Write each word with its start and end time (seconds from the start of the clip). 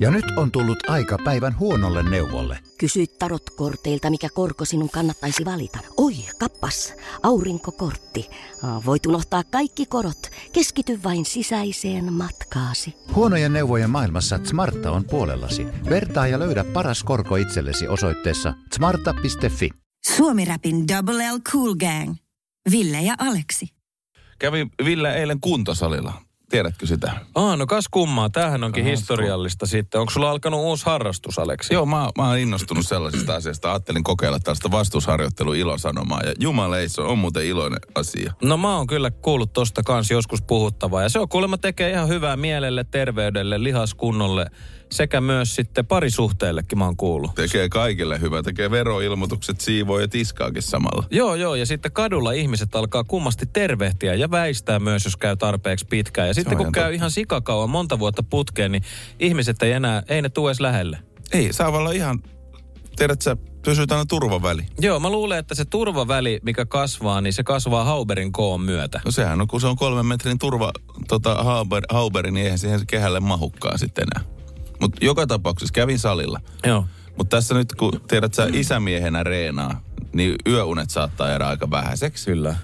Ja 0.00 0.10
nyt 0.10 0.24
on 0.36 0.50
tullut 0.50 0.90
aika 0.90 1.18
päivän 1.24 1.58
huonolle 1.58 2.10
neuvolle. 2.10 2.58
Kysy 2.78 3.06
tarotkorteilta, 3.06 4.10
mikä 4.10 4.28
korko 4.34 4.64
sinun 4.64 4.90
kannattaisi 4.90 5.44
valita. 5.44 5.78
Oi, 5.96 6.14
kappas, 6.38 6.94
aurinkokortti. 7.22 8.30
Voit 8.86 9.06
unohtaa 9.06 9.42
kaikki 9.44 9.86
korot. 9.86 10.30
Keskity 10.52 11.00
vain 11.04 11.24
sisäiseen 11.24 12.12
matkaasi. 12.12 12.94
Huonojen 13.14 13.52
neuvojen 13.52 13.90
maailmassa 13.90 14.40
Smarta 14.44 14.90
on 14.90 15.04
puolellasi. 15.04 15.66
Vertaa 15.90 16.26
ja 16.26 16.38
löydä 16.38 16.64
paras 16.64 17.04
korko 17.04 17.36
itsellesi 17.36 17.88
osoitteessa 17.88 18.54
smarta.fi. 18.74 19.70
Suomi-räpin 20.16 20.88
Double 20.88 21.32
L 21.32 21.38
Cool 21.52 21.74
Gang. 21.74 22.14
Ville 22.70 23.02
ja 23.02 23.14
Aleksi. 23.18 23.68
Kävi 24.38 24.66
Ville 24.84 25.14
eilen 25.14 25.40
kuntosalilla. 25.40 26.29
Tiedätkö 26.50 26.86
sitä? 26.86 27.12
Aa, 27.34 27.56
no 27.56 27.66
kas 27.66 27.88
kummaa. 27.88 28.30
Tämähän 28.30 28.64
onkin 28.64 28.84
historiallista 28.84 29.66
sitten. 29.66 30.00
Onko 30.00 30.10
sulla 30.10 30.30
alkanut 30.30 30.60
uusi 30.60 30.86
harrastus, 30.86 31.38
Aleksi? 31.38 31.74
Joo, 31.74 31.86
mä, 31.86 32.10
mä 32.18 32.28
oon 32.28 32.38
innostunut 32.38 32.86
sellaisesta 32.86 33.34
asiasta. 33.34 33.70
Ajattelin 33.70 34.04
kokeilla 34.04 34.38
tällaista 34.40 34.70
vastusharjoittelu 34.70 35.52
ilosanomaa. 35.52 36.20
Ja 36.20 36.32
jumaleissa 36.38 37.02
on 37.02 37.18
muuten 37.18 37.46
iloinen 37.46 37.80
asia. 37.94 38.32
No 38.42 38.56
mä 38.56 38.76
oon 38.76 38.86
kyllä 38.86 39.10
kuullut 39.10 39.52
tosta 39.52 39.82
kans 39.82 40.10
joskus 40.10 40.42
puhuttavaa. 40.42 41.02
Ja 41.02 41.08
se 41.08 41.18
on 41.18 41.28
kuulemma 41.28 41.58
tekee 41.58 41.90
ihan 41.90 42.08
hyvää 42.08 42.36
mielelle, 42.36 42.84
terveydelle, 42.84 43.62
lihaskunnolle 43.62 44.46
sekä 44.92 45.20
myös 45.20 45.54
sitten 45.54 45.86
parisuhteellekin 45.86 46.78
mä 46.78 46.84
oon 46.84 46.96
kuullut. 46.96 47.34
Tekee 47.34 47.68
kaikille 47.68 48.20
hyvää. 48.20 48.42
Tekee 48.42 48.70
veroilmoitukset, 48.70 49.60
siivoo 49.60 50.00
ja 50.00 50.08
tiskaakin 50.08 50.62
samalla. 50.62 51.04
Joo, 51.10 51.34
joo. 51.34 51.54
Ja 51.54 51.66
sitten 51.66 51.92
kadulla 51.92 52.32
ihmiset 52.32 52.74
alkaa 52.74 53.04
kummasti 53.04 53.46
tervehtiä 53.46 54.14
ja 54.14 54.30
väistää 54.30 54.78
myös, 54.78 55.04
jos 55.04 55.16
käy 55.16 55.36
tarpeeksi 55.36 55.86
pitkään. 55.86 56.28
Ja 56.28 56.34
sitten 56.34 56.56
kun 56.56 56.64
ihan 56.64 56.72
käy 56.72 56.84
totta. 56.84 56.94
ihan 56.94 57.10
sikakauan 57.10 57.70
monta 57.70 57.98
vuotta 57.98 58.22
putkeen, 58.22 58.72
niin 58.72 58.82
ihmiset 59.18 59.62
ei 59.62 59.72
enää, 59.72 60.02
ei 60.08 60.22
ne 60.22 60.28
tule 60.28 60.50
edes 60.50 60.60
lähelle. 60.60 60.98
Ei, 61.32 61.52
saa 61.52 61.68
olla 61.68 61.92
ihan, 61.92 62.22
tiedät 62.96 63.22
sä, 63.22 63.36
pysyt 63.64 63.92
aina 63.92 64.04
turvaväli. 64.06 64.62
Joo, 64.80 65.00
mä 65.00 65.10
luulen, 65.10 65.38
että 65.38 65.54
se 65.54 65.64
turvaväli, 65.64 66.40
mikä 66.42 66.66
kasvaa, 66.66 67.20
niin 67.20 67.32
se 67.32 67.42
kasvaa 67.42 67.84
Hauberin 67.84 68.32
koon 68.32 68.60
myötä. 68.60 69.00
No 69.04 69.10
sehän 69.10 69.40
on, 69.40 69.48
kun 69.48 69.60
se 69.60 69.66
on 69.66 69.76
kolmen 69.76 70.06
metrin 70.06 70.38
turva 70.38 70.72
tota, 71.08 71.34
hauber, 71.34 71.82
hauberi, 71.90 72.30
niin 72.30 72.44
eihän 72.44 72.58
siihen 72.58 72.86
kehälle 72.86 73.20
mahukkaa 73.20 73.78
sitten 73.78 74.06
enää. 74.14 74.39
Mutta 74.80 75.04
joka 75.04 75.26
tapauksessa 75.26 75.72
kävin 75.72 75.98
salilla. 75.98 76.40
Joo. 76.66 76.84
Mutta 77.18 77.36
tässä 77.36 77.54
nyt, 77.54 77.74
kun 77.74 78.00
tiedät 78.08 78.34
sä 78.34 78.48
isämiehenä 78.52 79.22
reenaa, 79.22 79.80
niin 80.12 80.34
yöunet 80.46 80.90
saattaa 80.90 81.28
jäädä 81.28 81.46
aika 81.48 81.70
vähäiseksi. 81.70 82.24
Kyllä. 82.30 82.56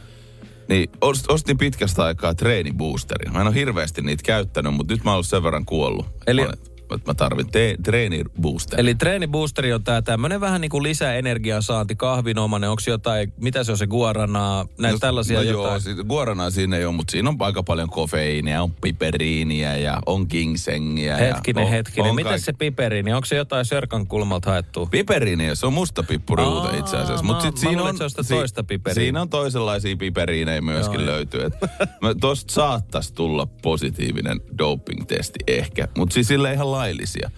Niin 0.69 0.91
ost- 1.05 1.25
ostin 1.29 1.59
pitkästä 1.59 2.05
aikaa 2.05 2.35
treeniboosterin. 2.35 3.33
Mä 3.33 3.41
en 3.41 3.47
ole 3.47 3.55
hirveästi 3.55 4.03
niitä 4.03 4.23
käyttänyt, 4.23 4.75
mutta 4.75 4.95
nyt 4.95 5.05
mä 5.05 5.11
oon 5.11 5.15
ollut 5.15 5.27
sen 5.27 5.43
verran 5.43 5.65
kuollut. 5.65 6.07
Eli- 6.27 6.43
olen- 6.45 6.59
että 6.95 7.11
mä 7.11 7.15
tarvin 7.15 7.47
te- 7.53 7.77
treeniboosterin. 7.83 8.81
Eli 8.81 8.95
treeniboosteri 8.95 9.73
on 9.73 9.85
tää 9.85 10.03
tämmönen 10.03 10.41
vähän 10.41 10.61
niin 10.61 10.69
kuin 10.71 10.83
lisäenergian 10.83 11.63
saanti, 11.63 11.97
kahvinomainen, 11.97 12.71
onko 12.71 12.83
jotain, 12.87 13.33
mitä 13.41 13.65
se 13.65 13.73
on 13.73 13.79
se 13.79 13.87
guaranaa, 13.87 14.67
näitä 14.79 14.99
tällaisia 14.99 15.37
no 15.39 15.43
jotain. 15.43 15.65
joo, 15.71 15.81
siis 15.81 15.97
guaranaa 15.97 16.51
siinä 16.51 16.77
ei 16.77 16.85
ole, 16.85 16.95
mutta 16.95 17.11
siinä 17.11 17.29
on 17.29 17.37
aika 17.41 17.63
paljon 17.63 17.89
kofeiinia, 17.91 18.63
on 18.63 18.73
piperiiniä 18.73 19.77
ja 19.77 20.01
on 20.07 20.27
gingsengiä. 20.31 21.17
Hetkinen, 21.17 21.63
ja 21.63 21.67
on, 21.67 21.73
hetkinen. 21.73 22.11
on 22.11 22.17
Miten 22.17 22.33
kaik- 22.33 22.45
se 22.45 22.53
piperiini? 22.53 23.13
Onko 23.13 23.25
se 23.27 23.37
jotain 23.37 23.65
sörkan 23.65 24.07
kulmalta 24.07 24.51
haettu? 24.51 24.87
Piperiini, 24.87 25.57
se 25.57 25.67
on 25.67 25.73
musta 25.73 26.03
pippuriuute 26.03 26.69
Aa, 26.69 26.77
itse 26.77 26.97
asiassa. 26.97 27.25
mä- 27.25 27.33
Mut 27.33 27.43
sit 27.43 27.57
siinä 27.57 27.83
on, 27.83 27.97
se 27.99 28.23
si- 28.23 28.35
toista 28.35 28.65
piperiiniä. 28.65 29.05
Siinä 29.05 29.21
on 29.23 29.29
toisenlaisia 29.29 29.97
piperiinejä 29.97 30.61
myöskin 30.61 31.01
Joo, 31.01 31.07
löytyy. 31.07 31.45
Et 31.45 31.55
mä- 32.01 32.15
Tosta 32.21 32.53
saattaisi 32.55 33.15
tulla 33.15 33.47
positiivinen 33.63 34.41
doping-testi 34.59 35.39
ehkä, 35.47 35.89
mutta 35.97 36.15
siis 36.15 36.29
sille 36.29 36.53
ihan 36.53 36.73
laillisia. 36.77 37.31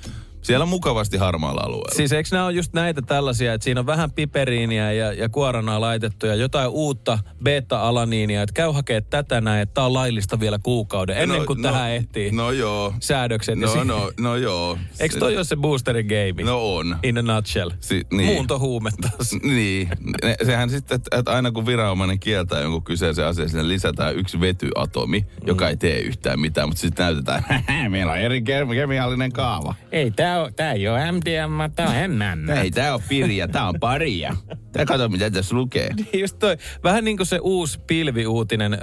Siellä 0.42 0.62
on 0.62 0.69
mukavasti 0.69 1.17
harmaalla 1.17 1.61
alueella. 1.64 1.94
Siis 1.97 2.12
eikö 2.12 2.28
nämä 2.33 2.44
ole 2.44 2.53
just 2.53 2.72
näitä 2.72 3.03
tällaisia, 3.03 3.55
että 3.55 3.64
siinä 3.64 3.81
on 3.81 3.86
vähän 3.86 4.11
piperiiniä 4.11 4.92
ja, 4.92 5.12
ja 5.12 5.28
kuoranaa 5.28 5.81
laitettu 5.81 6.27
ja 6.27 6.34
jotain 6.34 6.69
uutta 6.69 7.19
beta-alaniinia, 7.44 8.43
että 8.43 8.53
käy 8.53 8.72
hakee 8.72 9.00
tätä 9.00 9.41
näin, 9.41 9.62
että 9.62 9.75
tämä 9.75 9.87
on 9.87 9.94
laillista 9.94 10.41
vielä 10.41 10.59
kuukauden, 10.62 11.16
ennen 11.19 11.47
kuin 11.47 11.62
tähän 11.62 11.91
ehtii 11.91 12.31
No 12.32 12.50
joo. 12.50 12.94
säädökset. 13.00 13.59
No, 13.59 13.75
niin 13.75 13.87
no, 13.87 14.10
no 14.21 14.37
joo. 14.37 14.78
Eikö 15.00 15.19
toi 15.19 15.37
ole 15.37 15.44
se 15.44 15.56
boosterin 15.56 16.06
game? 16.06 16.50
No 16.50 16.77
on. 16.77 16.98
In 17.03 17.19
a 17.19 17.22
nutshell. 17.22 17.71
Si- 17.81 18.06
niin. 18.12 18.27
Muuntohuume 18.32 18.91
taas. 19.00 19.32
Niin. 19.43 19.88
Ne- 20.25 20.37
Sehän 20.47 20.71
sitten, 20.71 20.97
että, 20.97 21.16
että 21.19 21.31
aina 21.32 21.50
kun 21.53 21.66
viranomainen 21.66 22.21
kieltää 22.21 22.60
jonkun 22.60 22.82
kyseisen 22.84 23.27
asian, 23.27 23.48
sinne 23.48 23.69
lisätään 23.69 24.16
yksi 24.16 24.41
vetyatomi, 24.41 25.27
joka 25.47 25.69
ei 25.69 25.77
tee 25.77 25.98
yhtään 26.00 26.41
mitään, 26.41 26.69
mutta 26.69 26.81
sitten 26.81 27.04
näytetään, 27.04 27.44
meillä 27.91 28.12
on 28.12 28.19
eri 28.19 28.41
ke- 28.41 28.75
kemiallinen 28.75 29.32
kaava. 29.32 29.75
Ei, 29.93 30.10
tää, 30.28 30.43
on, 30.43 30.55
tää 30.55 30.72
ei 30.72 30.89
ole 30.89 31.12
MDMA, 31.12 31.69
tää 31.69 31.89
on 31.89 31.94
MN. 32.11 32.50
Ei, 32.50 32.71
tää 32.71 32.94
on 32.94 33.00
pirja, 33.09 33.49
tää 33.49 33.69
on 33.69 33.75
paria. 33.81 34.37
Tää 34.72 34.84
kato, 34.84 35.09
mitä 35.09 35.31
tässä 35.31 35.56
lukee. 35.56 35.91
Just 36.21 36.39
toi, 36.39 36.56
vähän 36.84 37.05
niin 37.05 37.16
kuin 37.16 37.27
se 37.27 37.39
uusi 37.43 37.81
pilviuutinen. 37.87 38.75
Ö, 38.75 38.78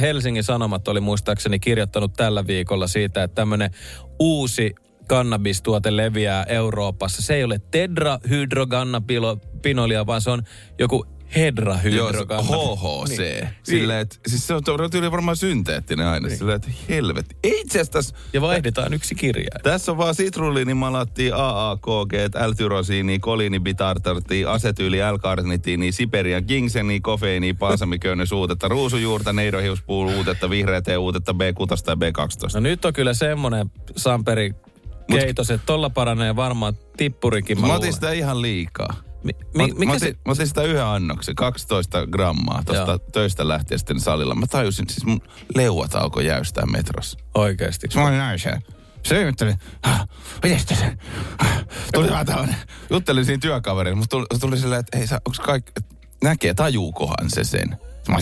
Helsingin 0.00 0.44
Sanomat 0.44 0.88
oli 0.88 1.00
muistaakseni 1.00 1.58
kirjoittanut 1.58 2.12
tällä 2.16 2.46
viikolla 2.46 2.86
siitä, 2.86 3.22
että 3.22 3.34
tämmöinen 3.34 3.70
uusi 4.18 4.74
kannabistuote 5.08 5.96
leviää 5.96 6.44
Euroopassa. 6.44 7.22
Se 7.22 7.34
ei 7.34 7.44
ole 7.44 7.60
tedrahydrogannapinolia, 7.70 10.06
vaan 10.06 10.20
se 10.20 10.30
on 10.30 10.42
joku 10.78 11.06
Joo, 11.36 11.40
se 11.40 11.40
hedrahydrogannapi. 11.44 12.52
HHC. 12.76 13.18
Niin. 13.18 13.48
Silleen, 13.62 14.00
että, 14.00 14.16
siis 14.28 14.46
se 14.46 14.54
on 14.54 14.62
tyyli 14.90 15.10
varmaan 15.10 15.36
synteettinen 15.36 16.06
aine. 16.06 16.28
Niin. 16.28 16.38
Silleen, 16.38 16.56
että 16.56 16.70
helvetti. 16.88 17.36
Itse 17.44 17.78
asiassa 17.80 17.92
tässä- 17.92 18.14
Ja 18.32 18.40
vaihdetaan 18.40 18.94
yksi 18.94 19.14
kirja. 19.14 19.48
Tässä 19.62 19.92
on 19.92 19.98
vaan 19.98 20.14
sitruliinimalaattia, 20.14 21.36
AAKG, 21.36 22.12
L-tyrosiini, 22.46 23.18
koliinibitartartia, 23.18 24.52
asetyyli, 24.52 24.98
L-karnitiini, 25.12 25.92
Siberia, 25.92 26.40
gingseni, 26.42 27.00
kofeiini, 27.00 27.54
balsamiköynnösuutetta, 27.54 28.68
ruusujuurta, 28.68 29.32
neidohiuspuu, 29.32 30.02
uutetta, 30.16 30.50
vihreä 30.50 30.82
tee, 30.82 30.96
uutetta 30.96 31.32
B6 31.32 31.84
ja 31.86 31.94
B12. 31.94 32.54
No 32.54 32.60
nyt 32.60 32.84
on 32.84 32.92
kyllä 32.92 33.14
semmoinen 33.14 33.70
Samperi 33.96 34.54
keitos, 35.10 35.50
että 35.50 35.66
tolla 35.66 35.90
paranee 35.90 36.36
varmaan 36.36 36.74
tippurikin. 36.96 37.60
Mä 37.60 37.66
Mä 37.66 37.74
otin 37.74 37.92
sitä 37.92 38.12
ihan 38.12 38.42
liikaa. 38.42 38.94
Mi, 39.24 39.32
Mä, 39.54 39.66
mi, 39.66 39.72
mä, 39.72 39.78
mikä 39.78 39.92
otin, 39.92 40.08
se... 40.08 40.14
mä 40.26 40.32
otin 40.32 40.46
sitä 40.48 40.62
yhden 40.62 40.84
annoksen, 40.84 41.34
12 41.34 42.06
grammaa 42.06 42.62
tuosta 42.66 42.98
töistä 42.98 43.48
lähtien 43.48 43.78
sitten 43.78 44.00
salilla. 44.00 44.34
Mä 44.34 44.46
tajusin, 44.46 44.88
siis 44.88 45.04
mun 45.06 45.20
leuat 45.54 45.94
alkoi 45.94 46.26
jäystää 46.26 46.66
metrossa. 46.66 47.18
Oikeesti. 47.34 47.88
Mä 47.94 48.06
olin 48.06 48.18
naisen. 48.18 48.62
Se 49.02 49.20
ihmettelin, 49.20 49.54
"Häh, 49.84 50.08
miten 50.42 50.76
se? 50.78 50.96
Häh?" 51.40 51.64
Tuli 51.92 52.10
vähän 52.10 52.26
tämmönen, 52.26 52.56
juttelin 52.90 53.24
siinä 53.24 53.40
työkaverilla, 53.40 53.96
mutta 53.96 54.16
tuli, 54.16 54.26
tuli 54.40 54.58
silleen, 54.58 54.80
että 54.80 54.98
ei 54.98 55.06
sä, 55.06 55.20
onks 55.26 55.40
kaikki, 55.40 55.72
näkee, 56.24 56.54
tajuukohan 56.54 57.30
se 57.30 57.44
sen? 57.44 57.76
Mä. 58.08 58.16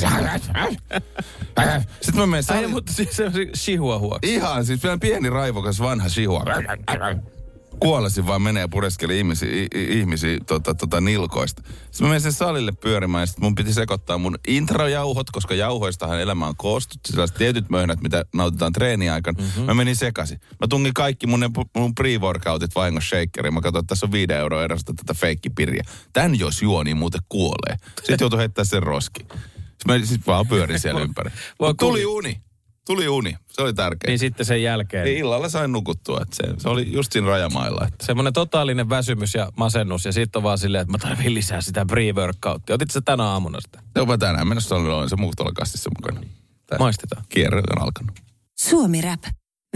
Sitten 2.01 2.21
mä 2.21 2.27
menen 2.27 2.35
Ai, 2.37 2.43
salille. 2.43 2.69
mutta 2.69 2.93
siis 2.93 3.17
se 3.17 3.25
on 3.27 3.33
se 3.33 3.47
chihuahua. 3.57 4.19
Ihan, 4.23 4.67
siis 4.67 4.81
pieni 5.01 5.31
raivokas 5.31 5.81
vanha 5.81 6.09
shihua. 6.09 6.45
Kuolesin 7.81 8.27
vaan 8.27 8.43
menee 8.43 8.61
ja 8.61 8.69
pureskeli 8.69 9.19
ihmisiä, 9.19 9.49
ihmisiä 9.75 10.39
tota, 10.47 10.75
tota, 10.75 11.01
nilkoista. 11.01 11.63
Sitten 11.67 12.01
mä 12.01 12.09
menin 12.09 12.21
sen 12.21 12.33
salille 12.33 12.73
pyörimään 12.73 13.23
ja 13.23 13.27
sitten 13.27 13.45
mun 13.45 13.55
piti 13.55 13.73
sekoittaa 13.73 14.19
mun 14.19 14.39
introjauhot, 14.49 15.31
koska 15.31 15.55
jauhoistahan 15.55 16.21
elämä 16.21 16.47
on 16.47 16.57
koostut. 16.57 17.01
Sellaiset 17.09 17.37
tietyt 17.37 17.71
möhnät, 17.71 18.01
mitä 18.01 18.25
nautitaan 18.35 18.73
treeniaikana. 18.73 19.43
Mm-hmm. 19.43 19.65
Mä 19.65 19.75
menin 19.75 19.97
sekaisin. 19.97 20.41
Mä 20.41 20.67
tungin 20.69 20.95
kaikki 20.95 21.27
mun, 21.27 21.41
ne- 21.41 21.51
mun 21.77 21.95
pre-workoutit 21.95 22.75
vahingossa 22.75 23.09
shakeriin. 23.09 23.55
Mä 23.55 23.61
katsoin, 23.61 23.83
että 23.83 23.89
tässä 23.93 24.07
on 24.07 24.13
5 24.13 24.33
euroa 24.33 24.65
erästä 24.65 24.93
tätä 24.97 25.15
feikkipirjaa. 25.15 25.85
Tän 26.13 26.39
jos 26.39 26.63
juo, 26.63 26.83
niin 26.83 26.97
muuten 26.97 27.21
kuolee. 27.29 27.77
Sitten 27.97 28.17
joutui 28.21 28.39
heittää 28.39 28.65
sen 28.65 28.83
roski. 28.83 29.21
Sitten 29.21 30.01
mä 30.01 30.07
sit 30.07 30.27
vaan 30.27 30.47
pyörin 30.47 30.81
siellä 30.81 31.01
ympäri. 31.09 31.31
Mut 31.61 31.77
tuli 31.77 32.07
uni. 32.07 32.41
Tuli 32.89 33.09
uni. 33.09 33.37
Se 33.49 33.63
oli 33.63 33.75
tärkeä. 33.75 34.09
Niin 34.09 34.19
sitten 34.19 34.47
sen 34.47 34.63
jälkeen. 34.63 35.05
Niin 35.05 35.19
illalla 35.19 35.49
sain 35.49 35.73
nukuttua, 35.73 36.21
että 36.23 36.37
se, 36.37 36.43
se 36.59 36.69
oli 36.69 36.93
just 36.93 37.13
siinä 37.13 37.29
rajamailla. 37.29 37.87
Että. 37.87 38.07
Semmoinen 38.07 38.33
totaalinen 38.33 38.89
väsymys 38.89 39.35
ja 39.35 39.53
masennus 39.57 40.05
ja 40.05 40.13
sitten 40.13 40.41
on 40.41 40.43
vaan 40.43 40.59
silleen, 40.59 40.83
että 40.83 40.93
mä 40.93 40.99
tarvin 40.99 41.35
lisää 41.35 41.61
sitä 41.61 41.87
pre-workouttia. 41.93 42.75
Otit 42.75 42.91
sä 42.91 43.01
tänä 43.01 43.25
aamuna 43.25 43.61
sitä? 43.61 43.81
Se 43.99 44.07
vaan 44.07 44.19
tänään 44.19 44.49
mennessä 44.49 44.75
oli 44.75 45.09
se 45.09 45.17
muu 45.17 45.33
tuolla 45.37 45.53
kastissa 45.53 45.91
mukana. 45.99 46.27
Tää 46.67 46.79
Maistetaan. 46.79 47.25
Kierre 47.29 47.63
on 47.77 47.83
alkanut. 47.83 48.19
Suomi 48.59 49.01
Rap. 49.01 49.23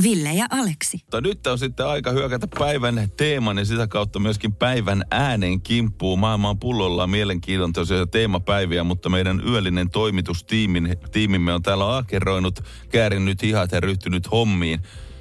Ville 0.02 0.32
ja 0.32 0.46
Aleksi. 0.50 0.96
Mutta 1.02 1.20
nyt 1.20 1.46
on 1.46 1.58
sitten 1.58 1.86
aika 1.86 2.10
hyökätä 2.10 2.48
päivän 2.58 3.08
teeman 3.16 3.58
ja 3.58 3.64
sitä 3.64 3.86
kautta 3.86 4.18
myöskin 4.18 4.54
päivän 4.54 5.04
äänen 5.10 5.60
kimppuun. 5.60 6.18
Maailma 6.18 6.50
on 6.50 6.58
pullollaan 6.58 7.10
mielenkiintoisia 7.10 8.06
teemapäiviä, 8.06 8.84
mutta 8.84 9.08
meidän 9.08 9.42
yöllinen 9.48 9.90
toimitustiimin, 9.90 10.96
tiimimme 11.12 11.52
on 11.52 11.62
täällä 11.62 11.96
akeroinut, 11.96 12.60
käärinnyt 12.90 13.42
hihat 13.42 13.72
ja 13.72 13.80
ryhtynyt 13.80 14.30
hommiin 14.30 14.80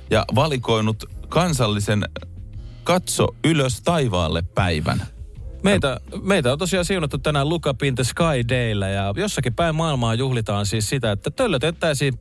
ja 0.10 0.26
valikoinut 0.36 1.04
kansallisen 1.30 2.06
katso 2.84 3.28
ylös 3.46 3.82
taivaalle 3.82 4.42
päivän. 4.42 5.02
Meitä, 5.64 6.00
meitä 6.22 6.52
on 6.52 6.60
tosiaan 6.60 6.86
siunattu 6.86 7.18
tänään 7.18 7.48
in 7.84 7.96
the 7.96 8.04
Sky 8.04 8.50
Dayllä 8.50 8.90
ja 8.90 9.14
jossakin 9.18 9.54
päin 9.54 9.76
maailmaa 9.76 10.16
juhlitaan 10.16 10.66
siis 10.66 10.90
sitä, 10.90 11.12
että 11.12 11.32
töllötettäisiin 11.32 12.14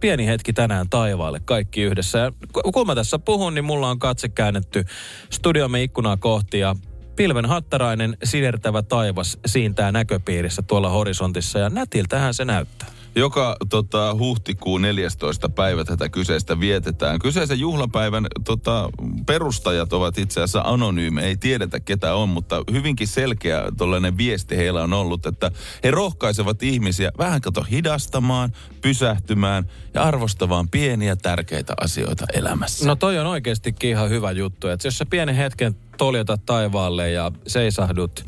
pieni 0.00 0.26
hetki 0.26 0.52
tänään 0.52 0.88
taivaalle 0.88 1.40
kaikki 1.40 1.82
yhdessä. 1.82 2.18
Ja 2.18 2.32
ku- 2.52 2.72
kun 2.72 2.86
mä 2.86 2.94
tässä 2.94 3.18
puhun, 3.18 3.54
niin 3.54 3.64
mulla 3.64 3.90
on 3.90 3.98
katse 3.98 4.28
käännetty 4.28 4.84
studiomme 5.30 5.82
ikkunaa 5.82 6.16
kohti 6.16 6.58
ja 6.58 6.76
pilven 7.16 7.46
hattarainen 7.46 8.16
sinertävä 8.24 8.82
taivas 8.82 9.38
siintää 9.46 9.92
näköpiirissä 9.92 10.62
tuolla 10.62 10.88
horisontissa 10.88 11.58
ja 11.58 11.70
nätiltähän 11.70 12.34
se 12.34 12.44
näyttää. 12.44 12.95
Joka 13.16 13.56
tota, 13.68 14.14
huhtikuun 14.14 14.82
14. 14.82 15.48
päivä 15.48 15.84
tätä 15.84 16.08
kyseistä 16.08 16.60
vietetään. 16.60 17.18
Kyseisen 17.18 17.60
juhlapäivän 17.60 18.26
tota, 18.44 18.90
perustajat 19.26 19.92
ovat 19.92 20.18
itse 20.18 20.40
asiassa 20.40 20.60
anonyyme, 20.60 21.22
ei 21.22 21.36
tiedetä 21.36 21.80
ketä 21.80 22.14
on, 22.14 22.28
mutta 22.28 22.64
hyvinkin 22.72 23.08
selkeä 23.08 23.62
tollainen 23.76 24.16
viesti 24.16 24.56
heillä 24.56 24.82
on 24.82 24.92
ollut, 24.92 25.26
että 25.26 25.50
he 25.84 25.90
rohkaisevat 25.90 26.62
ihmisiä 26.62 27.12
vähän 27.18 27.40
kato 27.40 27.62
hidastamaan, 27.62 28.52
pysähtymään 28.82 29.64
ja 29.94 30.02
arvostamaan 30.02 30.68
pieniä 30.68 31.16
tärkeitä 31.16 31.74
asioita 31.80 32.26
elämässä. 32.32 32.86
No 32.86 32.96
toi 32.96 33.18
on 33.18 33.26
oikeastikin 33.26 33.90
ihan 33.90 34.10
hyvä 34.10 34.30
juttu, 34.30 34.68
että 34.68 34.86
jos 34.86 34.98
sä 34.98 35.06
pienen 35.06 35.34
hetken 35.34 35.76
toljotat 35.98 36.46
taivaalle 36.46 37.10
ja 37.10 37.32
seisahdut, 37.46 38.26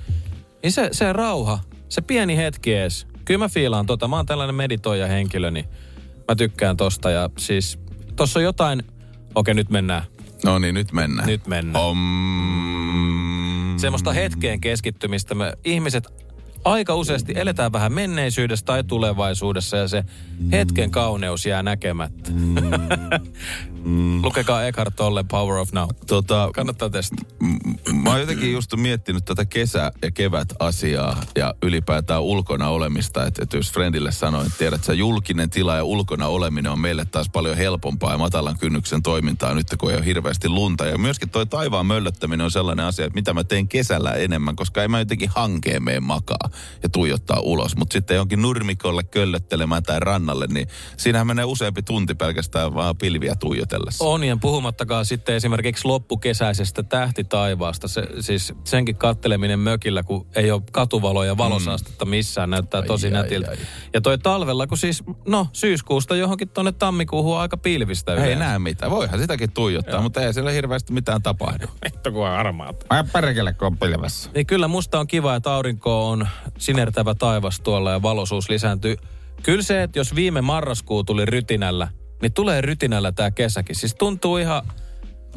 niin 0.62 0.72
se, 0.72 0.88
se 0.92 1.12
rauha, 1.12 1.58
se 1.88 2.00
pieni 2.00 2.36
hetki 2.36 2.74
ees. 2.74 3.06
Kyllä 3.28 3.38
mä 3.44 3.48
fiilaan 3.48 3.86
tota, 3.86 4.08
mä 4.08 4.16
oon 4.16 4.26
tällainen 4.26 4.54
meditoija 4.54 5.06
henkilö, 5.06 5.50
niin 5.50 5.64
mä 6.28 6.34
tykkään 6.36 6.76
tosta 6.76 7.10
ja 7.10 7.30
siis 7.38 7.78
tossa 8.16 8.38
on 8.38 8.44
jotain, 8.44 8.82
okei 9.34 9.54
nyt 9.54 9.70
mennään, 9.70 10.02
No 10.44 10.58
niin, 10.58 10.74
nyt 10.74 10.92
mennään. 10.92 11.26
nyt 11.28 11.46
mennään. 11.46 11.84
Om. 11.84 11.98
Semmoista 13.76 14.12
hetkeen 14.12 14.60
keskittymistä 14.60 15.34
me 15.34 15.52
ihmiset 15.64 16.27
aika 16.64 16.94
useasti 16.94 17.32
eletään 17.36 17.72
vähän 17.72 17.92
menneisyydessä 17.92 18.64
tai 18.66 18.84
tulevaisuudessa 18.84 19.76
ja 19.76 19.88
se 19.88 20.04
hetken 20.52 20.90
kauneus 20.90 21.46
jää 21.46 21.62
näkemättä. 21.62 22.30
Lukekaa 24.22 24.64
Eckhart 24.64 24.96
Tolle 24.96 25.24
Power 25.24 25.56
of 25.56 25.72
Now. 25.72 25.88
Tota, 26.06 26.50
Kannattaa 26.54 26.90
testata. 26.90 27.22
m- 27.40 27.96
mä 28.02 28.10
oon 28.10 28.20
jotenkin 28.20 28.52
just 28.52 28.76
miettinyt 28.76 29.24
tätä 29.24 29.44
kesä- 29.44 29.92
ja 30.02 30.10
kevät-asiaa 30.10 31.20
ja 31.36 31.54
ylipäätään 31.62 32.22
ulkona 32.22 32.68
olemista. 32.68 33.26
Että 33.26 33.42
et 33.42 33.52
jos 33.52 33.72
friendille 33.72 34.12
sanoin, 34.12 34.46
että 34.46 34.58
tiedät 34.58 34.84
sä, 34.84 34.92
julkinen 34.92 35.50
tila 35.50 35.76
ja 35.76 35.84
ulkona 35.84 36.26
oleminen 36.26 36.72
on 36.72 36.80
meille 36.80 37.04
taas 37.04 37.28
paljon 37.28 37.56
helpompaa 37.56 38.12
ja 38.12 38.18
matalan 38.18 38.58
kynnyksen 38.58 39.02
toimintaa 39.02 39.54
nyt, 39.54 39.66
kun 39.78 39.90
ei 39.90 39.96
ole 39.96 40.04
hirveästi 40.04 40.48
lunta. 40.48 40.86
Ja 40.86 40.98
myöskin 40.98 41.30
toi 41.30 41.46
taivaan 41.46 41.86
möllöttäminen 41.86 42.44
on 42.44 42.50
sellainen 42.50 42.86
asia, 42.86 43.04
että 43.06 43.18
mitä 43.18 43.34
mä 43.34 43.44
teen 43.44 43.68
kesällä 43.68 44.12
enemmän, 44.12 44.56
koska 44.56 44.82
ei 44.82 44.88
mä 44.88 44.98
jotenkin 44.98 45.30
hankeen 45.34 45.84
mene 45.84 46.00
makaa 46.00 46.47
ja 46.82 46.88
tuijottaa 46.88 47.40
ulos. 47.40 47.76
Mutta 47.76 47.92
sitten 47.92 48.16
jonkin 48.16 48.42
nurmikolle 48.42 49.02
köllöttelemään 49.04 49.82
tai 49.82 50.00
rannalle, 50.00 50.46
niin 50.46 50.68
siinähän 50.96 51.26
menee 51.26 51.44
useampi 51.44 51.82
tunti 51.82 52.14
pelkästään 52.14 52.74
vaan 52.74 52.96
pilviä 52.96 53.34
tuijotellessa. 53.40 54.04
Onien 54.04 54.40
puhumattakaan 54.40 55.04
sitten 55.04 55.34
esimerkiksi 55.34 55.88
loppukesäisestä 55.88 56.82
tähtitaivaasta. 56.82 57.88
Se, 57.88 58.02
siis 58.20 58.54
senkin 58.64 58.96
katteleminen 58.96 59.58
mökillä, 59.58 60.02
kun 60.02 60.26
ei 60.36 60.50
ole 60.50 60.62
katuvaloja 60.72 61.30
ja 61.30 61.36
valosaastetta 61.38 62.04
missään, 62.04 62.50
näyttää 62.50 62.82
tosi 62.82 63.06
Ai, 63.06 63.14
ai, 63.14 63.22
nätiltä. 63.22 63.50
ai. 63.50 63.56
Ja 63.94 64.00
toi 64.00 64.18
talvella, 64.18 64.66
kun 64.66 64.78
siis, 64.78 65.04
no 65.28 65.46
syyskuusta 65.52 66.16
johonkin 66.16 66.48
tonne 66.48 66.72
tammikuuhun 66.72 67.34
on 67.34 67.40
aika 67.40 67.56
pilvistä 67.56 68.12
Ei 68.12 68.18
yleensä. 68.18 68.44
näe 68.44 68.58
mitään. 68.58 68.90
Voihan 68.90 69.18
sitäkin 69.20 69.52
tuijottaa, 69.52 69.94
Joo. 69.94 70.02
mutta 70.02 70.20
ei 70.20 70.34
siellä 70.34 70.50
hirveästi 70.50 70.92
mitään 70.92 71.22
tapahdu. 71.22 71.66
Vittu 71.84 72.12
kun 72.12 72.26
on 72.26 72.32
armaata. 72.32 72.86
Ai 72.90 73.04
perkele, 73.12 73.52
kun 73.52 73.66
on 73.66 73.78
pilvessä. 73.78 74.30
Niin 74.34 74.46
kyllä 74.46 74.68
musta 74.68 75.00
on 75.00 75.06
kiva, 75.06 75.34
että 75.34 75.54
aurinko 75.54 76.08
on 76.10 76.28
sinertävä 76.58 77.14
taivas 77.14 77.60
tuolla 77.60 77.90
ja 77.90 78.02
valoisuus 78.02 78.50
lisääntyy. 78.50 78.96
Kyllä 79.42 79.62
se, 79.62 79.82
että 79.82 79.98
jos 79.98 80.14
viime 80.14 80.40
marraskuu 80.40 81.04
tuli 81.04 81.24
rytinällä, 81.24 81.88
niin 82.22 82.32
tulee 82.32 82.60
rytinällä 82.60 83.12
tää 83.12 83.30
kesäkin. 83.30 83.76
Siis 83.76 83.94
tuntuu 83.94 84.36
ihan... 84.36 84.62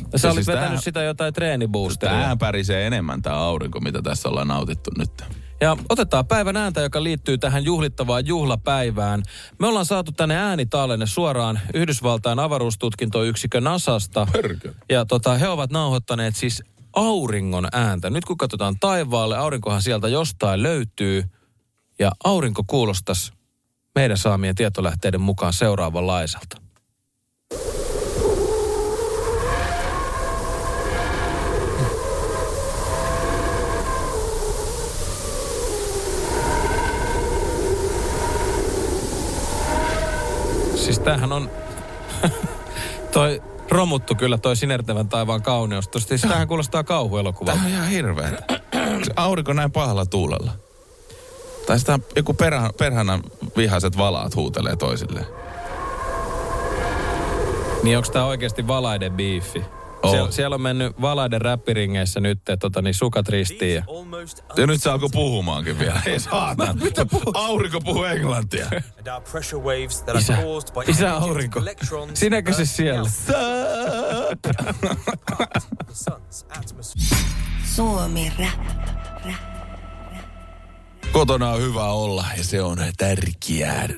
Sä 0.02 0.18
Se 0.18 0.28
olit 0.28 0.36
siis 0.36 0.48
vetänyt 0.48 0.70
tää- 0.70 0.82
sitä 0.82 1.04
jotain 1.04 1.34
treeniboosteria. 1.34 2.20
Tähän 2.20 2.38
pärisee 2.38 2.88
enemmän 2.88 3.22
tämä 3.22 3.36
aurinko, 3.36 3.80
mitä 3.80 4.02
tässä 4.02 4.30
ollaan 4.30 4.48
nautittu 4.48 4.92
nyt. 4.98 5.24
Ja 5.62 5.78
otetaan 5.90 6.28
päivän 6.28 6.58
ääntä, 6.58 6.82
joka 6.82 7.04
liittyy 7.04 7.38
tähän 7.38 7.66
juhlittavaan 7.66 8.28
juhlapäivään. 8.28 9.24
Me 9.60 9.68
ollaan 9.68 9.86
saatu 9.86 10.12
tänne 10.12 10.36
äänitallenne 10.36 11.06
suoraan 11.06 11.60
Yhdysvaltain 11.74 12.40
avaruustutkintoyksikön 12.40 13.64
NASAsta. 13.64 14.28
Perkele. 14.32 14.76
Ja 14.90 15.06
tota, 15.06 15.38
he 15.38 15.48
ovat 15.48 15.72
nauhoittaneet 15.72 16.36
siis 16.36 16.64
auringon 16.94 17.68
ääntä. 17.72 18.10
Nyt 18.10 18.26
kun 18.26 18.38
katsotaan 18.38 18.76
taivaalle, 18.80 19.38
aurinkohan 19.38 19.82
sieltä 19.82 20.08
jostain 20.08 20.64
löytyy. 20.64 21.24
Ja 22.00 22.12
aurinko 22.24 22.64
kuulostaisi 22.68 23.34
meidän 23.96 24.18
saamien 24.18 24.56
tietolähteiden 24.56 25.22
mukaan 25.22 25.54
seuraavanlaiselta. 25.54 26.58
Siis 40.76 41.00
tämähän 41.00 41.32
on... 41.32 41.50
toi 43.14 43.42
romuttu 43.72 44.16
kyllä 44.16 44.38
toi 44.38 44.56
sinertävän 44.56 45.10
taivaan 45.10 45.42
kauneus. 45.42 45.88
Tosta 45.88 46.10
siis 46.10 46.22
tämähän 46.22 46.48
kuulostaa 46.48 46.84
kauhuelokuvalta. 46.84 47.60
Tämä 47.60 47.66
on 47.68 47.74
ihan 47.74 47.90
hirveä. 47.90 48.32
Aurinko 49.16 49.54
näin 49.54 49.72
pahalla 49.72 50.06
tuulella. 50.06 50.52
Tai 51.66 51.80
sitä 51.80 52.00
joku 52.16 52.34
perha, 52.34 52.70
perhana 52.78 53.20
vihaiset 53.58 53.98
valaat 53.98 54.36
huutelee 54.36 54.76
toisilleen. 54.76 55.26
Niin 57.84 57.98
onko 57.98 58.10
tämä 58.12 58.26
oikeasti 58.26 58.68
valaiden 58.68 59.14
biifi? 59.14 59.64
On. 60.04 60.12
Siellä, 60.12 60.32
siellä 60.32 60.54
on 60.54 60.62
mennyt 60.62 61.02
valaiden 61.02 61.42
räppiringeissä 61.42 62.20
nyt 62.20 62.40
tota, 62.60 62.82
niin 62.82 62.94
sukat 62.94 63.30
ristiin. 63.30 63.76
Ja... 63.76 63.84
Ja 64.58 64.68
nyt 64.68 64.82
se 64.82 64.90
alkoi 64.90 65.10
puhumaankin 65.12 65.80
vielä. 65.80 66.02
Ei 66.06 66.20
saatana. 66.20 66.74
Mitä 66.74 67.06
puhuu? 67.06 67.32
Aurinko 67.34 67.82
puhuu 67.82 68.04
englantia. 68.04 68.68
Isä, 70.20 70.38
isä 70.88 71.16
aurinko. 71.18 71.62
Sinäkö 72.14 72.54
se 72.54 72.66
siellä? 72.66 73.10
Suomi 77.76 78.32
rap. 78.40 78.68
rap. 79.26 79.52
Kotona 81.12 81.50
on 81.50 81.62
hyvä 81.62 81.86
olla 81.86 82.26
ja 82.38 82.44
se 82.44 82.62
on 82.62 82.78
tärkeää. 82.98 83.90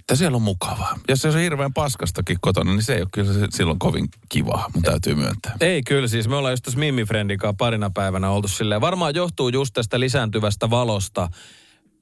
Että 0.00 0.16
siellä 0.16 0.36
on 0.36 0.42
mukavaa. 0.42 0.98
Jos 1.08 1.22
se 1.22 1.28
on 1.28 1.38
hirveän 1.38 1.72
paskastakin 1.72 2.36
kotona, 2.40 2.72
niin 2.72 2.82
se 2.82 2.94
ei 2.94 3.00
ole 3.00 3.08
kyllä 3.12 3.32
se 3.32 3.46
silloin 3.50 3.78
kovin 3.78 4.08
kivaa, 4.28 4.70
mun 4.74 4.82
täytyy 4.82 5.14
myöntää. 5.14 5.56
Ei 5.60 5.82
kyllä 5.82 6.08
siis, 6.08 6.28
me 6.28 6.36
ollaan 6.36 6.52
just 6.52 6.62
tässä 6.62 6.78
Mimmi 6.78 7.04
Friendin 7.04 7.38
kanssa 7.38 7.56
parina 7.58 7.90
päivänä 7.90 8.30
oltu 8.30 8.48
silleen. 8.48 8.80
Varmaan 8.80 9.14
johtuu 9.14 9.48
just 9.48 9.74
tästä 9.74 10.00
lisääntyvästä 10.00 10.70
valosta, 10.70 11.28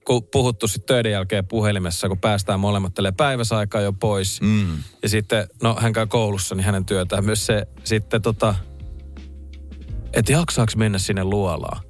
kun 0.06 0.22
puhuttu 0.32 0.68
sitten 0.68 0.86
töiden 0.86 1.12
jälkeen 1.12 1.46
puhelimessa, 1.46 2.08
kun 2.08 2.18
päästään 2.18 2.60
molemmat 2.60 2.94
tälle 2.94 3.12
päiväsaikaa 3.12 3.80
jo 3.80 3.92
pois. 3.92 4.40
Mm. 4.40 4.76
Ja 5.02 5.08
sitten, 5.08 5.46
no 5.62 5.76
hän 5.80 5.92
käy 5.92 6.06
koulussa, 6.06 6.54
niin 6.54 6.64
hänen 6.64 6.86
työtään 6.86 7.24
myös 7.24 7.46
se 7.46 7.66
sitten 7.84 8.22
tota, 8.22 8.54
että 10.12 10.32
jaksaako 10.32 10.72
mennä 10.76 10.98
sinne 10.98 11.24
luolaan. 11.24 11.82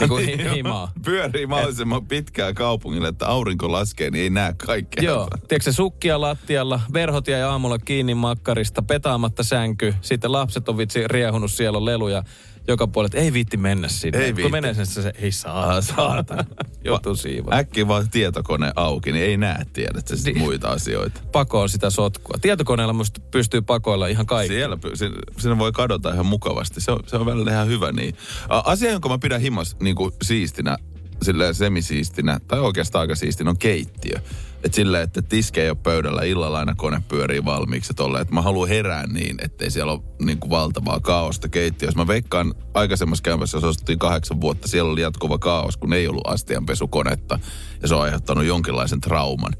Niin 0.00 0.08
kuin 0.08 0.26
hi- 0.26 0.54
himaa. 0.54 0.92
Pyörii 1.04 1.46
mahdollisimman 1.46 2.06
pitkään 2.06 2.54
kaupungille, 2.54 3.08
että 3.08 3.26
aurinko 3.26 3.72
laskee, 3.72 4.10
niin 4.10 4.22
ei 4.22 4.30
näe 4.30 4.54
kaikkea. 4.66 5.04
Joo, 5.04 5.28
tiedätkö 5.48 5.72
se 5.72 5.72
sukkia 5.72 6.20
lattialla, 6.20 6.80
verhot 6.92 7.28
jäi 7.28 7.42
aamulla 7.42 7.78
kiinni 7.78 8.14
makkarista, 8.14 8.82
petaamatta 8.82 9.42
sänky, 9.42 9.94
sitten 10.00 10.32
lapset 10.32 10.68
on 10.68 10.78
vitsi 10.78 11.08
riehunut 11.08 11.52
siellä 11.52 11.76
on 11.78 11.84
leluja 11.84 12.22
joka 12.68 12.86
puolelta. 12.86 13.16
Ei 13.16 13.32
viitti 13.32 13.56
mennä 13.56 13.88
sinne. 13.88 14.18
Ei 14.18 14.28
Kun 14.30 14.36
viitti. 14.36 14.52
menee 14.52 14.74
sinne, 14.74 14.84
se, 14.86 15.12
ei 15.18 15.32
saa. 15.32 15.76
Ah, 15.76 15.84
saatana. 15.84 16.44
Joutuu 16.84 17.14
siivoon. 17.16 17.54
Äkkiä 17.56 17.88
vaan 17.88 18.10
tietokone 18.10 18.72
auki, 18.76 19.12
niin 19.12 19.24
ei 19.24 19.36
näe, 19.36 19.64
tiedät 19.72 20.08
sä 20.08 20.16
sit 20.16 20.24
Niin. 20.24 20.38
muita 20.38 20.68
asioita. 20.68 21.20
Pakoon 21.32 21.68
sitä 21.68 21.90
sotkua. 21.90 22.34
Tietokoneella 22.42 22.92
musta 22.92 23.20
pystyy 23.30 23.62
pakoilla 23.62 24.06
ihan 24.06 24.26
kaikki. 24.26 24.54
Siellä 24.54 24.78
sinne 25.38 25.58
voi 25.58 25.72
kadota 25.72 26.12
ihan 26.14 26.26
mukavasti. 26.26 26.80
Se 26.80 26.92
on, 26.92 27.00
se 27.06 27.16
on 27.16 27.26
välillä 27.26 27.50
ihan 27.50 27.68
hyvä 27.68 27.92
niin. 27.92 28.14
Asia, 28.48 28.90
jonka 28.92 29.08
mä 29.08 29.18
pidän 29.18 29.40
himas 29.40 29.76
niin 29.80 29.96
kuin 29.96 30.12
siistinä, 30.22 30.76
silleen 31.22 31.54
semisiistinä, 31.54 32.40
tai 32.48 32.60
oikeastaan 32.60 33.00
aika 33.00 33.14
siistinä, 33.14 33.50
on 33.50 33.58
keittiö. 33.58 34.20
Että 34.64 34.76
silleen, 34.76 35.02
että 35.02 35.22
tiske 35.22 35.62
ei 35.62 35.70
ole 35.70 35.78
pöydällä, 35.82 36.22
illalla 36.22 36.58
aina 36.58 36.74
kone 36.74 37.02
pyörii 37.08 37.44
valmiiksi. 37.44 37.94
Tolle, 37.94 38.20
että 38.20 38.34
mä 38.34 38.42
haluan 38.42 38.68
herää 38.68 39.06
niin, 39.06 39.36
ettei 39.44 39.70
siellä 39.70 39.92
ole 39.92 40.00
niin 40.22 40.38
kuin 40.38 40.50
valtavaa 40.50 41.00
kaaosta 41.00 41.48
keittiössä. 41.48 41.98
Mä 41.98 42.06
veikkaan 42.06 42.54
aikaisemmassa 42.74 43.22
käymässä, 43.22 43.56
jos 43.56 43.64
asuttiin 43.64 43.98
kahdeksan 43.98 44.40
vuotta, 44.40 44.68
siellä 44.68 44.92
oli 44.92 45.00
jatkuva 45.00 45.38
kaos, 45.38 45.76
kun 45.76 45.92
ei 45.92 46.08
ollut 46.08 46.26
astianpesukonetta. 46.26 47.38
Ja 47.82 47.88
se 47.88 47.94
on 47.94 48.02
aiheuttanut 48.02 48.44
jonkinlaisen 48.44 49.00
trauman. 49.00 49.52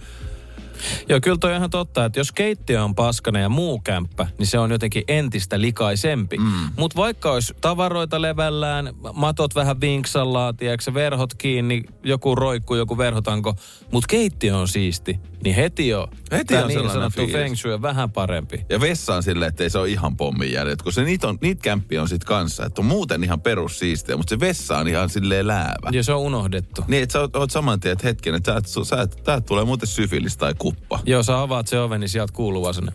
Joo, 1.09 1.21
kyllä 1.23 1.39
toi 1.39 1.51
on 1.51 1.57
ihan 1.57 1.71
totta, 1.71 2.05
että 2.05 2.21
jos 2.21 2.33
keittiö 2.33 2.85
on 2.85 2.95
paskana 2.95 3.39
ja 3.39 3.49
muu 3.49 3.81
kämppä, 3.85 4.27
niin 4.39 4.47
se 4.47 4.59
on 4.59 4.71
jotenkin 4.71 5.05
entistä 5.09 5.61
likaisempi. 5.61 6.39
Mm. 6.39 6.71
Mutta 6.77 6.97
vaikka 6.97 7.33
olisi 7.33 7.55
tavaroita 7.61 8.23
levällään, 8.23 8.91
matot 9.13 9.55
vähän 9.55 9.81
vinksallaan, 9.81 10.57
tiedätkö, 10.57 10.95
verhot 10.95 11.35
kiinni, 11.35 11.83
joku 12.05 12.35
roikku, 12.35 12.75
joku 12.75 12.99
verhotanko, 12.99 13.55
mutta 13.93 14.07
keittiö 14.11 14.57
on 14.57 14.69
siisti, 14.69 15.21
niin 15.45 15.57
heti 15.57 15.89
jo 15.89 16.09
Heti 16.33 16.57
on 16.57 16.61
niin 16.61 16.71
sellainen 16.73 16.93
sanottu 16.93 17.17
fiilis. 17.17 17.33
feng 17.33 17.57
shui 17.57 17.73
on 17.75 17.83
vähän 17.83 18.11
parempi. 18.11 18.65
Ja 18.69 18.81
vessa 18.81 19.15
on 19.15 19.23
silleen, 19.23 19.49
että 19.49 19.63
ei 19.63 19.71
se 19.71 19.79
ole 19.79 19.89
ihan 19.89 20.17
pommin 20.17 20.53
jäljet, 20.53 20.83
kun 20.83 20.93
se 20.93 21.05
niitä, 21.05 21.29
on, 21.29 21.39
niitä 21.41 21.63
kämppiä 21.63 22.03
on 22.03 22.09
sit 22.09 22.25
kanssa, 22.25 22.67
että 22.67 22.81
on 22.81 22.85
muuten 22.87 23.25
ihan 23.25 23.41
perussiistiä, 23.41 24.17
mutta 24.17 24.31
se 24.31 24.41
vessa 24.41 24.79
on 24.79 24.89
ihan 24.89 25.09
silleen 25.09 25.47
läävä. 25.47 25.91
Ja 25.93 26.03
se 26.03 26.13
on 26.13 26.21
unohdettu. 26.21 26.85
Niin, 26.89 27.03
että 27.03 27.13
sä 27.13 27.21
oot, 27.21 27.37
oot 27.37 27.51
saman 27.51 27.81
tien, 27.81 27.93
että 27.93 28.07
hetken, 28.07 28.35
että 28.35 28.63
sä, 28.67 28.85
sä, 28.85 29.07
täältä 29.07 29.47
tulee 29.47 29.65
muuten 29.65 29.89
syfilis 29.89 30.37
tai 30.37 30.55
kuppa. 30.59 31.01
Joo, 31.07 31.23
sä 31.23 31.41
avaat 31.41 31.67
se 31.67 31.81
oven, 31.81 32.01
niin 32.01 32.09
sieltä 32.09 32.33
kuuluu 32.33 32.63
vaan 32.63 32.75
sinne. 32.75 32.93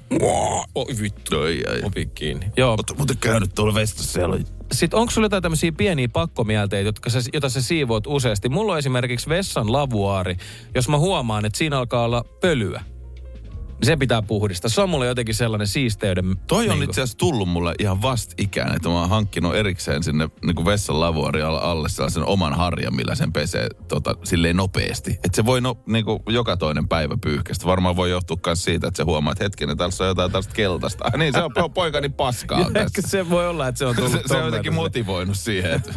Oi 0.75 0.85
vittu. 1.01 1.39
Ai, 1.39 1.63
ai. 1.69 1.81
Opi 1.83 2.05
kiinni. 2.05 2.45
Joo. 2.57 2.69
Oot 2.71 2.97
muuten 2.97 3.17
käynyt 3.17 3.55
tuolla 3.55 3.73
vestassa, 3.73 4.13
siellä 4.13 4.35
oli 4.35 4.43
Sitten 4.71 4.99
onko 4.99 5.11
sulla 5.11 5.25
jotain 5.25 5.43
tämmöisiä 5.43 5.71
pieniä 5.71 6.07
pakkomielteitä, 6.09 6.87
jotka 6.87 7.09
sä, 7.09 7.19
jota 7.33 7.49
sä 7.49 7.61
siivoat 7.61 8.07
useasti? 8.07 8.49
Mulla 8.49 8.71
on 8.71 8.79
esimerkiksi 8.79 9.29
vessan 9.29 9.71
lavuaari, 9.71 10.37
jos 10.75 10.89
mä 10.89 10.97
huomaan, 10.97 11.45
että 11.45 11.57
siinä 11.57 11.77
alkaa 11.77 12.05
olla 12.05 12.25
pölyä. 12.41 12.94
Niin 13.79 13.85
se 13.85 13.97
pitää 13.97 14.21
puhdistaa. 14.21 14.69
Se 14.69 14.81
on 14.81 14.89
mulle 14.89 15.05
jotenkin 15.07 15.35
sellainen 15.35 15.67
siisteyden... 15.67 16.37
Toi 16.47 16.63
on 16.63 16.69
niinku- 16.69 16.83
itse 16.83 17.01
asiassa 17.01 17.17
tullut 17.17 17.49
mulle 17.49 17.75
ihan 17.79 18.01
vastikään, 18.01 18.75
että 18.75 18.89
mä 18.89 18.99
oon 18.99 19.09
hankkinut 19.09 19.55
erikseen 19.55 20.03
sinne 20.03 20.29
niin 20.45 20.65
vessan 20.65 20.99
lavuari 20.99 21.41
alle, 21.41 21.59
alle 21.61 21.89
sellaisen 21.89 22.25
oman 22.25 22.53
harjan, 22.53 22.95
millä 22.95 23.15
sen 23.15 23.33
pesee 23.33 23.69
tota, 23.87 24.15
silleen 24.23 24.55
nopeasti. 24.55 25.11
Että 25.11 25.35
se 25.35 25.45
voi 25.45 25.61
no, 25.61 25.77
niin 25.85 26.05
kuin 26.05 26.19
joka 26.29 26.57
toinen 26.57 26.87
päivä 26.87 27.17
pyyhkästä. 27.21 27.65
Varmaan 27.65 27.95
voi 27.95 28.09
johtua 28.09 28.37
myös 28.45 28.63
siitä, 28.63 28.87
että 28.87 28.97
se 28.97 29.03
huomaa, 29.03 29.31
että 29.31 29.43
hetkinen, 29.43 29.77
tässä 29.77 30.03
on 30.03 30.07
jotain 30.07 30.31
tällaista 30.31 30.53
keltaista. 30.53 31.05
Ah, 31.05 31.13
niin, 31.19 31.33
se 31.33 31.43
on 31.43 31.51
po- 31.59 31.69
poikani 31.73 32.09
paskaa 32.09 32.59
Ehkä 32.75 32.89
tässä. 33.01 33.07
se 33.07 33.29
voi 33.29 33.47
olla, 33.47 33.67
että 33.67 33.79
se 33.79 33.85
on 33.85 33.95
tullut 33.95 34.11
Se, 34.21 34.21
se 34.25 34.35
on 34.35 34.45
jotenkin 34.45 34.73
motivoinut 34.73 35.37
siihen, 35.37 35.71
että 35.71 35.93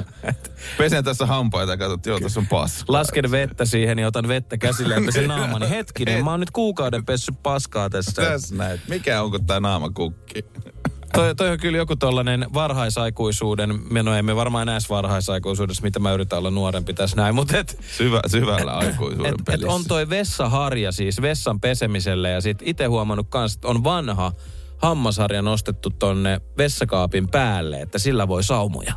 pesen 0.79 1.05
tässä 1.05 1.27
hampaita 1.27 1.73
ja 1.73 1.77
katsot, 1.77 2.07
joo, 2.07 2.21
tässä 2.21 2.41
on 2.41 2.47
paskaa. 2.47 2.99
Lasken 2.99 3.31
vettä 3.31 3.65
siihen 3.65 3.99
ja 3.99 4.07
otan 4.07 4.29
vettä 4.29 4.59
käsille 4.59 4.95
ja 4.95 5.01
pesen 5.07 5.29
naamani. 5.29 5.71
Hetkinen, 5.71 6.25
mä 6.25 6.31
oon 6.31 6.41
nyt 6.41 6.51
kuukauden 6.51 7.05
pessy 7.05 7.33
paskaa 7.43 7.68
tässä. 7.91 8.23
Tässä 8.23 8.55
näin. 8.55 8.81
Mikä 8.89 9.23
onko 9.23 9.39
tämä 9.39 9.61
naamakukki? 9.61 10.45
Toi, 11.13 11.35
toi 11.35 11.51
on 11.51 11.59
kyllä 11.59 11.79
joku 11.79 11.97
tollanen 11.97 12.47
varhaisaikuisuuden 12.55 13.79
meno. 13.91 14.15
Emme 14.15 14.37
varmaan 14.37 14.69
enää 14.69 14.79
varhaisaikuisuudessa, 14.91 15.83
mitä 15.83 15.99
mä 15.99 16.13
yritän 16.13 16.39
olla 16.39 16.51
nuorempi 16.51 16.95
tässä 16.95 17.17
näin. 17.17 17.35
Mutta 17.35 17.59
et, 17.59 17.79
Syvä, 17.97 18.21
syvällä 18.27 18.73
aikuisuuden 18.77 19.27
et, 19.35 19.41
et 19.41 19.45
pelissä. 19.45 19.73
on 19.73 19.85
toi 19.89 20.09
vessaharja 20.11 20.93
siis 20.93 21.23
vessan 21.23 21.61
pesemiselle. 21.61 22.31
Ja 22.31 22.41
sit 22.41 22.59
itse 22.63 22.85
huomannut 22.87 23.27
kans, 23.31 23.55
että 23.55 23.69
on 23.69 23.85
vanha 23.85 24.33
hammasharja 24.79 25.43
nostettu 25.43 25.91
tonne 25.91 26.41
vessakaapin 26.59 27.29
päälle, 27.29 27.81
että 27.81 27.99
sillä 27.99 28.29
voi 28.29 28.43
saumoja. 28.45 28.95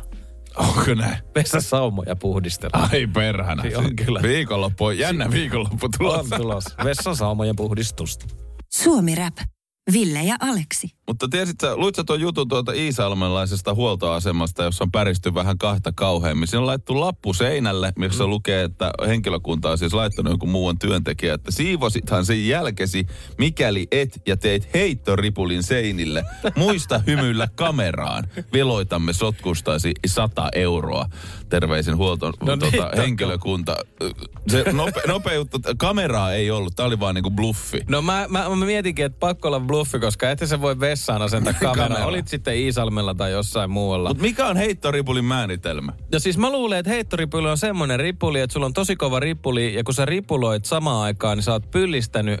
Onko 0.56 0.94
näin? 0.94 1.18
Vessasaumoja 1.34 2.16
puhdistella. 2.16 2.88
Ai 2.92 3.06
perhana. 3.06 3.62
On 3.76 3.96
kyllä. 3.96 4.22
Viikonloppu 4.22 4.84
on 4.84 4.98
jännä 4.98 5.30
viikonloppu 5.30 5.86
On 5.86 5.90
tulossa. 5.98 6.36
tulos. 6.36 6.64
Vessasaumojen 6.84 7.56
puhdistusta. 7.56 8.26
Suomi 8.74 9.14
Rap. 9.14 9.36
Ville 9.92 10.22
ja 10.22 10.36
Aleksi. 10.40 10.90
Mutta 11.12 11.28
tiesit 11.28 11.60
sä, 11.60 11.76
luit 11.76 11.94
sä 11.94 12.04
tuon 12.04 12.20
jutun 12.20 12.48
tuolta 12.48 12.72
Iisalmenlaisesta 12.72 13.74
huoltoasemasta, 13.74 14.62
jossa 14.62 14.84
on 14.84 14.92
päristy 14.92 15.34
vähän 15.34 15.58
kahta 15.58 15.92
kauheammin. 15.94 16.48
Siinä 16.48 16.60
on 16.60 16.66
laittu 16.66 17.00
lappu 17.00 17.34
seinälle, 17.34 17.92
missä 17.98 18.26
lukee, 18.26 18.62
että 18.62 18.90
henkilökunta 19.06 19.70
on 19.70 19.78
siis 19.78 19.92
laittanut 19.94 20.30
jonkun 20.30 20.48
muun 20.48 20.78
työntekijä, 20.78 21.34
että 21.34 21.50
siivosithan 21.50 22.26
sen 22.26 22.48
jälkesi, 22.48 23.06
mikäli 23.38 23.86
et 23.90 24.22
ja 24.26 24.36
teit 24.36 24.74
heittoripulin 24.74 25.62
seinille. 25.62 26.24
Muista 26.56 26.98
hymyillä 27.06 27.48
kameraan. 27.54 28.24
Veloitamme 28.52 29.12
sotkustasi 29.12 29.92
100 30.06 30.48
euroa. 30.54 31.06
Terveisin 31.48 31.96
huolto, 31.96 32.26
No 32.26 32.56
niin, 32.56 32.58
tota, 32.58 32.82
totta. 32.82 33.02
henkilökunta. 33.02 33.76
Se 34.48 34.64
nope, 34.72 35.00
nopea 35.06 35.34
juttu, 35.34 35.58
kameraa 35.76 36.32
ei 36.32 36.50
ollut. 36.50 36.76
Tämä 36.76 36.86
oli 36.86 37.00
vaan 37.00 37.14
niinku 37.14 37.30
bluffi. 37.30 37.80
No 37.88 38.02
mä, 38.02 38.26
mä, 38.28 38.48
mä 38.48 38.66
mietinkin, 38.66 39.04
että 39.04 39.18
pakko 39.18 39.48
olla 39.48 39.60
bluffi, 39.60 39.98
koska 39.98 40.30
ette 40.30 40.46
se 40.46 40.60
voi 40.60 40.80
vessaan 41.02 41.22
asentaa 41.22 41.52
kameraa. 41.52 41.88
Kamera. 41.88 42.06
Olit 42.06 42.28
sitten 42.28 42.56
Iisalmella 42.56 43.14
tai 43.14 43.32
jossain 43.32 43.70
muualla. 43.70 44.08
Mutta 44.08 44.22
mikä 44.22 44.46
on 44.46 44.56
heittoripulin 44.56 45.24
määritelmä? 45.24 45.92
No 46.12 46.18
siis 46.18 46.38
mä 46.38 46.50
luulen, 46.50 46.78
että 46.78 46.90
heittoripuli 46.90 47.50
on 47.50 47.58
semmoinen 47.58 48.00
ripuli, 48.00 48.40
että 48.40 48.52
sulla 48.52 48.66
on 48.66 48.72
tosi 48.72 48.96
kova 48.96 49.20
ripuli 49.20 49.74
ja 49.74 49.84
kun 49.84 49.94
sä 49.94 50.04
ripuloit 50.04 50.64
samaan 50.64 51.02
aikaan, 51.02 51.38
niin 51.38 51.42
sä 51.42 51.52
oot 51.52 51.70
pyllistänyt 51.70 52.40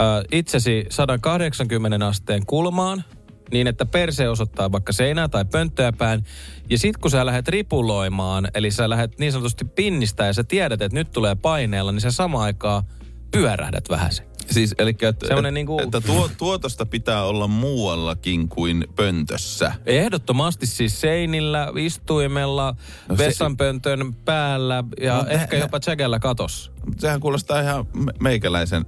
äh, 0.00 0.24
itsesi 0.32 0.86
180 0.90 2.06
asteen 2.06 2.46
kulmaan 2.46 3.04
niin, 3.52 3.66
että 3.66 3.86
perse 3.86 4.28
osoittaa 4.28 4.72
vaikka 4.72 4.92
seinää 4.92 5.28
tai 5.28 5.44
pönttöä 5.44 5.92
päin. 5.92 6.24
Ja 6.70 6.78
sit 6.78 6.96
kun 6.96 7.10
sä 7.10 7.26
lähdet 7.26 7.48
ripuloimaan, 7.48 8.48
eli 8.54 8.70
sä 8.70 8.90
lähdet 8.90 9.18
niin 9.18 9.32
sanotusti 9.32 9.64
pinnistä 9.64 10.26
ja 10.26 10.32
sä 10.32 10.44
tiedät, 10.44 10.82
että 10.82 10.98
nyt 10.98 11.10
tulee 11.10 11.34
paineella, 11.34 11.92
niin 11.92 12.00
sä 12.00 12.10
samaan 12.10 12.44
aikaan 12.44 12.82
pyörähdät 13.30 13.88
vähän 13.90 14.12
se. 14.12 14.31
Siis, 14.50 14.74
eli 14.78 14.90
että, 15.02 15.26
Semmoinen 15.26 15.50
et, 15.50 15.54
niinku- 15.54 15.80
että 15.82 16.00
tuo, 16.00 16.30
tuotosta 16.38 16.86
pitää 16.86 17.24
olla 17.24 17.46
muuallakin 17.48 18.48
kuin 18.48 18.84
pöntössä. 18.96 19.74
Ehdottomasti 19.86 20.66
siis 20.66 21.00
seinillä, 21.00 21.72
istuimella, 21.78 22.74
No 23.08 23.16
se- 23.16 23.24
vessanpöntön 23.26 24.14
päällä 24.24 24.84
ja 25.00 25.16
No 25.22 25.28
ehkä 25.28 25.56
nä- 25.56 25.62
jopa 25.62 25.80
tsägällä 25.80 26.18
katossa. 26.18 26.72
Sehän 26.98 27.20
kuulostaa 27.20 27.60
ihan 27.60 27.86
me- 27.94 28.12
meikäläisen 28.20 28.84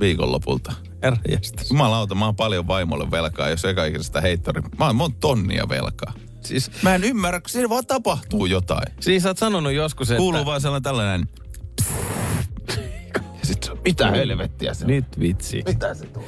viikonlopulta. 0.00 0.72
Herjesta. 1.02 1.62
Jumalauta, 1.70 2.14
mä 2.14 2.24
oon 2.24 2.36
paljon 2.36 2.66
vaimolle 2.66 3.10
velkaa, 3.10 3.48
jos 3.48 3.64
eka 3.64 3.84
ikisestä 3.84 4.20
heittori. 4.20 4.62
Mä 4.78 4.86
oon 4.86 4.96
monta 4.96 5.16
tonnia 5.20 5.68
velkaa. 5.68 6.12
Siis, 6.40 6.70
Mä 6.82 6.94
en 6.94 7.04
ymmärrä, 7.04 7.40
kun 7.40 7.50
siinä 7.50 7.68
vaan 7.68 7.86
tapahtuu 7.86 8.46
jotain. 8.46 8.92
siis 9.00 9.22
sä 9.22 9.28
oot 9.28 9.38
sanonut 9.38 9.72
joskus, 9.72 10.10
että... 10.10 10.18
Kuuluu 10.18 10.44
vaan 10.46 10.60
sellainen 10.60 10.82
tällainen... 10.82 11.28
mitä 13.90 14.10
helvettiä 14.10 14.74
se 14.74 14.84
on? 14.84 14.90
Nyt 14.90 15.20
vitsi. 15.20 15.62
Mitä 15.66 15.94
se 15.94 16.06
tuo? 16.06 16.24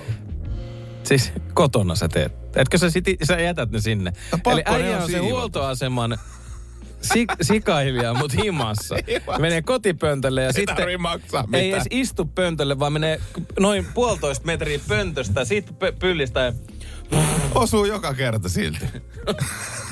Siis 1.02 1.32
kotona 1.54 1.94
sä 1.94 2.08
teet. 2.08 2.32
Etkö 2.56 2.78
sä, 2.78 2.90
sit, 2.90 3.04
sä 3.22 3.40
jätät 3.40 3.70
ne 3.70 3.80
sinne? 3.80 4.12
No 4.32 4.52
Eli 4.52 4.62
äijä 4.66 4.96
on 4.96 5.02
on 5.02 5.10
se 5.10 5.18
huoltoaseman 5.18 6.18
sik, 7.02 7.32
sikailija, 7.42 8.14
mut 8.14 8.34
himassa. 8.44 8.94
Menee 9.38 9.62
kotipöntölle 9.62 10.42
ja 10.42 10.52
sitten 10.52 10.76
tarvii 10.76 10.96
maksaa 10.96 11.40
ei 11.40 11.46
mitään. 11.46 11.80
edes 11.82 11.86
istu 11.90 12.24
pöntölle, 12.24 12.78
vaan 12.78 12.92
menee 12.92 13.20
noin 13.60 13.86
puolitoista 13.94 14.46
metriä 14.46 14.80
pöntöstä, 14.88 15.44
siitä 15.44 15.72
pö- 15.72 15.96
pyllistä 15.98 16.40
ja 16.40 16.52
Osuu 17.54 17.84
joka 17.84 18.14
kerta 18.14 18.48
silti. 18.48 18.84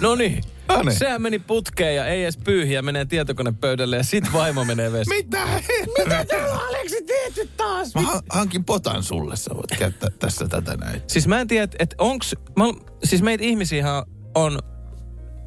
No 0.01 0.15
niin. 0.15 0.45
No 0.69 0.83
niin. 0.83 0.99
Sehän 0.99 1.23
meni 1.23 1.39
putkeen 1.39 1.97
ja 1.97 2.07
ei 2.07 2.23
edes 2.23 2.37
pyyhiä, 2.37 2.83
menee 2.83 3.05
tietokonepöydälle 3.05 3.97
ja 3.97 4.03
sit 4.03 4.33
vaimo 4.33 4.65
menee 4.65 4.93
vessaan. 4.93 5.17
Mitä? 5.17 5.47
Mitä 5.99 6.25
täällä 6.25 6.61
Aleksi 6.69 7.05
teet 7.07 7.57
taas? 7.57 7.95
Mä 7.95 8.01
han- 8.01 8.23
hankin 8.31 8.65
potan 8.65 9.03
sulle, 9.03 9.37
sä 9.37 9.51
voit 9.55 9.79
käyttää 9.79 10.11
tässä 10.19 10.49
tätä 10.49 10.77
näin. 10.77 11.03
Siis 11.07 11.27
mä 11.29 11.41
en 11.41 11.49
tiedä, 11.49 11.65
että 11.65 11.77
et 11.81 11.95
onks... 11.99 12.35
Mä, 12.57 12.65
siis 13.05 13.23
meitä 13.23 13.45
ihmisiä 13.45 13.87
on... 14.35 14.59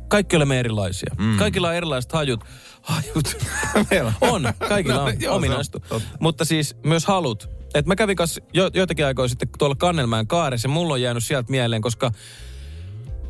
Kaikki 0.07 0.35
olemme 0.35 0.59
erilaisia. 0.59 1.15
Mm. 1.19 1.37
Kaikilla 1.37 1.67
on 1.69 1.75
erilaiset 1.75 2.11
hajut. 2.11 2.43
Hajut. 2.81 3.37
On. 4.21 4.53
Kaikilla 4.69 5.01
on 5.03 5.07
Joo, 5.13 5.19
se 5.21 5.29
on 5.29 5.35
ominaistu. 5.35 5.83
Mutta 6.19 6.45
siis 6.45 6.75
myös 6.85 7.05
halut. 7.05 7.49
Et 7.73 7.85
mä 7.85 7.95
kävin 7.95 8.15
kanssa 8.15 8.41
jo, 8.53 8.69
joitakin 8.73 9.05
aikoja 9.05 9.27
sitten 9.27 9.49
tuolla 9.57 9.75
Kannelmäen 9.75 10.27
kaaressa 10.27 10.65
ja 10.65 10.69
mulla 10.73 10.93
on 10.93 11.01
jäänyt 11.01 11.23
sieltä 11.23 11.51
mieleen, 11.51 11.81
koska 11.81 12.11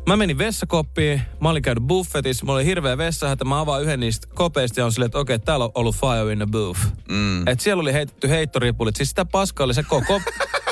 Mä 0.06 0.16
menin 0.16 0.38
vessakoppiin, 0.38 1.22
mä 1.40 1.50
olin 1.50 1.62
käynyt 1.62 1.84
buffetissa, 1.84 2.46
mulla 2.46 2.58
oli 2.58 2.64
hirveä 2.64 2.98
vessahätä, 2.98 3.44
mä 3.44 3.60
avaan 3.60 3.82
yhden 3.82 4.00
niistä 4.00 4.28
kopeista 4.34 4.80
ja 4.80 4.84
on 4.84 4.92
silleen, 4.92 5.06
että 5.06 5.18
okei, 5.18 5.36
okay, 5.36 5.44
täällä 5.44 5.64
on 5.64 5.70
ollut 5.74 5.96
fire 5.96 6.32
in 6.32 6.38
the 6.38 6.46
booth. 6.46 6.80
Mm. 7.08 7.48
Et 7.48 7.60
siellä 7.60 7.80
oli 7.80 7.92
heitetty 7.92 8.28
heittoripulit, 8.28 8.96
siis 8.96 9.08
sitä 9.08 9.24
paskaa 9.24 9.64
oli 9.64 9.74
se 9.74 9.82
koko 9.82 10.20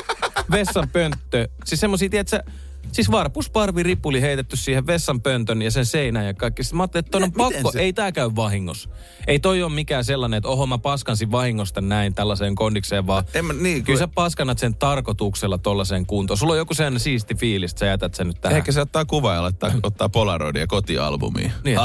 vessan 0.51 0.89
pönttö. 0.89 1.47
Siis 1.65 1.81
semmosia, 1.81 2.09
tiedätkö, 2.09 2.43
siis 2.91 3.11
varpusparvi 3.11 3.83
ripuli 3.83 4.21
heitetty 4.21 4.55
siihen 4.55 4.87
vessan 4.87 5.21
pöntön 5.21 5.61
ja 5.61 5.71
sen 5.71 5.85
seinään 5.85 6.25
ja 6.25 6.33
kaikki. 6.33 6.63
Sitten 6.63 6.77
mä 6.77 6.83
ajattelin, 6.83 7.03
että 7.05 7.11
toi 7.11 7.23
on 7.23 7.31
pakko, 7.53 7.71
se- 7.71 7.79
ei 7.79 7.93
tää 7.93 8.11
käy 8.11 8.29
vahingossa. 8.35 8.89
Ei 9.27 9.39
toi 9.39 9.63
ole 9.63 9.71
mikään 9.71 10.05
sellainen, 10.05 10.37
että 10.37 10.49
oho 10.49 10.65
mä 10.67 10.77
paskansin 10.77 11.31
vahingosta 11.31 11.81
näin 11.81 12.13
tällaiseen 12.13 12.55
kondikseen, 12.55 13.07
vaan 13.07 13.23
En 13.33 13.45
mä, 13.45 13.53
niin, 13.53 13.83
kyllä 13.83 13.99
sä 13.99 14.07
paskanat 14.07 14.59
sen 14.59 14.75
tarkoituksella 14.75 15.57
tollaiseen 15.57 16.05
kuntoon. 16.05 16.37
Sulla 16.37 16.53
on 16.53 16.57
joku 16.57 16.73
sen 16.73 16.99
siisti 16.99 17.35
fiilis, 17.35 17.71
että 17.71 17.79
sä 17.79 17.85
jätät 17.85 18.13
sen 18.13 18.27
nyt 18.27 18.41
tähän. 18.41 18.57
Ehkä 18.57 18.71
se 18.71 18.81
ottaa 18.81 19.05
kuvaa 19.05 19.35
ja 19.35 19.41
laittaa, 19.41 19.71
ottaa 19.83 20.09
Polaroidia 20.09 20.67
kotialbumiin. 20.67 21.51
Niin. 21.63 21.79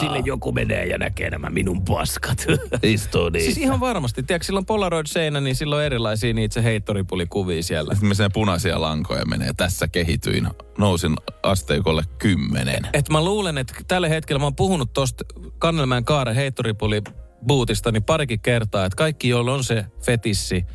Sille 0.00 0.22
joku 0.24 0.52
menee 0.52 0.86
ja 0.86 0.98
näkee 0.98 1.30
nämä 1.30 1.50
minun 1.50 1.84
paskat. 1.84 2.46
Istuu 2.82 3.28
niin. 3.28 3.44
siis 3.44 3.58
ihan 3.58 3.80
varmasti. 3.80 4.22
Tiedätkö, 4.22 4.46
sillä 4.46 4.58
on 4.58 4.66
Polaroid-seinä, 4.66 5.40
niin 5.40 5.56
sillä 5.56 5.76
on 5.76 5.82
erilaisia 5.84 6.34
niitä 6.34 6.54
se 6.54 6.62
heittoripulikuvia 6.64 7.62
siellä. 7.62 7.94
Sitten 7.94 8.08
me 8.08 8.14
sen 8.14 8.30
punaisia 8.32 8.80
lankoja 8.80 9.24
menee. 9.24 9.52
Tässä 9.56 9.88
kehityin. 9.94 10.48
Nousin 10.78 11.16
asteikolle 11.42 12.02
kymmenen. 12.18 12.88
Et 12.92 13.08
mä 13.08 13.24
luulen, 13.24 13.58
että 13.58 13.74
tällä 13.88 14.08
hetkellä 14.08 14.38
mä 14.38 14.46
oon 14.46 14.56
puhunut 14.56 14.92
tosta 14.92 15.24
Kannelmäen 15.58 16.04
kaaren 16.04 16.34
heittoripuli 16.34 17.02
buutista 17.48 17.92
niin 17.92 18.02
parikin 18.02 18.40
kertaa, 18.40 18.84
että 18.84 18.96
kaikki, 18.96 19.28
joilla 19.28 19.54
on 19.54 19.64
se 19.64 19.86
fetissi, 20.02 20.66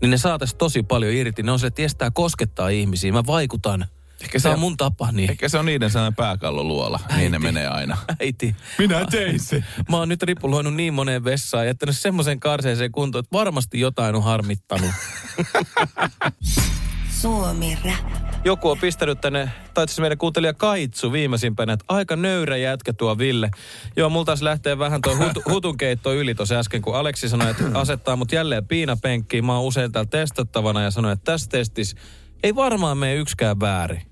niin 0.00 0.10
ne 0.10 0.16
saatais 0.16 0.54
tosi 0.54 0.82
paljon 0.82 1.12
irti. 1.12 1.42
Ne 1.42 1.52
on 1.52 1.58
se, 1.58 1.66
että 1.66 1.76
ties 1.76 1.94
tää 1.94 2.10
koskettaa 2.10 2.68
ihmisiä. 2.68 3.12
Mä 3.12 3.22
vaikutan 3.26 3.84
Ehkä 4.22 4.40
Tämä 4.40 4.54
on 4.54 4.60
mun 4.60 4.76
tapa, 4.76 5.12
niin. 5.12 5.30
Ehkä 5.30 5.48
se 5.48 5.58
on 5.58 5.66
niiden 5.66 5.90
sellainen 5.90 6.16
pääkalloluola. 6.16 7.00
Niin 7.16 7.32
ne 7.32 7.38
menee 7.38 7.66
aina. 7.66 7.98
Äiti. 8.20 8.56
Minä 8.78 9.06
tein 9.10 9.40
se. 9.40 9.64
Mä 9.90 9.96
oon 9.96 10.08
nyt 10.08 10.22
ripuloinut 10.22 10.74
niin 10.74 10.94
moneen 10.94 11.24
vessaan 11.24 11.64
ja 11.64 11.70
jättänyt 11.70 11.98
semmoisen 11.98 12.40
karseeseen 12.40 12.92
kuntoon, 12.92 13.24
että 13.24 13.38
varmasti 13.38 13.80
jotain 13.80 14.14
on 14.14 14.22
harmittanut. 14.22 14.90
Suomi 17.22 17.78
Rap. 17.84 18.12
Joku 18.44 18.70
on 18.70 18.78
pistänyt 18.78 19.20
tänne, 19.20 19.50
tai 19.74 19.84
asiassa 19.84 20.02
meidän 20.02 20.18
kuuntelija 20.18 20.54
Kaitsu 20.54 21.12
viimeisimpänä, 21.12 21.72
että 21.72 21.84
aika 21.88 22.16
nöyrä 22.16 22.56
jätkä 22.56 22.92
tuo 22.92 23.18
Ville. 23.18 23.50
Joo, 23.96 24.10
multa 24.10 24.26
taas 24.26 24.42
lähtee 24.42 24.78
vähän 24.78 25.00
tuo 25.02 25.16
hut, 25.16 25.44
hutunkeitto 25.52 26.14
yli 26.14 26.34
tuossa 26.34 26.58
äsken, 26.58 26.82
kun 26.82 26.96
Aleksi 26.96 27.28
sanoi, 27.28 27.50
että 27.50 27.64
asettaa 27.74 28.16
mut 28.16 28.32
jälleen 28.32 28.66
piinapenkkiin. 28.66 29.46
Mä 29.46 29.56
oon 29.56 29.64
usein 29.64 29.92
täällä 29.92 30.08
testattavana 30.10 30.82
ja 30.82 30.90
sanoi, 30.90 31.12
että 31.12 31.32
tässä 31.32 31.50
testissä 31.50 31.96
ei 32.42 32.54
varmaan 32.54 32.98
mene 32.98 33.14
yksikään 33.14 33.60
väärin. 33.60 34.02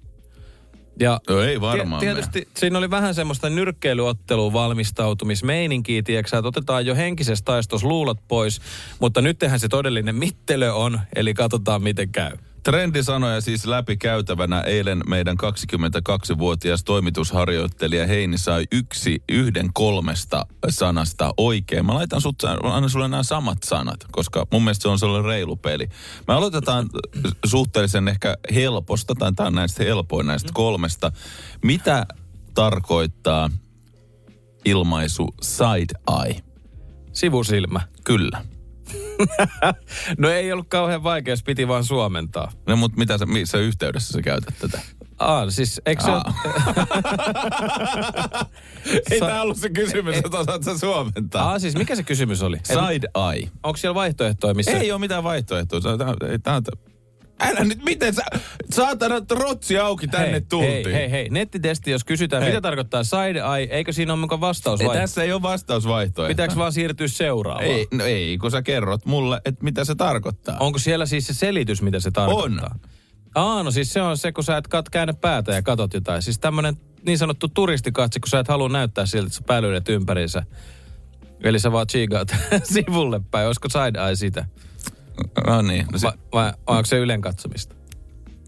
Ja 1.01 1.21
No 1.29 1.43
ei 1.43 1.61
varmaan 1.61 2.01
Tietysti 2.01 2.49
siinä 2.57 2.79
oli 2.79 2.91
vähän 2.91 3.15
semmoista 3.15 3.51
nyrkkeilyotteluun 3.51 4.53
valmistautumismeininkiä, 4.53 6.03
tiedätkö, 6.03 6.39
että 6.39 6.49
otetaan 6.49 6.87
jo 6.87 6.95
henkisessä 6.95 7.45
taistossa 7.45 7.89
luulot 7.89 8.19
pois, 8.29 8.61
mutta 9.01 9.21
nythän 9.21 9.61
se 9.61 9.69
todellinen 9.69 10.15
mittelö 10.15 10.73
on, 10.73 11.01
eli 11.17 11.35
katsotaan 11.35 11.83
miten 11.83 12.09
käy. 12.09 12.37
Trendisanoja 12.63 13.41
siis 13.41 13.67
läpi 13.67 13.97
käytävänä. 13.97 14.61
Eilen 14.61 15.03
meidän 15.07 15.37
22-vuotias 15.43 16.85
toimitusharjoittelija 16.85 18.07
Heini 18.07 18.39
sai 18.39 18.65
yksi 18.73 19.23
yhden 19.29 19.71
kolmesta 19.73 20.47
sanasta 20.69 21.35
oikein. 21.37 21.87
Mä 21.87 21.95
laitan 21.95 22.21
sut, 22.21 22.43
mä 22.63 22.75
annan 22.75 22.91
sulle 22.91 23.09
nämä 23.09 23.23
samat 23.23 23.59
sanat, 23.65 24.05
koska 24.13 24.47
mun 24.53 24.65
mielestä 24.65 24.83
se 24.83 24.89
on 24.89 24.99
sellainen 24.99 25.29
reilu 25.31 25.57
peli. 25.57 25.89
Me 26.29 26.35
aloitetaan 26.35 26.89
suhteellisen 27.47 28.09
ehkä 28.09 28.37
helposta, 28.55 29.15
tai 29.15 29.33
tämä 29.33 29.47
on 29.47 29.55
näistä 29.55 29.85
helpoin 29.85 30.27
näistä 30.27 30.51
kolmesta. 30.55 31.13
Mitä 31.65 32.07
tarkoittaa 32.55 33.51
ilmaisu 34.65 35.29
side 35.43 36.21
eye? 36.25 36.43
Sivusilmä. 37.13 37.81
Kyllä. 38.05 38.45
No 40.19 40.31
ei 40.31 40.53
ollut 40.53 40.69
kauhean 40.69 41.03
vaikea, 41.03 41.33
jos 41.33 41.43
piti 41.43 41.69
vaan 41.69 41.85
suomentaa. 41.85 42.53
No 42.67 42.77
mutta 42.77 42.99
mitä 42.99 43.19
sä, 43.19 43.27
missä 43.27 43.59
yhteydessä 43.59 44.13
sä 44.13 44.23
käytät 44.23 44.55
tätä? 44.59 44.81
Aa, 45.19 45.51
siis 45.51 45.81
eikö 45.87 46.03
se 46.03 46.11
Aa. 46.11 46.35
Ei 49.11 49.19
Sa- 49.19 49.27
tämä 49.27 49.43
ollut 49.43 49.59
se 49.59 49.71
kysymys, 49.71 50.17
että 50.17 50.39
osaat 50.39 50.63
sä 50.63 50.79
suomentaa. 50.79 51.51
Aa, 51.51 51.59
siis 51.59 51.77
mikä 51.77 51.97
se 51.97 52.03
kysymys 52.03 52.43
oli? 52.43 52.59
Side 52.63 53.09
eye. 53.33 53.49
onko 53.63 53.77
siellä 53.77 53.95
vaihtoehtoja, 53.95 54.55
missä... 54.55 54.71
Ei 54.71 54.93
ole 54.93 55.01
mitään 55.01 55.25
vaihtoehtoa. 55.25 55.81
Tää, 55.81 55.97
tää, 55.97 56.15
ei, 56.31 56.39
tää, 56.39 56.61
tää. 56.61 56.90
Älä 57.41 57.65
nyt, 57.65 57.85
miten 57.85 58.15
sä, 58.15 58.23
saatana 58.71 59.15
rotsi 59.31 59.79
auki 59.79 60.07
tänne 60.09 60.31
hei, 60.31 60.41
tultiin. 60.41 60.85
Hei, 60.85 60.93
hei, 60.93 61.11
hei, 61.11 61.29
nettitesti, 61.31 61.91
jos 61.91 62.05
kysytään, 62.05 62.43
Hei. 62.43 62.53
mitä 62.53 62.61
tarkoittaa 62.61 63.05
side 63.05 63.39
eye, 63.57 63.69
eikö 63.71 63.93
siinä 63.93 64.13
ole 64.13 64.21
mukaan 64.21 64.41
vastaus 64.41 64.81
Ei, 64.81 64.89
tässä 64.89 65.23
ei 65.23 65.33
ole 65.33 65.43
vastausvaihtoehtoa. 65.43 66.29
Pitääkö 66.29 66.57
vaan 66.57 66.73
siirtyä 66.73 67.09
seuraavaan? 67.09 67.65
Ei, 67.67 67.89
no 67.93 68.05
ei, 68.05 68.39
kun 68.39 68.51
sä 68.51 68.63
kerrot 68.63 69.07
mulle, 69.07 69.41
että 69.45 69.65
mitä 69.65 69.85
se 69.85 69.95
tarkoittaa. 69.95 70.57
Onko 70.61 70.79
siellä 70.79 71.07
siis 71.07 71.27
se 71.27 71.35
selitys, 71.35 71.83
mitä 71.83 72.01
se 72.01 72.11
tarkoittaa? 72.11 72.71
On. 72.75 72.81
Aa, 73.35 73.63
no 73.63 73.71
siis 73.71 73.93
se 73.93 74.03
on 74.03 74.17
se, 74.17 74.33
kun 74.33 74.45
sä 74.45 74.57
et 74.57 74.69
kat, 74.69 74.89
käännä 74.89 75.15
päätä 75.15 75.53
ja 75.53 75.63
katot 75.63 75.95
jotain. 75.95 76.23
Siis 76.23 76.39
tämmönen 76.39 76.77
niin 77.07 77.19
sanottu 77.19 77.49
turistikatse, 77.49 78.21
kun 78.21 78.29
sä 78.29 78.39
et 78.39 78.49
halua 78.49 78.69
näyttää 78.69 79.07
siltä, 79.07 79.27
että 79.27 79.37
sä 79.37 79.43
pälyilet 79.47 79.89
ympäriinsä. 79.89 80.43
Eli 81.45 81.59
sä 81.59 81.73
vaan 81.73 81.87
chigaat 81.87 82.29
sivulle 82.73 83.21
päin. 83.31 83.47
Olisiko 83.47 83.69
side 83.69 84.01
eye 84.07 84.17
sitä? 84.17 84.45
No 85.47 85.63
niin. 85.63 85.87
No, 85.87 85.99
Vai, 86.03 86.13
se, 86.13 86.19
vai 86.33 86.53
onko 86.67 86.85
se 86.85 86.99
ylen 86.99 87.21
katsomista? 87.21 87.75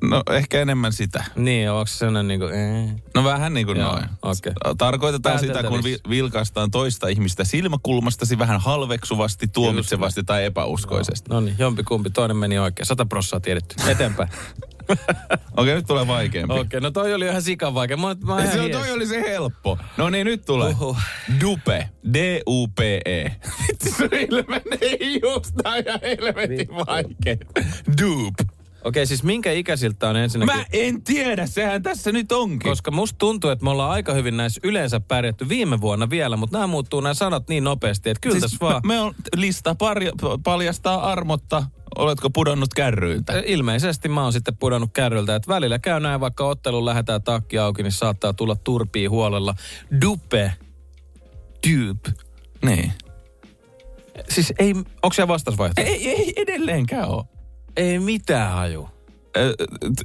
No 0.02 0.23
ehkä 0.30 0.61
enemmän 0.61 0.92
sitä. 0.92 1.25
Niin, 1.37 1.71
onko 1.71 1.87
se 1.87 1.97
sellainen 1.97 2.28
niinku... 2.28 2.47
Eh. 2.47 2.94
No 3.14 3.25
vähän 3.25 3.54
niin 3.54 3.66
kuin 3.66 3.78
Joo, 3.78 3.92
noin. 3.92 4.04
okei. 4.23 4.52
Tarkoitetaan 4.78 5.38
sitä, 5.38 5.62
kun 5.62 5.85
vi- 5.85 6.00
vilkaistaan 6.09 6.71
toista 6.71 7.09
ihmistä 7.09 7.44
silmäkulmastasi 7.44 8.38
vähän 8.38 8.61
halveksuvasti, 8.61 9.49
tuomitsevasti 9.49 10.23
tai 10.25 10.44
epäuskoisesti. 10.44 11.30
No 11.30 11.40
niin, 11.40 11.54
jompikumpi, 11.59 12.11
toinen 12.11 12.37
meni 12.37 12.59
oikein. 12.59 12.87
Sata 12.87 13.06
prossaa 13.06 13.40
tiedetty. 13.40 13.75
Eteenpäin. 13.90 14.28
Okei, 15.56 15.75
nyt 15.75 15.87
tulee 15.87 16.06
vaikeampi. 16.06 16.54
Okei, 16.59 16.80
no 16.80 16.90
toi 16.90 17.14
oli 17.14 17.26
ihan 17.26 17.42
sikan 17.42 17.75
vaikea. 17.75 17.97
Mä, 17.97 18.16
mä 18.25 18.47
Se, 18.52 18.62
hies. 18.62 18.76
toi 18.76 18.90
oli 18.90 19.06
se 19.06 19.21
helppo. 19.23 19.78
No 19.97 20.11
niin, 20.11 20.25
nyt 20.25 20.44
tulee. 20.44 20.68
Uhuh. 20.71 20.99
Dupe. 21.40 21.88
D-U-P-E. 22.14 23.25
Vitsi, 23.69 23.91
se 23.91 24.08
ilmenee 24.30 25.21
just 25.23 25.54
ja 25.86 25.99
helvetin 26.02 26.69
vaikea. 26.69 27.36
Dupe. 28.00 28.45
Okei, 28.84 29.06
siis 29.06 29.23
minkä 29.23 29.52
ikäisiltä 29.52 30.08
on 30.08 30.16
ensinnäkin... 30.16 30.56
Mä 30.56 30.64
en 30.73 31.02
tiedä, 31.02 31.47
sehän 31.47 31.82
tässä 31.82 32.12
nyt 32.12 32.32
onkin. 32.32 32.71
Koska 32.71 32.90
musta 32.90 33.18
tuntuu, 33.18 33.50
että 33.50 33.64
me 33.64 33.71
ollaan 33.71 33.90
aika 33.90 34.14
hyvin 34.14 34.36
näissä 34.36 34.60
yleensä 34.64 35.00
pärjätty 35.00 35.49
viime 35.49 35.80
vuonna 35.80 36.10
vielä, 36.10 36.36
mutta 36.36 36.58
nämä 36.58 36.66
muuttuu 36.66 37.00
nämä 37.00 37.14
sanat 37.14 37.49
niin 37.49 37.64
nopeasti, 37.64 38.10
että 38.10 38.21
kyllä 38.21 38.34
siis 38.34 38.42
tässä 38.42 38.56
vaan... 38.60 38.80
me, 38.84 39.00
on, 39.00 39.14
lista 39.36 39.75
parja, 39.75 40.12
paljastaa 40.45 41.10
armotta, 41.10 41.66
oletko 41.99 42.30
pudonnut 42.30 42.75
kärryiltä. 42.75 43.42
Ilmeisesti 43.47 44.08
mä 44.08 44.23
oon 44.23 44.32
sitten 44.32 44.56
pudonnut 44.56 44.90
kärryltä, 44.92 45.36
että 45.36 45.49
välillä 45.49 45.78
käy 45.78 46.00
näin, 46.00 46.21
vaikka 46.21 46.45
ottelun 46.45 46.84
lähetään 46.84 47.23
takki 47.23 47.58
auki, 47.58 47.82
niin 47.82 47.92
saattaa 47.92 48.32
tulla 48.32 48.56
turpii 48.56 49.06
huolella. 49.06 49.54
Dupe. 50.04 50.52
Dupe. 51.71 52.12
Niin. 52.64 52.92
Siis 54.28 54.52
ei, 54.58 54.75
onko 54.75 55.12
siellä 55.12 55.28
vastausvaihtoehto? 55.28 55.92
Ei, 55.92 56.08
ei 56.08 56.32
edelleenkään 56.36 57.08
ole. 57.08 57.25
Ei 57.76 57.99
mitään 57.99 58.52
haju. 58.52 58.89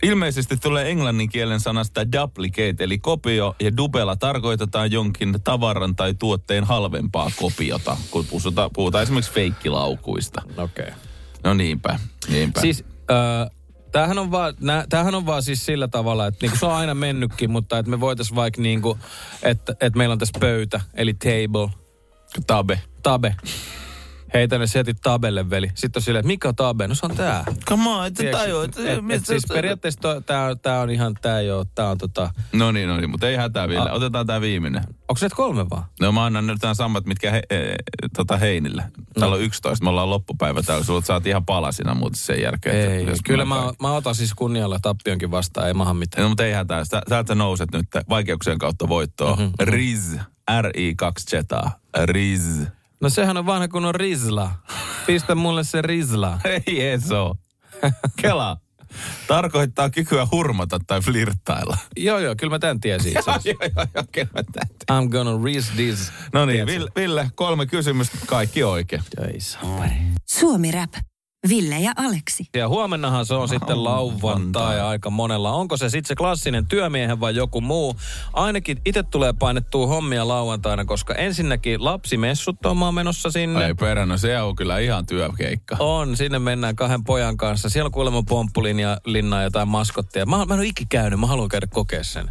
Ilmeisesti 0.04 0.58
tulee 0.58 0.90
englannin 0.90 1.30
kielen 1.30 1.60
sanasta 1.60 2.12
duplicate, 2.12 2.76
eli 2.80 2.98
kopio, 2.98 3.56
ja 3.60 3.78
dubella 3.78 4.16
tarkoitetaan 4.16 4.92
jonkin 4.92 5.36
tavaran 5.44 5.96
tai 5.96 6.14
tuotteen 6.14 6.64
halvempaa 6.64 7.32
kopiota, 7.36 7.98
kun 8.12 8.26
puhutaan, 8.26 8.70
puhutaan 8.74 9.04
esimerkiksi 9.04 9.32
feikkilaukuista. 9.32 10.42
Okei. 10.58 10.86
Okay. 10.86 11.00
No 11.44 11.54
niinpä, 11.54 12.00
niinpä. 12.30 12.62
Siis, 12.62 12.84
äh, 13.12 13.58
tämähän 13.92 14.20
on, 14.20 14.32
vaan, 14.32 14.54
nä, 14.60 14.86
tämähän 14.90 15.16
on 15.16 15.26
vaan 15.26 15.44
siis 15.44 15.66
sillä 15.66 15.88
tavalla, 15.88 16.28
että 16.28 16.46
niinku 16.46 16.58
se 16.58 16.66
on 16.66 16.74
aina 16.74 16.94
mennytkin, 16.94 17.52
mutta 17.52 17.80
että 17.80 17.90
me 17.90 18.00
voitaisiin 18.00 18.36
vaikka 18.36 18.62
niinku, 18.62 18.98
että, 19.44 19.74
että 19.82 19.98
meillä 19.98 20.14
on 20.14 20.20
tässä 20.20 20.40
pöytä, 20.40 20.82
eli 20.94 21.14
table, 21.14 21.70
Tabe. 22.48 22.82
tabe. 23.04 23.36
Heitä 24.34 24.58
ne 24.58 24.68
setit 24.68 24.98
tabelle, 25.02 25.50
veli. 25.50 25.72
Sitten 25.76 26.00
on 26.00 26.04
silleen, 26.04 26.20
että 26.20 26.28
mikä 26.28 26.48
on 26.48 26.56
tabe? 26.56 26.88
No 26.88 26.96
se 26.96 27.06
on 27.06 27.16
tää. 27.16 27.46
Come 27.70 27.90
on, 27.90 28.06
että 28.06 28.24
Tiedätkö? 28.24 28.44
tajua. 28.44 28.64
Et, 28.64 28.78
et, 29.10 29.26
siis 29.26 29.44
periaatteessa 29.54 30.02
to, 30.02 30.22
tää, 30.22 30.56
tää 30.56 30.82
on 30.82 30.90
ihan, 30.90 31.16
tää 31.22 31.40
ei 31.40 31.52
oo, 31.52 31.66
tää 31.76 31.90
on 31.90 31.98
tota... 31.98 32.30
No 32.54 32.72
niin, 32.72 32.88
no 32.90 32.98
niin, 32.98 33.10
mutta 33.10 33.30
ei 33.30 33.36
hätää 33.36 33.68
vielä. 33.68 33.90
Ah. 33.90 33.96
Otetaan 33.96 34.28
tää 34.28 34.42
viimeinen. 34.42 34.84
Onko 35.08 35.18
se 35.18 35.30
kolme 35.36 35.66
vaan? 35.70 35.84
No 36.02 36.12
mä 36.12 36.26
annan 36.26 36.48
nyt 36.48 36.58
nämä 36.62 36.74
samat, 36.74 37.06
mitkä 37.06 37.32
he, 37.32 37.44
e, 37.50 37.76
tota 38.16 38.38
Heinillä. 38.38 38.90
Täällä 39.20 39.36
on 39.36 39.42
11, 39.42 39.84
me 39.84 39.90
ollaan 39.90 40.10
loppupäivä 40.10 40.64
täällä. 40.64 40.84
Sulla 40.84 41.02
saat 41.02 41.28
ihan 41.28 41.46
palasina 41.46 41.94
muuten 41.94 42.18
sen 42.18 42.42
jälkeen. 42.42 42.76
että 42.76 42.94
Ei, 42.94 43.06
jos 43.06 43.20
kyllä 43.24 43.46
mä 43.46 43.56
mä, 43.56 43.72
mä 43.82 43.92
otan 43.92 44.16
siis 44.16 44.34
kunnialla 44.34 44.80
tappionkin 44.82 45.32
vastaan, 45.32 45.68
ei 45.68 45.74
maha 45.74 45.94
mitään. 45.94 46.24
No, 46.24 46.30
mutta 46.30 46.46
ei 46.46 46.54
hätää. 46.54 46.86
Sä, 46.86 47.02
sä 47.28 47.36
nouset 47.36 47.72
nyt 47.72 47.88
vaikeuksien 48.10 48.58
kautta 48.58 48.90
voittoon. 48.90 49.40
Mm-hmm. 49.40 49.54
Riz. 49.60 50.16
R-I-2 50.62 51.30
Zeta. 51.30 51.72
Riz. 52.06 52.68
No 53.02 53.10
sehän 53.10 53.38
on 53.38 53.46
vanha 53.46 53.68
kun 53.68 53.86
on 53.86 53.96
Rizla. 53.96 54.52
Pistä 55.08 55.36
mulle 55.36 55.64
se 55.64 55.82
Rizla. 55.82 56.40
Ei 56.68 56.82
ees 56.82 57.12
oo. 57.12 57.36
Kela. 58.22 58.58
Tarkoittaa 59.28 59.90
kykyä 59.90 60.28
hurmata 60.32 60.80
tai 60.88 61.02
flirttailla. 61.02 61.78
joo, 61.98 62.20
joo, 62.20 62.36
kyllä 62.38 62.52
mä 62.52 62.60
tän 62.60 62.80
tiesin 62.80 63.18
itse 63.18 63.32
asiassa. 63.32 63.50
joo, 63.50 63.72
joo, 63.76 63.88
joo, 63.96 64.04
kyllä 64.12 64.28
mä 64.34 64.44
tän. 64.44 64.68
I'm 64.92 65.10
gonna 65.10 65.46
riz 65.46 65.70
this. 65.76 66.12
No 66.34 66.46
niin? 66.46 66.66
Ville, 66.66 66.90
Ville, 66.96 67.30
kolme 67.36 67.66
kysymystä, 67.66 68.18
kaikki 68.26 68.64
oikein. 68.64 69.02
Ei 69.34 69.40
saapari. 69.40 69.92
Suomi 70.26 70.72
Rap. 70.72 70.94
Ville 71.50 71.80
ja 71.80 71.92
Aleksi. 71.96 72.46
Ja 72.56 72.68
huomennahan 72.68 73.26
se 73.26 73.34
on 73.34 73.50
sitten 73.50 73.84
lauantai 73.84 74.80
aika 74.82 75.10
monella. 75.10 75.52
Onko 75.52 75.78
se 75.78 75.90
sitten 75.90 76.08
se 76.08 76.16
klassinen 76.16 76.66
työmiehen 76.66 77.20
vai 77.20 77.36
joku 77.36 77.62
muu? 77.62 77.96
Ainakin 78.34 78.82
itse 78.86 79.04
tulee 79.04 79.34
painettua 79.40 79.88
hommia 79.88 80.28
lauantaina, 80.28 80.86
koska 80.86 81.16
ensinnäkin 81.16 81.86
lapsimessut 81.86 82.66
on 82.66 82.96
menossa 82.96 83.32
sinne. 83.32 83.66
Ei 83.66 83.74
perä, 83.74 84.06
no 84.06 84.18
se 84.18 84.42
on 84.42 84.56
kyllä 84.56 84.80
ihan 84.80 85.06
työkeikka. 85.06 85.76
On, 85.80 86.18
sinne 86.18 86.40
mennään 86.40 86.76
kahden 86.76 87.04
pojan 87.04 87.38
kanssa. 87.38 87.70
Siellä 87.70 87.88
on 87.88 87.92
kuulemma 87.92 88.24
pomppulin 88.24 88.80
ja 88.80 88.98
linnaa 89.06 89.44
jotain 89.44 89.68
maskotteja. 89.68 90.26
Mä, 90.26 90.46
mä 90.46 90.54
en 90.54 90.60
ole 90.60 90.68
ikinä 90.68 90.88
käynyt, 90.90 91.20
mä 91.20 91.28
haluan 91.28 91.50
käydä 91.50 91.68
kokea 91.68 92.04
sen. 92.04 92.30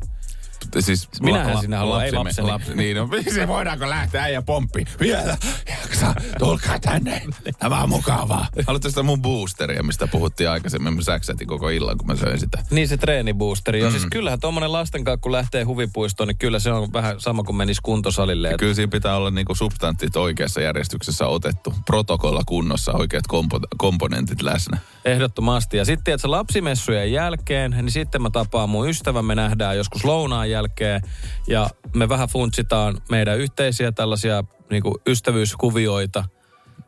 Siis 0.79 1.09
Minähän 1.21 1.61
sinne 1.61 1.77
haluan, 1.77 2.05
ei 2.05 2.13
lapseni. 2.13 2.49
Lapsi, 2.49 2.75
niin, 2.75 2.97
no, 2.97 3.09
se 3.35 3.49
voidaanko 3.57 3.89
lähteä 3.89 4.23
äijä 4.23 4.43
pomppi? 4.43 4.85
Vielä, 5.01 5.37
jaksa, 5.69 6.15
tulkaa 6.39 6.79
tänne. 6.79 7.23
Tämä 7.59 7.83
on 7.83 7.89
mukavaa. 7.89 8.47
Haluatko 8.67 8.89
sitä 8.89 9.03
mun 9.03 9.23
boosteria, 9.23 9.83
mistä 9.83 10.07
puhuttiin 10.07 10.51
aikaisemmin? 10.51 10.95
Mä 10.95 11.03
säksätin 11.03 11.47
koko 11.47 11.69
illan, 11.69 11.99
kun 11.99 12.07
mä 12.07 12.17
söin 12.17 12.41
sitä. 12.41 12.59
Niin 12.71 12.89
se 12.89 12.97
treeniboosteri. 12.97 13.83
Mm. 13.83 13.91
siis 13.91 14.07
kyllähän 14.11 14.41
tuommoinen 14.41 14.73
lasten 14.73 15.05
kanssa, 15.05 15.21
kun 15.21 15.33
lähtee 15.33 15.65
huvipuistoon, 15.65 16.29
niin 16.29 16.39
kyllä 16.39 16.59
se 16.59 16.73
on 16.73 16.93
vähän 16.93 17.21
sama 17.21 17.43
kuin 17.43 17.57
menisi 17.57 17.81
kuntosalille. 17.83 18.49
Ja 18.51 18.59
kyllä 18.59 18.75
siinä 18.75 18.91
pitää 18.91 19.17
olla 19.17 19.31
niinku 19.31 19.55
substantit 19.55 20.17
oikeassa 20.17 20.61
järjestyksessä 20.61 21.27
otettu. 21.27 21.75
Protokolla 21.87 22.43
kunnossa, 22.47 22.93
oikeat 22.93 23.25
kompo- 23.33 23.69
komponentit 23.77 24.43
läsnä. 24.43 24.79
Ehdottomasti. 25.05 25.77
Ja 25.77 25.85
sitten, 25.85 26.15
että 26.15 26.31
lapsimessujen 26.31 27.13
jälkeen, 27.13 27.71
niin 27.71 27.91
sitten 27.91 28.23
mä 28.23 28.31
tapaan 28.31 28.71
mun 28.71 28.89
ystävän, 28.89 29.25
me 29.25 29.35
nähdään 29.35 29.77
joskus 29.77 30.05
lounaan 30.05 30.51
jälkeen. 30.57 31.01
Ja 31.47 31.71
me 31.95 32.09
vähän 32.09 32.29
funtsitaan 32.29 32.99
meidän 33.11 33.39
yhteisiä 33.39 33.93
tällaisia 33.93 34.45
niin 34.71 34.83
ystävyyskuvioita. 35.07 36.25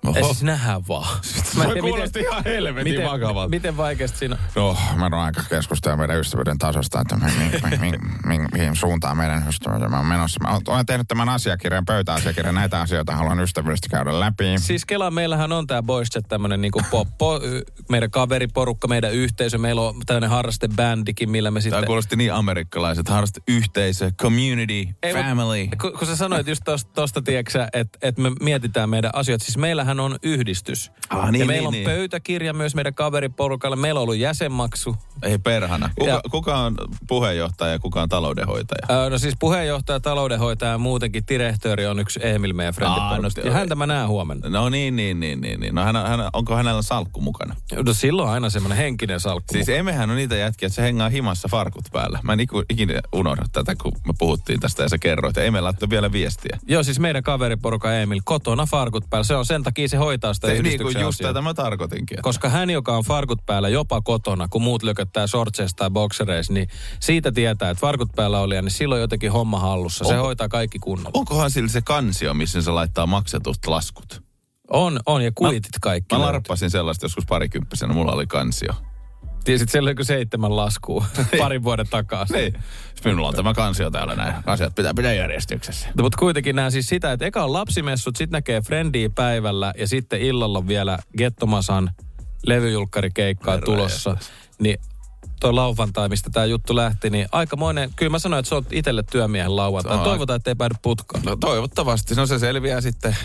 Oho. 0.06 0.16
Ei 0.16 0.24
siis 0.24 0.42
nähdään 0.42 0.82
vaan. 0.88 1.18
Mä 1.56 1.62
Se 1.62 1.68
tiedä, 1.68 1.80
kuulosti 1.80 2.20
ihan 2.20 2.44
helvetin 2.44 2.92
miten, 2.92 3.10
vakavalta. 3.10 3.48
miten 3.48 3.76
vaikeasti 3.76 4.18
siinä 4.18 4.36
No, 4.56 4.76
mä 4.96 5.02
oon 5.02 5.14
aika 5.14 5.42
keskustella 5.48 5.96
meidän 5.96 6.18
ystävyyden 6.20 6.58
tasosta, 6.58 7.00
että 7.00 7.16
mi, 7.16 7.30
mi, 7.70 7.78
mi, 7.78 7.98
mi, 8.26 8.44
mihin 8.52 8.76
suuntaan 8.76 9.16
meidän 9.16 9.48
ystävyyden 9.48 9.94
on 9.94 10.06
menossa. 10.06 10.40
Mä 10.42 10.58
olen 10.68 10.86
tehnyt 10.86 11.08
tämän 11.08 11.28
asiakirjan, 11.28 11.84
pöytäasiakirjan, 11.84 12.54
näitä 12.54 12.80
asioita 12.80 13.16
haluan 13.16 13.40
ystävällisesti 13.40 13.88
käydä 13.88 14.20
läpi. 14.20 14.44
Siis 14.56 14.84
Kela, 14.84 15.10
meillähän 15.10 15.52
on 15.52 15.66
tämä 15.66 15.82
Boys 15.82 16.08
Chat 16.08 16.28
tämmönen 16.28 16.60
niinku 16.60 16.82
poppo, 16.90 17.40
meidän 17.88 18.10
kaveriporukka, 18.10 18.88
meidän 18.88 19.12
yhteisö. 19.12 19.58
Meillä 19.58 19.82
on 19.82 19.94
tämmöinen 20.06 20.30
harrastebändikin, 20.30 21.30
millä 21.30 21.50
me 21.50 21.60
Tämä 21.60 21.62
sitten... 21.62 21.86
kuulosti 21.86 22.16
niin 22.16 22.34
amerikkalaiset. 22.34 23.08
Harraste 23.08 23.40
yhteisö, 23.48 24.10
community, 24.22 24.88
Ei, 25.02 25.12
family. 25.12 25.68
Kun, 25.80 25.92
kun 25.98 26.06
sä 26.06 26.16
sanoit 26.16 26.46
just 26.48 26.62
tosta, 26.64 26.90
tosta 26.94 27.20
että 27.72 27.98
et 28.02 28.18
me 28.18 28.30
mietitään 28.40 28.90
meidän 28.90 29.10
asioita. 29.14 29.44
Siis 29.44 29.58
meillähän 29.94 30.12
on 30.12 30.18
yhdistys. 30.22 30.92
Ah, 31.10 31.30
niin, 31.30 31.40
ja 31.40 31.46
meillä 31.46 31.60
niin, 31.60 31.66
on 31.66 31.72
niin. 31.72 31.84
pöytäkirja 31.84 32.52
myös 32.52 32.74
meidän 32.74 32.94
kaveriporukalle. 32.94 33.76
Meillä 33.76 33.98
on 33.98 34.02
ollut 34.02 34.16
jäsenmaksu. 34.16 34.96
Ei 35.22 35.38
perhana. 35.38 35.90
Kuka, 35.98 36.10
Ja- 36.10 36.20
kuka 36.30 36.56
on 36.58 36.76
puheenjohtaja 37.08 37.72
ja 37.72 37.78
kuka 37.78 38.02
on 38.02 38.08
taloudenhoitaja? 38.08 38.86
Öö, 38.90 39.10
no 39.10 39.18
siis 39.18 39.34
puheenjohtaja, 39.38 40.00
taloudenhoitaja 40.00 40.72
ja 40.72 40.78
muutenkin 40.78 41.24
direktööri 41.28 41.86
on 41.86 41.98
yksi 41.98 42.20
Emil 42.22 42.52
meidän 42.52 42.74
Aa, 42.84 43.18
no 43.18 43.28
ja 43.44 43.52
häntä 43.52 43.74
mä 43.74 43.86
näen 43.86 44.08
huomenna. 44.08 44.48
No 44.48 44.68
niin, 44.68 44.96
niin, 44.96 45.20
niin, 45.20 45.40
niin. 45.40 45.60
niin. 45.60 45.74
No 45.74 45.84
hän, 45.84 45.96
hän, 45.96 46.20
onko 46.32 46.56
hänellä 46.56 46.82
salkku 46.82 47.20
mukana? 47.20 47.56
No 47.86 47.92
silloin 47.92 48.28
on 48.28 48.34
aina 48.34 48.50
semmoinen 48.50 48.78
henkinen 48.78 49.20
salkku. 49.20 49.54
Siis 49.54 49.68
emmehän 49.68 50.10
on 50.10 50.16
niitä 50.16 50.36
jätkiä, 50.36 50.66
että 50.66 50.76
se 50.76 50.82
hengaa 50.82 51.08
himassa 51.08 51.48
farkut 51.48 51.84
päällä. 51.92 52.20
Mä 52.22 52.32
en 52.32 52.40
ikinä 52.70 53.00
unohda 53.12 53.42
tätä, 53.52 53.74
kun 53.82 53.92
me 54.06 54.12
puhuttiin 54.18 54.60
tästä 54.60 54.82
ja 54.82 54.88
sä 54.88 54.98
kerroit. 54.98 55.38
Ei 55.38 55.50
me 55.50 55.60
laittoi 55.60 55.90
vielä 55.90 56.12
viestiä. 56.12 56.58
Joo, 56.68 56.82
siis 56.82 57.00
meidän 57.00 57.22
kaveriporuka 57.22 57.94
Emil, 57.94 58.20
kotona 58.24 58.66
farkut 58.66 59.04
päällä. 59.10 59.24
Se 59.24 59.34
on 59.36 59.46
sen 59.46 59.62
takia 59.62 59.77
se 59.86 59.96
hoitaa 59.96 60.34
sitä 60.34 60.46
Se, 60.46 60.52
niin 60.52 60.62
kuin 60.62 60.66
yhdistyksen 60.68 61.02
just 61.02 61.16
asiaa. 61.20 61.30
tätä 61.30 61.42
mä 61.42 61.54
tarkoitinkin. 61.54 62.18
Koska 62.22 62.48
hän, 62.48 62.70
joka 62.70 62.96
on 62.96 63.04
farkut 63.04 63.46
päällä 63.46 63.68
jopa 63.68 64.00
kotona, 64.00 64.48
kun 64.48 64.62
muut 64.62 64.82
lököttää 64.82 65.26
shortseissa 65.26 65.76
tai 65.76 65.90
boksereissa, 65.90 66.52
niin 66.52 66.68
siitä 67.00 67.32
tietää, 67.32 67.70
että 67.70 67.80
farkut 67.80 68.08
päällä 68.16 68.40
oli, 68.40 68.62
niin 68.62 68.70
silloin 68.70 69.00
jotenkin 69.00 69.32
homma 69.32 69.58
hallussa. 69.58 70.04
Se 70.04 70.14
Onko- 70.14 70.24
hoitaa 70.26 70.48
kaikki 70.48 70.78
kunnolla. 70.78 71.10
Onkohan 71.14 71.50
sillä 71.50 71.68
se 71.68 71.80
kansio, 71.82 72.34
missä 72.34 72.62
se 72.62 72.70
laittaa 72.70 73.06
maksetut 73.06 73.56
laskut? 73.66 74.22
On, 74.70 75.00
on, 75.06 75.22
ja 75.22 75.32
kuitit 75.34 75.70
kaikki. 75.80 76.14
Mä 76.14 76.20
larppasin 76.20 76.70
sellaista 76.70 77.04
joskus 77.04 77.24
parikymppisenä, 77.28 77.94
mulla 77.94 78.12
oli 78.12 78.26
kansio. 78.26 78.72
Tiesit, 79.48 79.68
siellä 79.68 79.90
joku 79.90 80.04
seitsemän 80.04 80.56
laskua 80.56 81.04
parin 81.38 81.64
vuoden 81.64 81.86
takaa. 81.90 82.26
Niin. 82.32 82.54
Minulla 83.04 83.28
on 83.28 83.34
tämä 83.34 83.54
kansio 83.54 83.90
täällä 83.90 84.14
näin. 84.14 84.34
Asiat 84.46 84.74
pitää 84.74 84.94
pitää 84.94 85.12
järjestyksessä. 85.12 85.88
No, 85.96 86.02
mutta 86.02 86.18
kuitenkin 86.18 86.56
nämä 86.56 86.70
siis 86.70 86.86
sitä, 86.86 87.12
että 87.12 87.26
eka 87.26 87.44
on 87.44 87.52
lapsimessut, 87.52 88.16
sitten 88.16 88.36
näkee 88.36 88.60
Friendiä 88.60 89.10
päivällä 89.14 89.72
ja 89.78 89.88
sitten 89.88 90.20
illalla 90.20 90.58
on 90.58 90.68
vielä 90.68 90.98
Gettomasan 91.18 91.90
levyjulkkarikeikkaa 92.46 93.54
Herra 93.54 93.64
tulossa. 93.64 94.10
jestas. 94.10 94.30
Niin 94.58 94.78
toi 95.40 95.52
lauantai, 95.52 96.08
mistä 96.08 96.30
tämä 96.30 96.46
juttu 96.46 96.76
lähti, 96.76 97.10
niin 97.10 97.28
aikamoinen, 97.32 97.90
kyllä 97.96 98.10
mä 98.10 98.18
sanoin, 98.18 98.38
että 98.38 98.48
se 98.48 98.54
on 98.54 98.66
itselle 98.70 99.02
työmiehen 99.02 99.56
lauantai. 99.56 99.98
Toivotaan, 99.98 100.36
että 100.36 100.50
ei 100.50 100.54
päädy 100.54 100.74
putkaan. 100.82 101.24
No 101.24 101.36
toivottavasti. 101.36 102.14
No 102.14 102.26
se 102.26 102.38
selviää 102.38 102.80
sitten. 102.80 103.16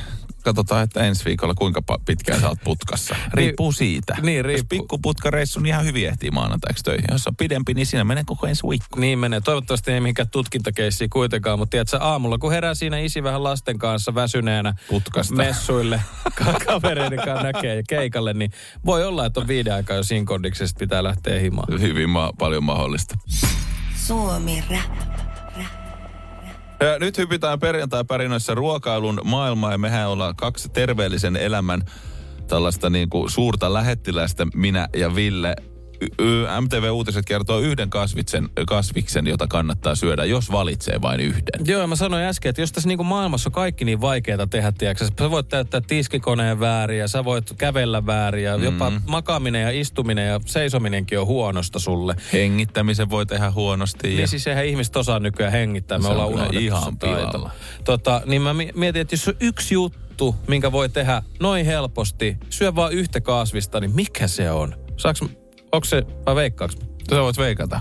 Katsotaan, 0.44 0.84
että 0.84 1.04
ensi 1.04 1.26
viikolla 1.26 1.54
kuinka 1.54 1.82
pitkään 2.06 2.42
sä 2.42 2.50
oot 2.50 2.58
putkassa. 2.64 3.16
Riippuu 3.34 3.72
siitä. 3.72 4.18
niin, 4.22 4.38
Jos 4.38 4.46
riippuu. 4.46 4.80
pikkuputkareissu, 4.80 5.60
niin 5.60 5.68
ihan 5.74 5.86
hyvin 5.86 6.08
ehtii 6.08 6.32
maanantaiksi 6.32 6.84
töihin. 6.84 7.06
Jos 7.12 7.28
on 7.28 7.36
pidempi, 7.36 7.74
niin 7.74 7.86
siinä 7.86 8.04
menee 8.04 8.24
koko 8.26 8.48
ensi 8.48 8.64
viikko. 8.70 9.00
Niin 9.00 9.20
menee. 9.20 9.42
Toivottavasti 9.42 9.92
ei 9.92 10.00
mihinkään 10.00 10.30
tutkintakeissiä 10.30 11.08
kuitenkaan, 11.14 11.60
mutta 11.60 11.72
tiedätkö, 11.72 11.98
aamulla 12.02 12.38
kun 12.38 12.52
herää 12.52 12.74
siinä 12.74 12.98
isi 13.00 13.24
vähän 13.24 13.44
lasten 13.44 13.80
kanssa 13.80 14.16
väsyneenä 14.16 14.74
Putkasta. 14.90 15.36
messuille, 15.36 16.02
ka- 16.46 16.60
kavereiden 16.66 17.20
kanssa 17.26 17.44
näkee 17.52 17.76
ja 17.76 17.84
keikalle, 17.90 18.34
niin 18.34 18.52
voi 18.86 19.06
olla, 19.06 19.26
että 19.26 19.40
on 19.40 19.48
viiden 19.48 19.74
aikaa 19.74 19.96
jo 19.98 20.04
siinä 20.04 20.26
kondiksessa 20.26 20.76
pitää 20.80 21.04
lähteä 21.04 21.40
himaan. 21.40 21.82
Hyvin 21.82 22.10
ma- 22.10 22.34
paljon 22.40 22.64
mahdollista. 22.64 23.18
Suomi 23.96 24.64
rap. 24.70 25.23
Ja 26.80 27.00
nyt 27.00 27.18
hypitään 27.18 27.60
perjantai-pärinöissä 27.60 28.56
ruokailun 28.56 29.22
maailmaa 29.24 29.72
ja 29.72 29.78
mehän 29.78 30.10
ollaan 30.10 30.36
kaksi 30.36 30.70
terveellisen 30.70 31.36
elämän 31.36 31.82
tällaista 32.48 32.90
niin 32.90 33.10
kuin 33.10 33.30
suurta 33.30 33.74
lähettilästä, 33.74 34.48
minä 34.56 34.88
ja 34.96 35.16
Ville. 35.16 35.56
Y- 36.04 36.26
y- 36.26 36.62
MTV-uutiset 36.62 37.26
kertoo 37.26 37.60
yhden 37.60 37.90
kasvitsen, 37.90 38.50
kasviksen, 38.68 39.28
jota 39.28 39.48
kannattaa 39.48 39.96
syödä, 39.96 40.26
jos 40.26 40.52
valitsee 40.52 41.02
vain 41.02 41.20
yhden. 41.20 41.66
Joo, 41.66 41.82
ja 41.82 41.88
mä 41.88 41.96
sanoin 41.96 42.24
äsken, 42.24 42.50
että 42.50 42.62
jos 42.62 42.72
tässä 42.72 42.88
niinku 42.88 43.04
maailmassa 43.04 43.50
on 43.50 43.54
kaikki 43.54 43.86
niin 43.86 44.02
vaikeaa 44.02 44.48
tehdä, 44.48 44.72
tiedätkö, 44.72 45.06
sä 45.20 45.32
voit 45.32 45.50
täyttää 45.50 45.82
tiskikoneen 45.88 46.60
väärin 46.60 47.00
ja 47.00 47.08
sä 47.08 47.26
voit 47.26 47.54
kävellä 47.58 48.06
väärin 48.06 48.44
ja 48.44 48.56
jopa 48.56 48.92
makaaminen 49.08 49.62
ja 49.62 49.70
istuminen 49.82 50.28
ja 50.28 50.40
seisominenkin 50.46 51.20
on 51.20 51.28
huonosta 51.28 51.80
sulle. 51.80 52.16
Hengittämisen 52.34 53.10
voi 53.10 53.26
tehdä 53.26 53.52
huonosti. 53.52 54.12
Ja... 54.12 54.18
Niin 54.18 54.28
siis 54.28 54.48
eihän 54.48 54.66
ihmiset 54.66 54.96
osaa 54.96 55.20
nykyään 55.20 55.52
hengittää, 55.52 55.98
me 55.98 56.04
Se 56.04 56.10
ollaan 56.10 56.30
unohdettu 56.30 56.60
ihan 56.60 56.98
pilalla. 56.98 57.52
Tota, 57.86 58.22
niin 58.26 58.42
mä 58.42 58.54
mi- 58.54 58.72
mietin, 58.76 59.02
että 59.02 59.14
jos 59.14 59.28
on 59.28 59.36
yksi 59.40 59.74
juttu, 59.74 60.36
minkä 60.48 60.72
voi 60.72 60.90
tehdä 60.90 61.24
noin 61.40 61.66
helposti, 61.66 62.38
syö 62.50 62.76
vaan 62.76 62.94
yhtä 62.94 63.22
kasvista, 63.22 63.80
niin 63.80 63.96
mikä 63.96 64.28
se 64.28 64.52
on? 64.52 64.76
Saaks, 64.98 65.22
onko 65.74 65.86
se, 65.86 66.04
vai 66.26 66.36
veikkaaks? 66.36 66.78
Sä 67.10 67.22
voit 67.22 67.38
veikata. 67.38 67.80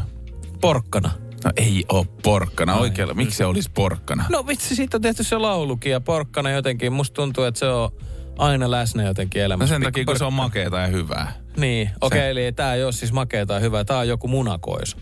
Porkkana. 0.61 1.11
No 1.45 1.51
ei 1.57 1.85
oo 1.89 2.05
porkkana. 2.23 2.75
Oikealla. 2.75 3.15
Miksi 3.15 3.37
se 3.37 3.45
olisi 3.47 3.71
porkkana? 3.75 4.25
No 4.31 4.47
vitsi, 4.47 4.77
siitä 4.77 4.97
on 4.97 5.01
tehty 5.03 5.25
se 5.25 5.39
laulukin 5.39 5.93
ja 5.93 6.01
porkkana 6.01 6.51
jotenkin. 6.51 6.93
Musta 6.93 7.15
tuntuu, 7.15 7.45
että 7.45 7.59
se 7.59 7.67
on 7.67 7.91
aina 8.39 8.71
läsnä 8.71 9.03
jotenkin 9.03 9.41
No 9.41 9.45
elämässä. 9.45 9.75
sen 9.75 9.83
takia, 9.83 10.05
kun 10.05 10.19
se 10.19 10.25
on 10.25 10.33
makeeta 10.33 10.79
ja 10.79 10.87
hyvää. 10.87 11.33
Niin, 11.57 11.91
okei, 12.01 12.19
okay, 12.21 12.31
eli 12.31 12.53
tää 12.53 12.75
ei 12.75 12.85
ole 12.85 12.93
siis 12.93 13.13
makea 13.13 13.47
tai 13.47 13.61
hyvä. 13.61 13.85
Tää 13.85 13.99
on 13.99 14.09
joku 14.09 14.29
munakoiso. 14.29 14.97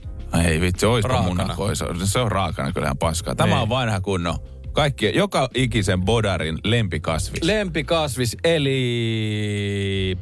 Ei 0.45 0.61
vitsi, 0.61 0.87
oispa 0.87 1.09
Raakana. 1.09 1.29
munakoisa. 1.29 1.87
Se 2.05 2.19
on 2.19 2.33
raakana 2.33 2.73
kyllähän 2.73 2.99
paskaa. 2.99 3.35
Tämä 3.35 3.55
Niin. 3.55 3.63
on 3.63 3.69
vanha 3.69 4.01
kunno. 4.01 4.39
Kaikki, 4.73 5.13
joka 5.15 5.49
ikisen 5.55 6.03
bodarin 6.03 6.59
lempikasvis. 6.65 7.43
Lempikasvis 7.43 8.37
eli 8.45 10.17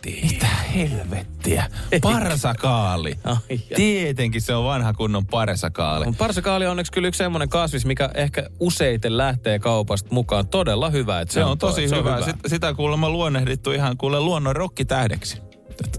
bataatti. 0.00 0.28
Mitä 0.32 0.46
helvettiä? 0.46 1.64
Parsakaali. 2.02 3.14
Ai. 3.24 3.58
Tietenkin 3.76 4.40
se 4.42 4.54
on 4.54 4.64
vanha 4.64 4.92
kunnon 4.92 5.26
parsakaali. 5.26 6.04
Mutta 6.04 6.18
parsakaali 6.24 6.66
on 6.66 6.70
onneksi 6.70 6.92
kyllä 6.92 7.08
yksi 7.08 7.18
semmoinen 7.18 7.48
kasvis, 7.48 7.86
mikä 7.86 8.10
ehkä 8.14 8.50
useiten 8.60 9.16
lähtee 9.16 9.58
kaupasta 9.58 10.08
mukaan. 10.14 10.48
Todella 10.48 10.90
hyvä, 10.90 11.20
että 11.20 11.34
Se 11.34 11.44
on 11.44 11.58
tosi 11.58 11.88
se 11.88 11.96
hyvä. 11.96 12.22
Sit, 12.22 12.36
sitä 12.46 12.74
kuulemma 12.74 13.10
luonnehdittu 13.10 13.72
ihan 13.72 13.96
kuule 13.96 14.20
luonnon 14.20 14.56
rokkitähdeksi. 14.56 15.38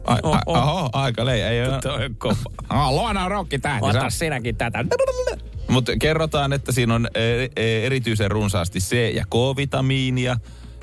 A, 0.06 0.18
Oh, 0.24 0.38
oh. 0.46 0.58
Oho, 0.58 0.90
aika 0.94 1.26
lei. 1.26 1.42
Ei 1.42 1.68
ole. 1.68 1.80
Toi 1.82 2.06
on 2.06 2.16
kova. 2.16 2.36
Oh, 2.74 2.90
luonnon 2.92 3.32
rokkitähti. 3.32 3.86
Ota 3.90 4.10
sinäkin 4.10 4.56
tätä. 4.56 4.86
Mutta 5.70 5.92
kerrotaan, 6.00 6.54
että 6.54 6.72
siinä 6.72 6.96
on 6.96 7.08
e- 7.16 7.44
e- 7.56 7.86
erityisen 7.86 8.32
runsaasti 8.32 8.80
C- 8.80 9.16
ja 9.16 9.26
K-vitamiinia, 9.26 10.38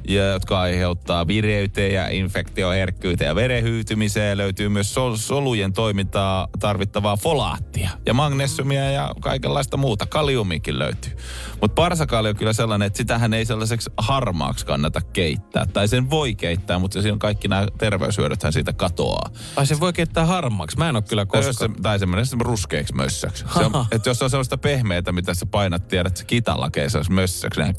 ja, 0.09 0.25
jotka 0.25 0.61
aiheuttaa 0.61 1.27
vireyteen 1.27 1.95
ja 1.95 2.09
infektioherkkyyteen 2.09 3.29
ja 3.29 3.35
verenhyytymiseen. 3.35 4.39
Löytyy 4.39 4.69
myös 4.69 4.95
sol- 4.95 5.17
solujen 5.17 5.73
toimintaa 5.73 6.49
tarvittavaa 6.61 7.17
folaattia 7.17 7.91
ja 8.07 8.15
magnesiumia 8.15 8.91
ja 8.91 9.15
kaikenlaista 9.21 9.77
muuta. 9.77 10.07
Kaliumikin 10.07 10.79
löytyy. 10.79 11.13
Mutta 11.61 11.75
parsakaali 11.75 12.29
on 12.29 12.37
kyllä 12.37 12.53
sellainen, 12.53 12.87
että 12.87 12.97
sitähän 12.97 13.35
ei 13.35 13.45
sellaiseksi 13.45 13.91
harmaaksi 13.97 14.67
kannata 14.67 15.01
keittää. 15.01 15.67
Tai 15.67 15.89
sen 15.89 16.11
voi 16.11 16.35
keittää, 16.35 16.79
mutta 16.79 17.03
siinä 17.03 17.13
on 17.13 17.19
kaikki 17.19 17.49
nämä 17.49 17.67
terveyshyödythän 17.79 18.53
siitä 18.53 18.73
katoaa. 18.73 19.31
Ai 19.57 19.67
se 19.67 19.81
voi 19.81 19.93
keittää 19.93 20.27
harmaaksi. 20.27 20.79
Mä 20.79 20.89
en 20.89 20.97
ole 20.97 21.05
kyllä 21.09 21.27
koskaan. 21.27 21.55
se, 21.55 21.83
tai 21.83 21.99
semmoinen 21.99 22.27
se 22.27 22.37
ruskeaksi 22.41 22.95
mössäksi. 22.95 23.45
Se 23.59 23.65
on, 23.65 23.87
että 23.93 24.11
jos 24.11 24.23
on 24.23 24.31
sellaista 24.31 24.59
pehmeätä, 24.59 25.13
mitä 25.13 25.35
sä 25.35 25.47
painat, 25.47 25.89
tiedät, 25.89 26.17
se 26.17 26.25
kitalakeessa 26.25 26.99
olisi 26.99 27.13
mössäksi, 27.13 27.61
näin, 27.61 27.77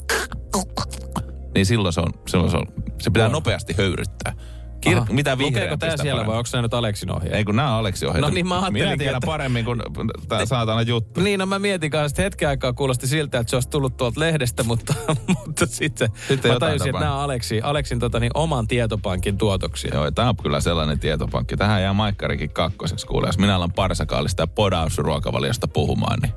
niin 1.54 1.66
silloin 1.66 1.92
se 1.92 2.00
on, 2.00 2.12
silloin 2.28 2.50
se 2.50 2.56
on, 2.56 2.66
se 3.00 3.10
pitää 3.10 3.26
On. 3.26 3.32
nopeasti 3.32 3.74
höyryttää. 3.78 4.32
Kir- 4.88 4.96
Aha. 4.96 5.06
mitä 5.10 5.36
Lukeeko 5.40 5.76
tää 5.76 5.90
sitä 5.90 6.02
siellä 6.02 6.26
vai 6.26 6.36
onko 6.36 6.48
nämä 6.52 6.62
nyt 6.62 6.74
Aleksin 6.74 7.12
ohjeet? 7.12 7.34
Ei 7.34 7.44
kun 7.44 7.56
nämä 7.56 7.72
on 7.72 7.78
Aleksi 7.80 8.06
ohjeet. 8.06 8.20
No 8.22 8.28
niin, 8.30 8.48
mä 8.48 8.54
Minä 8.54 8.60
ajattelinkin, 8.64 8.98
tiedän 8.98 9.16
että- 9.16 9.26
paremmin 9.26 9.64
kuin 9.64 9.82
tämä 10.28 10.46
saatana 10.46 10.82
juttu. 10.82 11.20
Niin, 11.20 11.38
no 11.40 11.46
mä 11.46 11.58
mietin 11.58 11.90
kanssa, 11.90 12.06
että 12.06 12.22
hetken 12.22 12.48
aikaa 12.48 12.72
kuulosti 12.72 13.06
siltä, 13.06 13.38
että 13.38 13.50
se 13.50 13.56
olisi 13.56 13.68
tullut 13.68 13.96
tuolta 13.96 14.20
lehdestä, 14.20 14.62
mutta, 14.62 14.94
mutta 15.46 15.66
sitten, 15.66 16.08
Sitten 16.28 16.52
mä 16.52 16.58
tajusin, 16.58 16.88
että 16.88 17.00
nämä 17.00 17.14
on 17.16 17.20
Aleksi, 17.22 17.60
Aleksin 17.60 17.98
tota, 17.98 18.20
niin, 18.20 18.30
oman 18.34 18.66
tietopankin 18.68 19.38
tuotoksia. 19.38 19.90
Joo, 19.94 20.10
tämä 20.10 20.28
on 20.28 20.36
kyllä 20.36 20.60
sellainen 20.60 20.98
tietopankki. 20.98 21.56
Tähän 21.56 21.82
jää 21.82 21.92
Maikkarikin 21.92 22.50
kakkoseksi 22.50 23.06
kuule. 23.06 23.26
Jos 23.26 23.38
minä 23.38 23.56
alan 23.56 23.72
parsakaalista 23.72 24.42
ja 24.42 24.46
podausruokavaliosta 24.46 25.68
puhumaan, 25.68 26.18
niin 26.22 26.32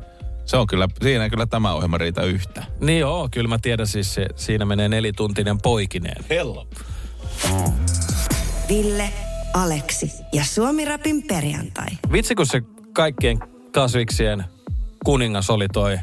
se 0.46 0.58
on 0.58 0.68
kyllä, 0.68 0.88
siinä 1.02 1.30
kyllä 1.30 1.46
tämä 1.46 1.74
ohjelma 1.74 1.98
riitä 1.98 2.22
yhtä. 2.22 2.64
Niin 2.80 3.00
joo, 3.00 3.30
kyllä 3.32 3.48
mä 3.48 3.58
tiedän 3.62 3.88
siis, 3.88 4.14
se, 4.14 4.28
siinä 4.36 4.66
menee 4.66 4.90
nelituntinen 4.90 5.58
poikineen. 5.62 6.26
Hello. 6.30 6.68
Ville, 8.70 9.10
Aleksi 9.54 10.12
ja 10.34 10.44
Suomirapin 10.46 11.24
perjantai. 11.24 11.88
Vitsi, 12.12 12.36
kun 12.36 12.46
se 12.46 12.62
kaikkien 12.94 13.40
kasviksien 13.72 14.44
kuningas 15.06 15.50
oli 15.50 15.68
toi 15.68 16.00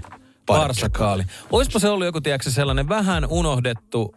parsakaali. 0.46 1.22
Oispa 1.50 1.78
se 1.78 1.88
ollut 1.88 2.06
joku, 2.06 2.20
tiedätkö, 2.20 2.50
sellainen 2.50 2.88
vähän 2.88 3.26
unohdettu, 3.30 4.14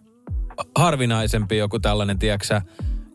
harvinaisempi 0.75 1.57
joku 1.57 1.79
tällainen, 1.79 2.19
tiedätkö, 2.19 2.61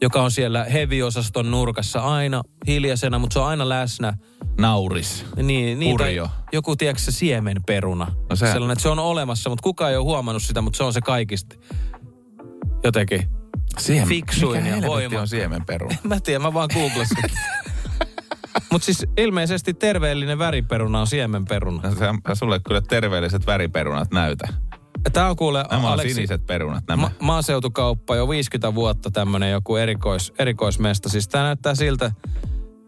joka 0.02 0.22
on 0.22 0.30
siellä 0.30 0.64
heavy-osaston 0.64 1.50
nurkassa 1.50 2.00
aina 2.00 2.42
hiljaisena, 2.66 3.18
mutta 3.18 3.34
se 3.34 3.38
on 3.38 3.46
aina 3.46 3.68
läsnä. 3.68 4.12
Nauris. 4.58 5.26
Niin, 5.42 5.78
niin 5.78 5.96
tai 5.96 6.16
joku, 6.52 6.76
tiedätkö, 6.76 7.02
se 7.02 7.12
siemenperuna. 7.12 8.06
No 8.30 8.37
sehän- 8.37 8.52
Sellainen, 8.54 8.72
että 8.72 8.82
se 8.82 8.88
on 8.88 8.98
olemassa, 8.98 9.50
mutta 9.50 9.62
kukaan 9.62 9.90
ei 9.90 9.96
ole 9.96 10.04
huomannut 10.04 10.42
sitä, 10.42 10.61
mutta 10.61 10.76
se 10.76 10.84
on 10.84 10.92
se 10.92 11.00
kaikista 11.00 11.56
jotenkin. 12.84 13.28
Siemen. 13.78 14.08
Fiksuin 14.08 14.62
Mikä 14.62 14.76
ja 14.76 14.82
voimakkain. 14.87 15.20
on 15.20 15.28
siemenperu? 15.28 15.88
Mä 16.02 16.20
tiedän, 16.20 16.42
mä 16.42 16.54
vaan 16.54 16.68
googlasin. 16.74 17.16
Mutta 18.72 18.84
siis 18.87 19.06
ilmeisesti 19.16 19.74
terveellinen 19.74 20.38
väriperuna 20.38 21.00
on 21.00 21.06
siemenperuna. 21.06 21.90
Se, 21.90 22.34
sulle 22.34 22.61
kyllä 22.68 22.80
terveelliset 22.80 23.46
väriperunat 23.46 24.11
näytä. 24.12 24.48
Tämä 25.12 25.28
on 25.30 25.37
kuule 25.37 25.64
Nämä 25.70 25.87
on 25.87 25.92
Aleksi, 25.92 26.14
siniset 26.14 26.46
perunat. 26.46 26.84
Nämä. 26.88 27.02
ma- 27.02 27.11
maaseutukauppa 27.20 28.16
jo 28.16 28.28
50 28.28 28.74
vuotta 28.74 29.11
tämmönen 29.11 29.50
joku 29.50 29.76
erikois, 29.76 30.32
erikoismesta. 30.38 31.08
Siis 31.08 31.28
tää 31.28 31.42
näyttää 31.42 31.74
siltä, 31.74 32.12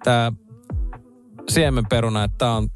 tää 0.04 0.32
siemenperuna, 1.48 2.24
että 2.24 2.38
tää 2.38 2.52
on, 2.52 2.68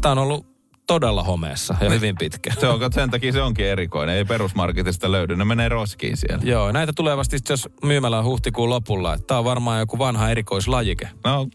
tää 0.00 0.12
on 0.12 0.18
ollut 0.18 0.46
todella 0.86 1.22
homeessa 1.22 1.76
ja 1.80 1.90
hyvin 1.90 2.16
pitkä. 2.18 2.52
Se 2.60 2.66
on, 2.68 2.92
sen 2.92 3.10
takia 3.10 3.32
se 3.32 3.42
onkin 3.42 3.66
erikoinen. 3.66 4.16
Ei 4.16 4.24
perusmarketista 4.24 5.12
löydy. 5.12 5.36
Ne 5.36 5.44
menee 5.44 5.68
roskiin 5.68 6.16
siellä. 6.16 6.44
Joo, 6.44 6.72
näitä 6.72 6.92
tulee 6.96 7.16
vasta 7.16 7.38
sit, 7.38 7.48
jos 7.48 7.68
myymällä 7.84 8.18
on 8.18 8.24
huhtikuun 8.24 8.70
lopulla. 8.70 9.14
Että 9.14 9.26
tää 9.26 9.38
on 9.38 9.44
varmaan 9.44 9.78
joku 9.78 9.98
vanha 9.98 10.30
erikoislajike. 10.30 11.08
No, 11.24 11.46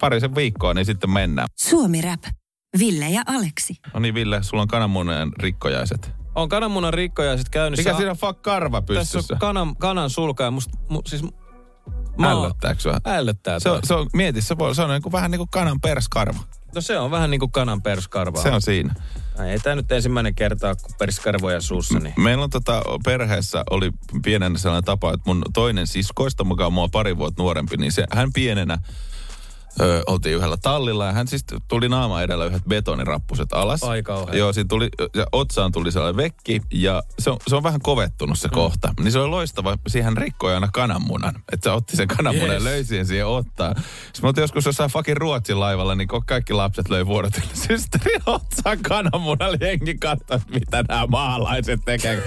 parisen 0.00 0.34
viikkoa, 0.34 0.74
niin 0.74 0.86
sitten 0.86 1.10
mennään. 1.10 1.48
Suomi 1.58 2.00
Rap. 2.02 2.22
Ville 2.78 3.08
ja 3.08 3.22
Aleksi. 3.26 3.74
No 3.94 4.00
niin, 4.00 4.14
Ville, 4.14 4.42
sulla 4.42 4.62
on 4.62 4.68
kananmunan 4.68 5.32
rikkojaiset. 5.38 6.10
On 6.36 6.48
kananmunan 6.48 6.94
rikkojaiset 6.94 7.48
käynnissä. 7.48 7.82
Mikä 7.82 7.96
siinä 7.96 8.10
on 8.10 8.16
fuck 8.16 8.42
karva 8.42 8.80
Tässä 8.80 8.94
pystyssä? 8.94 9.34
on 9.34 9.38
kanan, 9.40 9.76
kanan 9.76 10.10
sulka 10.10 10.44
ja 10.44 10.50
musta, 10.50 10.78
mu, 10.88 11.02
siis 11.06 11.22
mä 12.18 12.30
Ällöttääkö 12.30 12.80
sua? 12.80 13.00
Ällöttää 13.06 13.60
Se 13.60 13.70
on, 13.70 13.80
se 13.84 13.94
on, 13.94 14.06
mieti, 14.12 14.42
se, 14.42 14.58
voi, 14.58 14.74
se 14.74 14.82
on 14.82 14.90
niin 14.90 15.02
kuin, 15.02 15.12
vähän 15.12 15.30
niin 15.30 15.38
kuin 15.38 15.48
kanan 15.50 15.80
perskarva. 15.80 16.40
No 16.74 16.80
se 16.80 16.98
on 16.98 17.10
vähän 17.10 17.30
niin 17.30 17.38
kuin 17.38 17.52
kanan 17.52 17.82
perskarvaa. 17.82 18.42
Se 18.42 18.50
on 18.50 18.62
siinä. 18.62 18.94
Ai, 19.38 19.50
Ei 19.50 19.58
tämä 19.58 19.76
nyt 19.76 19.92
ensimmäinen 19.92 20.34
kertaa, 20.34 20.74
kun 20.74 20.94
perskarvoja 20.98 21.60
suussa, 21.60 21.98
niin... 21.98 22.14
Meillä 22.16 22.44
on 22.44 22.50
tota, 22.50 22.82
perheessä 23.04 23.64
oli 23.70 23.90
pienenä 24.22 24.58
sellainen 24.58 24.84
tapa, 24.84 25.12
että 25.12 25.22
mun 25.26 25.42
toinen 25.54 25.86
siskoista, 25.86 26.44
mukaan 26.44 26.72
mua 26.72 26.88
pari 26.88 27.18
vuotta 27.18 27.42
nuorempi, 27.42 27.76
niin 27.76 27.92
se, 27.92 28.04
hän 28.12 28.32
pienenä 28.32 28.78
Öö, 29.80 30.02
oltiin 30.06 30.36
yhdellä 30.36 30.56
tallilla 30.56 31.06
ja 31.06 31.12
hän 31.12 31.28
siis 31.28 31.44
tuli 31.68 31.88
naama 31.88 32.22
edellä 32.22 32.44
yhdet 32.44 32.62
betonirappuset 32.68 33.52
alas. 33.52 33.82
Ai 33.82 34.02
kauhea. 34.02 34.36
Joo, 34.36 34.52
siinä 34.52 34.68
tuli, 34.68 34.88
ja 35.14 35.26
otsaan 35.32 35.72
tuli 35.72 35.92
sellainen 35.92 36.16
vekki 36.16 36.62
ja 36.72 37.02
se 37.18 37.30
on, 37.30 37.36
se 37.48 37.56
on 37.56 37.62
vähän 37.62 37.80
kovettunut 37.80 38.38
se 38.38 38.48
mm. 38.48 38.54
kohta. 38.54 38.94
Niin 39.00 39.12
se 39.12 39.18
oli 39.18 39.28
loistava, 39.28 39.78
siihen 39.88 40.16
rikkoi 40.16 40.54
aina 40.54 40.68
kananmunan. 40.72 41.34
Että 41.52 41.70
se 41.70 41.70
otti 41.70 41.96
sen 41.96 42.08
kananmunan 42.08 42.46
Yes. 42.46 42.64
ja 42.64 42.70
löi 42.70 42.84
siihen 42.84 43.06
siihen 43.06 43.26
ottaa. 43.26 43.74
Sitten 44.12 44.28
oltiin 44.28 44.42
joskus 44.42 44.66
jossain 44.66 44.90
fucking 44.90 45.18
Ruotsin 45.18 45.60
laivalla, 45.60 45.94
niin 45.94 46.08
kaikki 46.26 46.52
lapset 46.52 46.88
löi 46.88 47.06
vuorotellen 47.06 47.56
systeri 47.66 48.14
otsaan 48.26 48.78
kananmunalle. 48.82 49.58
Jengi 49.60 49.94
katsoi, 49.94 50.38
mitä 50.48 50.84
nämä 50.88 51.06
maalaiset 51.06 51.80
tekee. 51.84 52.22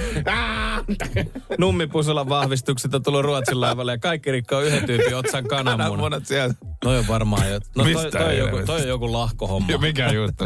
Nummipusulan 1.58 2.30
vahvistukset 2.30 2.94
on 2.96 3.04
tullut 3.04 3.22
Ruotsin 3.22 3.62
laivalle 3.62 3.92
ja 3.92 3.98
kaikki 3.98 4.32
rikkoo 4.32 4.62
yhden 4.62 4.86
tyypin 4.86 5.16
otsan 5.16 5.48
kananmunan. 5.48 5.78
Kananmunat 5.78 6.26
siellä. 6.26 6.54
Toi 6.82 6.98
on 7.00 7.08
varmaan 7.08 7.50
jo... 7.50 7.60
No 7.76 7.84
toi, 7.94 8.12
toi, 8.12 8.38
joku, 8.38 8.58
toi 8.65 8.82
on 8.82 8.88
joku 8.88 9.12
lahkohomma. 9.13 9.72
Ja 9.72 9.78
mikä 9.78 10.12
juttu? 10.12 10.44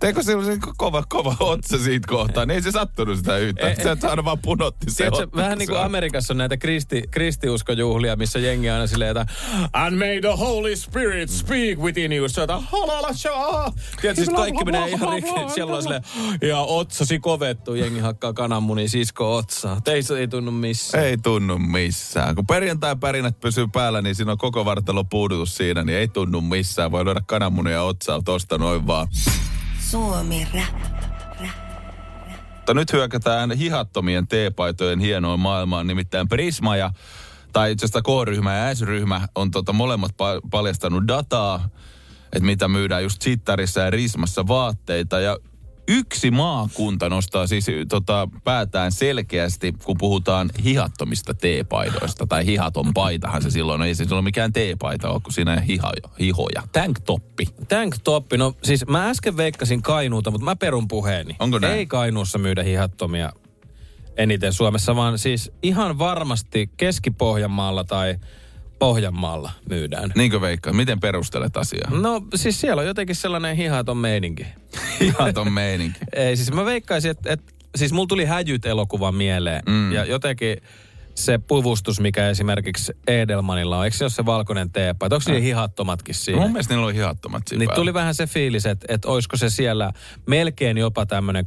Teikö 0.00 0.22
se 0.22 0.34
oli 0.36 0.58
kova, 0.76 1.02
kova 1.08 1.36
otsa 1.40 1.78
siitä 1.78 2.08
kohtaa? 2.08 2.46
Niin 2.46 2.54
ei 2.54 2.62
se 2.62 2.70
sattunut 2.70 3.16
sitä 3.16 3.36
yhtään. 3.38 3.70
Ei- 3.70 3.82
Se 3.82 3.90
on 3.90 3.98
aina 4.10 4.24
vaan 4.24 4.38
punotti 4.38 4.90
se 4.90 4.96
Tiedätkö, 4.96 5.22
otsa. 5.22 5.36
vähän 5.36 5.58
niin 5.58 5.68
kuin 5.68 5.80
Amerikassa 5.80 6.32
on 6.32 6.38
näitä 6.38 6.56
kristi, 6.56 7.02
kristiuskojuhlia, 7.10 8.16
missä 8.16 8.38
jengi 8.38 8.70
aina 8.70 8.86
silleen, 8.86 9.10
että 9.16 9.26
And 9.72 9.96
may 9.98 10.20
the 10.20 10.38
Holy 10.38 10.76
Spirit 10.76 11.30
speak 11.30 11.78
within 11.78 12.12
you. 12.12 12.28
Se 12.28 12.40
on, 12.40 12.44
että 12.44 12.58
halalashaa. 12.70 13.72
Tiedätkö, 14.00 14.24
siis 14.24 14.36
kaikki 14.36 14.64
menee 14.64 14.88
ihan 14.88 15.12
rikki. 15.14 15.30
Siellä 15.54 15.76
on 15.76 15.82
silleen, 15.82 16.02
ja 16.42 16.58
otsasi 16.60 17.18
kovettu. 17.18 17.74
Jengi 17.74 18.00
hakkaa 18.00 18.32
kananmunia 18.32 18.88
sisko 18.88 19.36
otsaa. 19.36 19.80
Teissä 19.80 20.18
ei 20.18 20.28
tunnu 20.28 20.50
missään. 20.50 21.04
Ei 21.04 21.16
tunnu 21.18 21.58
missään. 21.58 22.34
Kun 22.34 22.46
perjantai 22.46 22.96
pärinät 22.96 23.40
pysyy 23.40 23.66
päällä, 23.68 24.02
niin 24.02 24.14
siinä 24.14 24.32
on 24.32 24.38
koko 24.38 24.64
vartalo 24.64 25.04
puudutus 25.04 25.56
siinä, 25.56 25.73
niin 25.82 25.98
ei 25.98 26.08
tunnu 26.08 26.40
missään. 26.40 26.90
Voi 26.90 27.04
lyödä 27.04 27.20
kananmunia 27.26 27.82
otsaa 27.82 28.22
tosta 28.24 28.58
noin 28.58 28.86
vaan. 28.86 29.08
Suomi 29.80 30.48
Rap. 30.54 30.94
Mutta 32.64 32.74
nyt 32.74 32.92
hyökätään 32.92 33.50
hihattomien 33.50 34.26
teepaitojen 34.26 35.00
hienoon 35.00 35.40
maailmaan, 35.40 35.86
nimittäin 35.86 36.28
Prisma 36.28 36.76
ja 36.76 36.90
tai 37.52 37.72
itse 37.72 37.86
asiassa 37.86 38.02
K-ryhmä 38.02 38.56
ja 38.56 38.74
S-ryhmä 38.74 39.28
on 39.34 39.50
tota 39.50 39.72
molemmat 39.72 40.10
pa- 40.12 40.48
paljastanut 40.50 41.08
dataa, 41.08 41.68
että 42.32 42.46
mitä 42.46 42.68
myydään 42.68 43.02
just 43.02 43.22
Sittarissa 43.22 43.80
ja 43.80 43.90
Rismassa 43.90 44.46
vaatteita. 44.46 45.20
Ja 45.20 45.38
yksi 45.88 46.30
maakunta 46.30 47.08
nostaa 47.08 47.46
siis 47.46 47.66
tota, 47.88 48.28
päätään 48.44 48.92
selkeästi, 48.92 49.74
kun 49.84 49.96
puhutaan 49.98 50.50
hihattomista 50.64 51.34
teepaidoista. 51.34 52.26
Tai 52.26 52.46
hihaton 52.46 52.94
paitahan 52.94 53.42
se 53.42 53.50
silloin, 53.50 53.82
ei 53.82 53.94
se 53.94 54.04
silloin 54.04 54.24
mikään 54.24 54.52
teepaita 54.52 55.10
ole, 55.10 55.20
kun 55.20 55.32
siinä 55.32 55.54
ei 55.54 55.66
hiha, 55.66 55.92
hihoja. 56.20 56.62
Tanktoppi. 56.72 57.46
Tank 57.68 57.96
toppi, 58.04 58.36
no 58.36 58.54
siis 58.62 58.86
mä 58.86 59.08
äsken 59.08 59.36
veikkasin 59.36 59.82
Kainuuta, 59.82 60.30
mutta 60.30 60.44
mä 60.44 60.56
perun 60.56 60.88
puheeni. 60.88 61.36
Onko 61.38 61.58
näin? 61.58 61.74
Ei 61.74 61.86
Kainuussa 61.86 62.38
myydä 62.38 62.62
hihattomia 62.62 63.32
eniten 64.16 64.52
Suomessa, 64.52 64.96
vaan 64.96 65.18
siis 65.18 65.52
ihan 65.62 65.98
varmasti 65.98 66.70
Keski-Pohjanmaalla 66.76 67.84
tai 67.84 68.16
Pohjanmaalla 68.84 69.50
myydään. 69.68 70.12
Niinkö 70.14 70.40
Veikka, 70.40 70.72
miten 70.72 71.00
perustelet 71.00 71.56
asiaa? 71.56 71.90
No 71.90 72.22
siis 72.34 72.60
siellä 72.60 72.80
on 72.80 72.86
jotenkin 72.86 73.16
sellainen 73.16 73.56
hihaton 73.56 73.96
meininki. 73.96 74.46
Hihaton 75.00 75.52
meininki. 75.52 75.98
Ei 76.12 76.36
siis 76.36 76.52
mä 76.52 76.64
veikkaisin, 76.64 77.10
että, 77.10 77.32
että 77.32 77.52
siis 77.76 77.92
mulla 77.92 78.06
tuli 78.06 78.24
häjyt 78.24 78.66
elokuva 78.66 79.12
mieleen. 79.12 79.62
Mm. 79.68 79.92
Ja 79.92 80.04
jotenkin 80.04 80.56
se 81.14 81.38
puvustus, 81.38 82.00
mikä 82.00 82.28
esimerkiksi 82.28 82.92
Edelmanilla 83.06 83.78
on, 83.78 83.84
eikö 83.84 83.96
se 83.96 84.04
ole 84.04 84.10
se 84.10 84.26
valkoinen 84.26 84.70
teepaita? 84.70 85.16
Onko 85.16 85.24
siinä 85.24 85.40
hihattomatkin 85.40 86.14
siinä? 86.14 86.40
Mun 86.40 86.52
mielestä 86.52 86.74
niillä 86.74 86.84
oli 86.86 86.94
hihattomat 86.94 87.42
siinä 87.48 87.64
Niin 87.64 87.74
tuli 87.74 87.94
vähän 87.94 88.14
se 88.14 88.26
fiilis, 88.26 88.66
että, 88.66 88.86
että 88.88 89.08
olisiko 89.08 89.36
se 89.36 89.50
siellä 89.50 89.92
melkein 90.26 90.78
jopa 90.78 91.06
tämmöinen, 91.06 91.46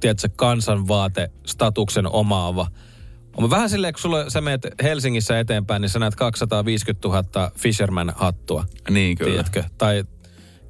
tiedätkö, 0.00 0.28
kansanvaate-statuksen 0.36 2.06
omaava. 2.06 2.66
On 3.36 3.50
vähän 3.50 3.70
silleen, 3.70 3.92
kun 3.94 4.00
sulla, 4.00 4.30
sä 4.30 4.40
menet 4.40 4.66
Helsingissä 4.82 5.38
eteenpäin, 5.40 5.82
niin 5.82 5.88
sä 5.90 5.98
näet 5.98 6.14
250 6.16 7.08
000 7.08 7.50
Fisherman-hattua. 7.58 8.64
Niin 8.90 9.16
kyllä. 9.18 9.30
Tiedätkö? 9.30 9.64
Tai 9.78 10.04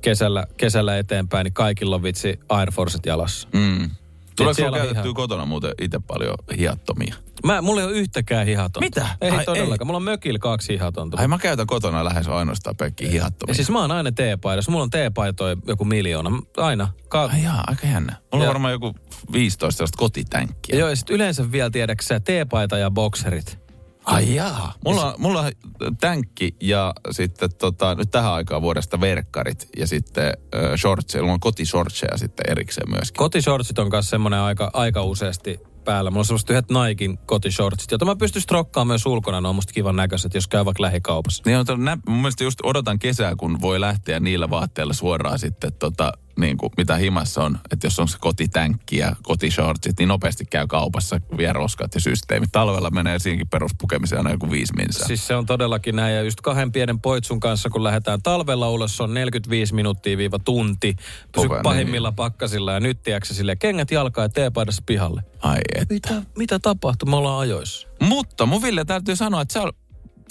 kesällä, 0.01 0.47
kesällä 0.57 0.99
eteenpäin, 0.99 1.45
niin 1.45 1.53
kaikilla 1.55 1.95
on 1.97 2.03
vitsi 2.03 2.41
Air 2.49 2.71
Forcet 2.73 3.07
jalassa. 3.07 3.49
Mm. 3.53 3.91
Tuleeko 4.37 4.61
sulla 4.63 4.77
käytettyä 4.77 5.03
ihan- 5.03 5.15
kotona 5.15 5.47
muuten 5.47 5.73
itse 5.81 5.99
paljon 6.07 6.35
hihattomia? 6.59 7.15
Mä, 7.47 7.63
mulla 7.63 7.81
ei 7.81 7.87
ole 7.87 7.97
yhtäkään 7.97 8.47
hihatonta. 8.47 8.81
Mitä? 8.81 9.07
Ei 9.21 9.31
Ai, 9.31 9.45
todellakaan. 9.45 9.81
ei. 9.83 9.87
Mulla 9.87 9.97
on 9.97 10.03
mökillä 10.03 10.39
kaksi 10.39 10.73
hihatonta. 10.73 11.17
Ai 11.21 11.29
mä 11.29 11.39
käytän 11.39 11.67
kotona 11.67 12.05
lähes 12.05 12.29
ainoastaan 12.29 12.77
pelkkiä 12.77 13.11
hihattomia. 13.11 13.51
ja 13.51 13.55
siis 13.55 13.71
mä 13.71 13.81
oon 13.81 13.91
aina 13.91 14.13
teepaidassa. 14.13 14.71
Mulla 14.71 14.83
on 14.85 14.91
teepaitoja 14.91 15.57
joku 15.67 15.85
miljoona. 15.85 16.31
Aina. 16.57 16.89
Ka- 17.09 17.31
Ai 17.33 17.43
jaa, 17.43 17.65
aika 17.67 17.87
jännä. 17.87 18.17
Mulla 18.33 18.45
Ja- 18.45 18.49
on 18.51 18.55
varmaan 18.55 18.73
joku 18.73 18.95
15 19.33 19.77
sellaista 19.77 19.99
kotitänkkiä. 19.99 20.79
Joo, 20.79 20.89
ja 20.89 20.97
sit 20.97 21.11
yleensä 21.11 21.53
vielä 21.53 21.71
tiedäksä 21.71 22.09
sä, 22.09 22.21
teepaita 22.21 22.79
ja 22.79 22.91
bokserit. 22.91 23.63
Ai 24.05 24.35
jaa. 24.35 24.75
Mulla, 24.85 25.15
mulla 25.19 25.41
on 25.41 25.97
tänkki 25.97 26.57
ja 26.61 26.95
sitten 27.11 27.51
tota, 27.59 27.95
nyt 27.95 28.11
tähän 28.11 28.33
aikaan 28.33 28.63
vuodesta 28.63 29.01
verkkarit 29.01 29.69
ja 29.77 29.87
sitten 29.87 30.25
äh, 30.27 30.61
shortseja. 30.77 31.23
Mulla 31.23 31.35
on 31.35 31.41
kotishortseja 31.41 32.17
sitten 32.17 32.51
erikseen 32.51 32.91
myöskin. 32.91 33.19
Kotishortsit 33.19 33.79
on 33.79 33.91
kanssa 33.91 34.11
semmoinen 34.11 34.41
aika, 34.41 34.71
aika 34.73 35.03
useasti 35.03 35.61
päällä. 35.85 36.11
Mulla 36.11 36.21
on 36.21 36.25
semmoista 36.25 36.53
yhdet 36.53 36.71
Naikin 36.71 37.19
kotishortsit, 37.19 37.91
jota 37.91 38.05
mä 38.05 38.17
pystyn 38.17 38.43
strokkaamaan 38.43 38.87
myös 38.87 39.07
ulkona. 39.07 39.41
Ne 39.41 39.49
on 39.49 39.55
musta 39.55 39.73
kivan 39.73 39.97
näköiset, 39.97 40.35
jos 40.35 40.49
käy 40.49 40.65
vaikka 40.65 40.83
lähikaupassa. 40.83 41.43
Niin 41.47 41.59
on, 41.59 41.85
nä- 41.85 41.99
mun 42.09 42.19
mielestä 42.19 42.45
just 42.45 42.59
odotan 42.63 42.99
kesää, 42.99 43.37
kun 43.37 43.61
voi 43.61 43.81
lähteä 43.81 44.21
niillä 44.21 44.51
vaatteilla 44.51 44.93
suoraan 44.93 45.39
sitten 45.39 45.73
tota, 45.73 46.13
niin 46.37 46.57
kuin, 46.57 46.73
mitä 46.77 46.97
himassa 46.97 47.45
on. 47.45 47.59
Että 47.73 47.87
jos 47.87 47.99
on 47.99 48.09
se 48.09 48.19
kotitänkki 48.21 48.97
ja 48.97 49.17
kotishortsit, 49.23 49.99
niin 49.99 50.09
nopeasti 50.09 50.45
käy 50.45 50.67
kaupassa 50.67 51.21
vie 51.37 51.53
roskat 51.53 51.95
ja 51.95 52.01
systeemit. 52.01 52.53
Talvella 52.53 52.91
menee 52.91 53.19
siinkin 53.19 53.49
peruspukemiseen 53.49 54.19
aina 54.19 54.31
joku 54.31 54.51
viisi 54.51 54.73
minsaa. 54.77 55.07
Siis 55.07 55.27
se 55.27 55.37
on 55.37 55.47
todellakin 55.47 55.97
näin. 55.97 56.15
Ja 56.15 56.23
just 56.23 56.41
kahden 56.41 56.73
pienen 56.73 57.01
poitsun 57.01 57.41
kanssa, 57.41 57.71
kun 57.71 57.85
lähdetään 57.85 58.23
talvella 58.23 58.71
ulos, 58.71 58.97
se 58.97 59.03
on 59.03 59.15
45 59.15 59.75
minuuttia 59.75 60.19
viiva 60.19 60.39
tunti. 60.39 60.97
Pysy 61.33 61.49
Kova, 61.49 61.61
pahimmilla 61.63 62.13
pakkasilla 62.13 62.73
ja 62.73 62.81
nyt 62.81 63.03
tiedätkö 63.03 63.35
sille 63.35 63.57
kengät 63.57 63.91
jalkaa 63.91 64.25
ja 64.25 64.29
teepaidassa 64.29 64.83
pihalle. 64.87 65.23
Ai 65.43 65.61
et. 65.75 65.91
Mitä, 65.91 66.23
mitä 66.37 66.59
tapahtui? 66.59 67.11
Me 67.11 67.17
ollaan 67.17 67.41
ajoissa. 67.41 67.89
Mutta 68.01 68.47
mun 68.47 68.63
Ville 68.63 68.85
täytyy 68.85 69.17
sanoa, 69.17 69.41
että 69.41 69.53
sä 69.53 69.63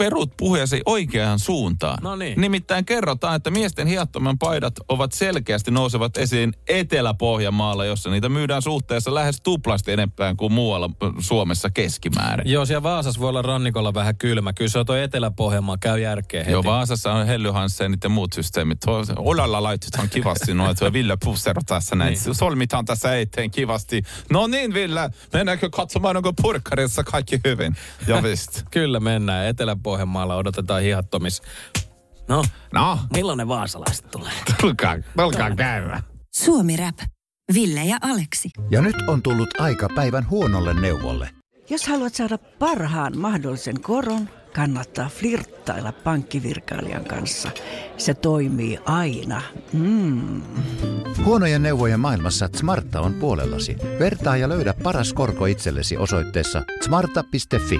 perut 0.04 0.38
puheesi 0.38 0.82
oikeaan 0.86 1.40
suuntaan. 1.40 1.98
No 2.04 2.16
niin. 2.16 2.42
Nimittäin 2.42 2.86
kerrotaan, 2.86 3.36
että 3.36 3.52
miesten 3.52 3.88
hiattoman 3.88 4.40
paidat 4.40 4.74
ovat 4.90 5.12
selkeästi 5.12 5.72
nousevat 5.72 6.18
esiin 6.18 6.54
Etelä-Pohjanmaalla, 6.68 7.86
jossa 7.86 8.10
niitä 8.10 8.30
myydään 8.30 8.62
suhteessa 8.62 9.14
lähes 9.14 9.42
tuplasti 9.42 9.92
enempään 9.92 10.38
kuin 10.38 10.54
muualla 10.54 10.90
ö, 11.04 11.12
Suomessa 11.20 11.70
keskimäärin. 11.70 12.52
Joo, 12.52 12.66
siellä 12.66 12.84
Vaasassa 12.84 13.22
voi 13.22 13.30
olla 13.30 13.42
rannikolla 13.42 13.94
vähän 13.94 14.18
kylmä. 14.18 14.54
Kyllä 14.54 14.70
se 14.70 14.80
on 14.80 14.86
tuo 14.86 14.96
Etelä-Pohjanmaa, 14.96 15.78
käy 15.78 16.00
järkeä 16.00 16.40
heti. 16.40 16.52
Joo, 16.52 16.64
Vaasassa 16.64 17.14
on 17.14 17.28
Helly 17.28 17.50
Hansenit 17.50 18.04
ja 18.04 18.10
muut 18.10 18.34
systeemit. 18.34 18.78
Olalla 19.16 19.64
laitetaan 19.64 20.10
kivasti 20.10 20.54
noita 20.54 20.94
Ville 20.94 21.18
Pussero 21.24 21.62
tässä 21.66 21.96
näin. 21.96 22.18
Niin. 22.26 22.36
Solmitaan 22.36 22.86
tässä 22.86 23.20
eteen 23.20 23.52
kivasti. 23.52 24.04
No 24.30 24.48
niin 24.48 24.74
Ville, 24.74 25.10
mennäänkö 25.34 25.70
katsomaan 25.70 26.18
onko 26.18 26.34
purkkarissa 26.42 27.04
kaikki 27.04 27.40
hyvin? 27.46 27.76
Ja 28.08 28.24
vist. 28.24 28.64
Kyllä 28.72 29.00
mennään. 29.00 29.48
Etelä-Pohjanmaalla 29.92 30.36
odotetaan 30.36 30.82
hihattomis. 30.82 31.42
No, 32.28 32.44
No, 32.74 33.00
milloin 33.16 33.38
ne 33.38 33.48
vaasalaiset 33.48 34.12
tulee? 34.12 34.32
tulkaa, 34.62 34.96
tulkaa 35.18 35.56
käymään. 35.56 36.04
Suomi 36.36 36.78
Rap. 36.78 36.98
Ville 37.54 37.84
ja 37.84 37.98
Aleksi. 38.02 38.50
Ja 38.70 38.82
nyt 38.82 38.96
on 39.08 39.22
tullut 39.22 39.62
aika 39.62 39.88
päivän 39.96 40.30
huonolle 40.30 40.74
neuvolle. 40.74 41.30
Jos 41.70 41.88
haluat 41.88 42.16
saada 42.16 42.38
parhaan 42.38 43.18
mahdollisen 43.18 43.82
koron, 43.82 44.30
kannattaa 44.54 45.10
flirttailla 45.10 45.92
pankkivirkailijan 45.92 47.06
kanssa. 47.06 47.52
Se 47.98 48.14
toimii 48.14 48.80
aina. 48.86 49.42
Mm. 49.74 50.42
Huonojen 51.26 51.64
neuvojen 51.64 52.00
maailmassa 52.00 52.50
Smarta 52.56 53.02
on 53.02 53.14
puolellasi. 53.14 53.76
Vertaa 54.00 54.38
ja 54.38 54.50
löydä 54.50 54.74
paras 54.84 55.14
korko 55.14 55.46
itsellesi 55.46 55.98
osoitteessa 55.98 56.64
smarta.fi. 56.82 57.80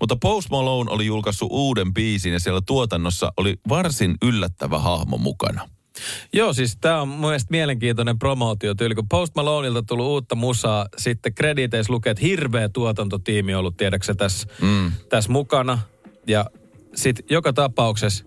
Mutta 0.00 0.16
Post 0.16 0.50
Malone 0.50 0.90
oli 0.90 1.06
julkaissut 1.06 1.48
uuden 1.50 1.94
biisin 1.94 2.32
ja 2.32 2.40
siellä 2.40 2.60
tuotannossa 2.66 3.32
oli 3.36 3.56
varsin 3.68 4.14
yllättävä 4.22 4.78
hahmo 4.78 5.18
mukana. 5.18 5.68
Joo, 6.32 6.52
siis 6.52 6.76
tämä 6.80 7.00
on 7.00 7.08
mun 7.08 7.20
mielestä 7.20 7.50
mielenkiintoinen 7.50 8.18
promootiotyyli. 8.18 8.94
Kun 8.94 9.08
Post 9.08 9.34
Maloneilta 9.34 9.82
tullut 9.82 10.06
uutta 10.06 10.34
musaa, 10.34 10.86
sitten 10.96 11.34
krediteissä 11.34 11.92
lukee, 11.92 12.10
että 12.10 12.24
hirveä 12.24 12.68
tuotantotiimi 12.68 13.54
on 13.54 13.58
ollut, 13.58 13.76
tiedäksä, 13.76 14.14
tässä, 14.14 14.48
mm. 14.62 14.92
tässä 15.08 15.32
mukana. 15.32 15.78
Ja 16.26 16.44
sitten 16.94 17.24
joka 17.30 17.52
tapauksessa, 17.52 18.24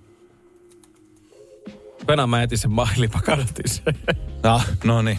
Venä 2.07 2.27
mä 2.27 2.43
etin 2.43 2.57
sen 2.57 2.71
mailin, 2.71 3.09
mä 3.13 3.21
kadotin 3.21 3.69
sen. 3.69 3.99
No, 4.43 4.61
no 4.83 5.01
niin. 5.01 5.17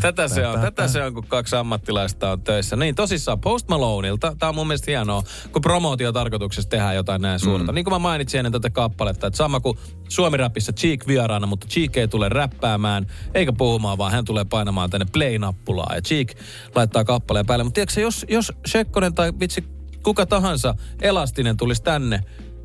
Tätä 0.00 0.28
se 0.28 0.46
on, 0.46 0.60
tätä 0.60 0.88
se 0.88 1.02
on, 1.02 1.14
kun 1.14 1.26
kaksi 1.26 1.56
ammattilaista 1.56 2.30
on 2.30 2.42
töissä. 2.42 2.76
Niin 2.76 2.94
tosissaan 2.94 3.40
Post 3.40 3.68
Maloneilta, 3.68 4.36
tämä 4.38 4.48
on 4.48 4.54
mun 4.54 4.66
mielestä 4.66 4.90
hienoa, 4.90 5.22
kun 5.52 5.62
promootiotarkoituksessa 5.62 6.70
tehdään 6.70 6.96
jotain 6.96 7.22
näin 7.22 7.40
suurta. 7.40 7.72
Mm. 7.72 7.74
Niin 7.74 7.84
kuin 7.84 7.94
mä 7.94 7.98
mainitsin 7.98 8.38
ennen 8.38 8.52
tätä 8.52 8.70
kappaletta, 8.70 9.26
että 9.26 9.36
sama 9.36 9.60
kuin 9.60 9.78
Suomi-rapissa 10.08 10.72
Cheek 10.72 11.06
vieraana, 11.06 11.46
mutta 11.46 11.66
Cheek 11.66 11.96
ei 11.96 12.08
tule 12.08 12.28
räppäämään 12.28 13.06
eikä 13.34 13.52
puhumaan, 13.52 13.98
vaan 13.98 14.12
hän 14.12 14.24
tulee 14.24 14.44
painamaan 14.44 14.90
tänne 14.90 15.06
play-nappulaa 15.12 15.94
ja 15.94 16.02
Cheek 16.02 16.34
laittaa 16.74 17.04
kappaleen 17.04 17.46
päälle. 17.46 17.64
Mutta 17.64 17.74
tiedätkö, 17.74 18.00
jos, 18.00 18.26
jos 18.28 18.52
Shekkonen 18.68 19.14
tai 19.14 19.32
vitsi 19.40 19.64
kuka 20.02 20.26
tahansa 20.26 20.74
elastinen 21.02 21.56
tulisi 21.56 21.82
tänne 21.82 22.20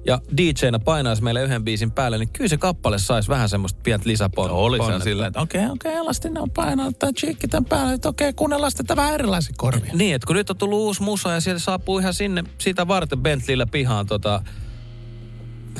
ja 0.06 0.22
DJ-nä 0.38 0.80
painaisi 0.80 1.24
meille 1.24 1.44
yhden 1.44 1.64
biisin 1.64 1.92
päälle, 1.92 2.18
niin 2.18 2.30
kyllä 2.30 2.48
se 2.48 2.58
kappale 2.58 3.00
saisi 3.00 3.30
vähän 3.30 3.50
semmoista 3.50 3.80
pientä 3.84 4.10
lisäponnetta. 4.10 4.58
Oli 4.58 4.78
se 4.78 5.04
silleen, 5.04 5.28
että 5.28 5.42
okei, 5.42 5.66
okei, 5.66 5.94
elastinen 5.94 6.42
on 6.42 6.52
painanut 6.52 7.00
tai 7.00 7.14
chiikki 7.14 7.48
tämän 7.48 7.66
päälle, 7.66 7.94
että 7.94 8.10
okei, 8.10 8.34
kuunnellaan 8.34 8.72
sitten 8.72 8.98
vähän 8.98 9.14
erilaisia 9.14 9.54
korvia. 9.58 9.94
Niin, 9.94 10.16
että 10.16 10.28
kun 10.28 10.36
nyt 10.36 10.50
on 10.50 10.58
tullut 10.58 10.80
uusi 10.80 11.04
musa 11.04 11.32
ja 11.32 11.42
siellä 11.42 11.60
saapuu 11.60 12.00
ihan 12.00 12.14
sinne 12.14 12.44
siitä 12.58 12.88
varten 12.88 13.20
Bentleyllä 13.20 13.66
pihaan 13.66 14.06
tota 14.06 14.44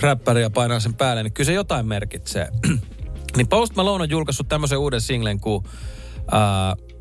räppäriä 0.02 0.50
painaa 0.50 0.80
sen 0.80 0.94
päälle, 0.94 1.24
niin 1.24 1.34
kyllä 1.34 1.46
se 1.46 1.54
jotain 1.54 1.86
merkitsee. 1.86 2.50
niin 3.38 3.48
Post 3.48 3.76
Malone 3.76 4.04
on 4.04 4.10
julkaissut 4.10 4.48
tämmöisen 4.48 4.78
uuden 4.78 5.02
singlen 5.02 5.40
kuin 5.40 5.64
uh, 5.66 6.92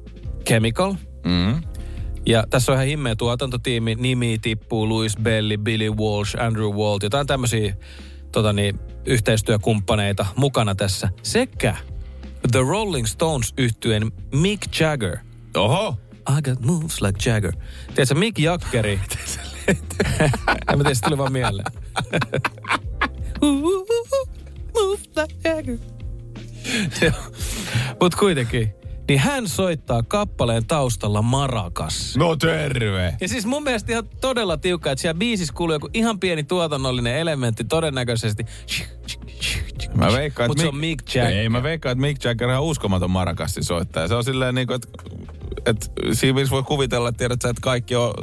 Chemical. 0.47 0.95
Mm. 1.25 1.63
Ja 2.27 2.45
tässä 2.51 2.73
on 2.73 2.77
ihan 2.77 2.87
himmeä 2.87 3.17
tuotantotiimi. 3.17 3.95
Nimi 3.95 4.39
tippuu 4.39 4.89
Louis 4.89 5.17
Belli, 5.17 5.59
Billy 5.59 5.91
Walsh, 5.91 6.43
Andrew 6.43 6.75
Walt. 6.75 7.03
Jotain 7.03 7.27
tämmöisiä 7.27 7.77
tota 8.33 8.53
niin, 8.53 8.81
yhteistyökumppaneita 9.07 10.27
mukana 10.37 10.75
tässä. 10.75 11.09
Sekä 11.23 11.77
The 12.53 12.59
Rolling 12.59 13.07
Stones 13.07 13.55
yhtyen 13.59 14.13
Mick 14.35 14.81
Jagger. 14.81 15.19
Oho. 15.57 15.99
I 16.39 16.43
got 16.43 16.61
moves 16.61 17.03
like 17.03 17.31
Jagger. 17.31 17.53
Tiedätkö, 17.87 18.15
Mick 18.15 18.39
Jaggeri... 18.39 19.01
en 20.69 20.79
mä 20.79 20.85
tiedä, 20.85 20.95
se 20.95 21.01
tuli 21.01 21.19
vaan 21.19 21.33
mieleen. 21.33 21.67
Move 24.75 25.01
like 25.17 25.49
Jagger. 25.49 25.79
Mutta 28.01 28.19
kuitenkin, 28.19 28.75
niin 29.11 29.21
hän 29.21 29.49
soittaa 29.49 30.03
kappaleen 30.03 30.67
taustalla 30.67 31.23
marakas. 31.23 32.17
No 32.17 32.37
terve. 32.37 33.15
Ja 33.21 33.29
siis 33.29 33.47
mun 33.47 33.63
mielestä 33.63 33.93
ihan 33.93 34.09
todella 34.21 34.57
tiukka, 34.57 34.91
että 34.91 35.03
siellä 35.03 35.19
biisissä 35.19 35.55
kuuluu 35.55 35.75
joku 35.75 35.89
ihan 35.95 36.21
pieni 36.21 36.43
tuotannollinen 36.43 37.17
elementti 37.17 37.65
todennäköisesti. 37.65 38.45
Mä 39.95 40.13
veikkaan, 40.13 40.51
Mut 40.51 40.59
se 40.59 40.69
on 40.69 40.77
Mick 40.77 41.15
Jagger. 41.15 41.37
Ei, 41.37 41.49
mä 41.49 41.63
veikkaan, 41.63 41.93
että 41.93 42.01
Mick 42.01 42.25
Jagger 42.25 42.49
on 42.49 42.63
uskomaton 42.63 43.11
marakassi 43.11 43.63
soittaja. 43.63 44.09
Se 44.09 44.15
on 44.15 44.25
silleen 44.25 44.55
niin 44.55 44.67
kuin, 44.67 44.75
että, 44.75 44.89
että 45.67 45.87
siinä 46.13 46.41
voi 46.51 46.63
kuvitella, 46.63 47.09
että 47.09 47.19
tiedät 47.19 47.43
sä, 47.43 47.49
että 47.49 47.61
kaikki 47.61 47.97
on, 47.97 48.15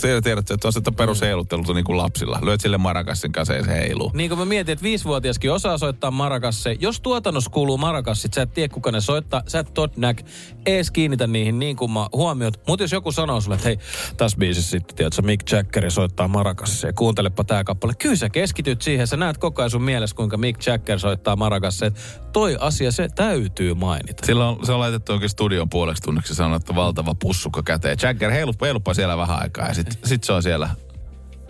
sä 0.00 0.20
tiedät, 0.20 0.50
että 0.50 0.68
on 0.68 0.72
sitä 0.72 0.92
perusheiluttelua 0.92 1.74
niin 1.74 1.84
kuin 1.84 1.96
lapsilla. 1.96 2.38
Lyöt 2.42 2.60
sille 2.60 2.78
marakassin 2.78 3.32
kanssa 3.32 3.54
ja 3.54 3.64
se 3.64 3.70
heiluu. 3.70 4.10
Niin 4.14 4.30
kuin 4.30 4.38
mä 4.38 4.44
mietin, 4.44 4.72
että 4.72 4.82
viisivuotiaskin 4.82 5.52
osaa 5.52 5.78
soittaa 5.78 6.10
marakasse. 6.10 6.76
Jos 6.80 7.00
tuotannossa 7.00 7.50
kuuluu 7.50 7.78
marakassit, 7.78 8.34
sä 8.34 8.42
et 8.42 8.54
tiedä 8.54 8.74
kuka 8.74 8.92
ne 8.92 9.00
soittaa, 9.00 9.42
sä 9.46 9.58
et 9.58 9.74
todnäk 9.74 10.22
ees 10.66 10.90
kiinnitä 10.90 11.26
niihin 11.26 11.58
niin 11.58 11.76
kuin 11.76 11.90
mä 11.90 12.08
huomiot. 12.12 12.60
Mutta 12.66 12.84
jos 12.84 12.92
joku 12.92 13.12
sanoo 13.12 13.40
sulle, 13.40 13.54
että 13.54 13.68
hei, 13.68 13.78
tässä 14.16 14.38
biisissä 14.38 14.70
sitten, 14.70 14.96
tiedätkö, 14.96 15.22
Mick 15.22 15.52
Jagger 15.52 15.90
soittaa 15.90 16.28
marakassa 16.28 16.86
ja 16.86 16.92
kuuntelepa 16.92 17.44
tää 17.44 17.64
kappale. 17.64 17.92
Kyllä 17.98 18.16
sä 18.16 18.28
keskityt 18.28 18.82
siihen, 18.82 19.06
sä 19.06 19.16
näet 19.16 19.38
koko 19.38 19.62
ajan 19.62 19.70
sun 19.70 19.82
mielessä, 19.82 20.16
kuinka 20.16 20.36
Mick 20.36 20.66
Jagger 20.66 20.98
soittaa 20.98 21.36
marakassa. 21.36 21.86
Että 21.86 22.00
toi 22.32 22.56
asia, 22.60 22.92
se 22.92 23.08
täytyy 23.08 23.74
mainita. 23.74 24.26
Sillä 24.26 24.48
on, 24.48 24.66
se 24.66 24.72
on 24.72 24.80
laitettu 24.80 25.12
oikein 25.12 25.30
studion 25.30 25.70
puoleksi 25.70 26.02
tunneksi 26.02 26.42
että 26.56 26.74
valtava 26.74 27.14
pussukka 27.14 27.62
käteen. 27.62 27.98
Jagger 28.02 28.30
heiluppa, 28.30 28.66
heiluppa 28.66 28.94
siellä 28.94 29.16
vähän 29.16 29.38
aikaa 29.38 29.68
ja 29.68 29.74
sit, 29.90 30.04
sit 30.04 30.24
se 30.24 30.32
on 30.32 30.42
siellä 30.42 30.70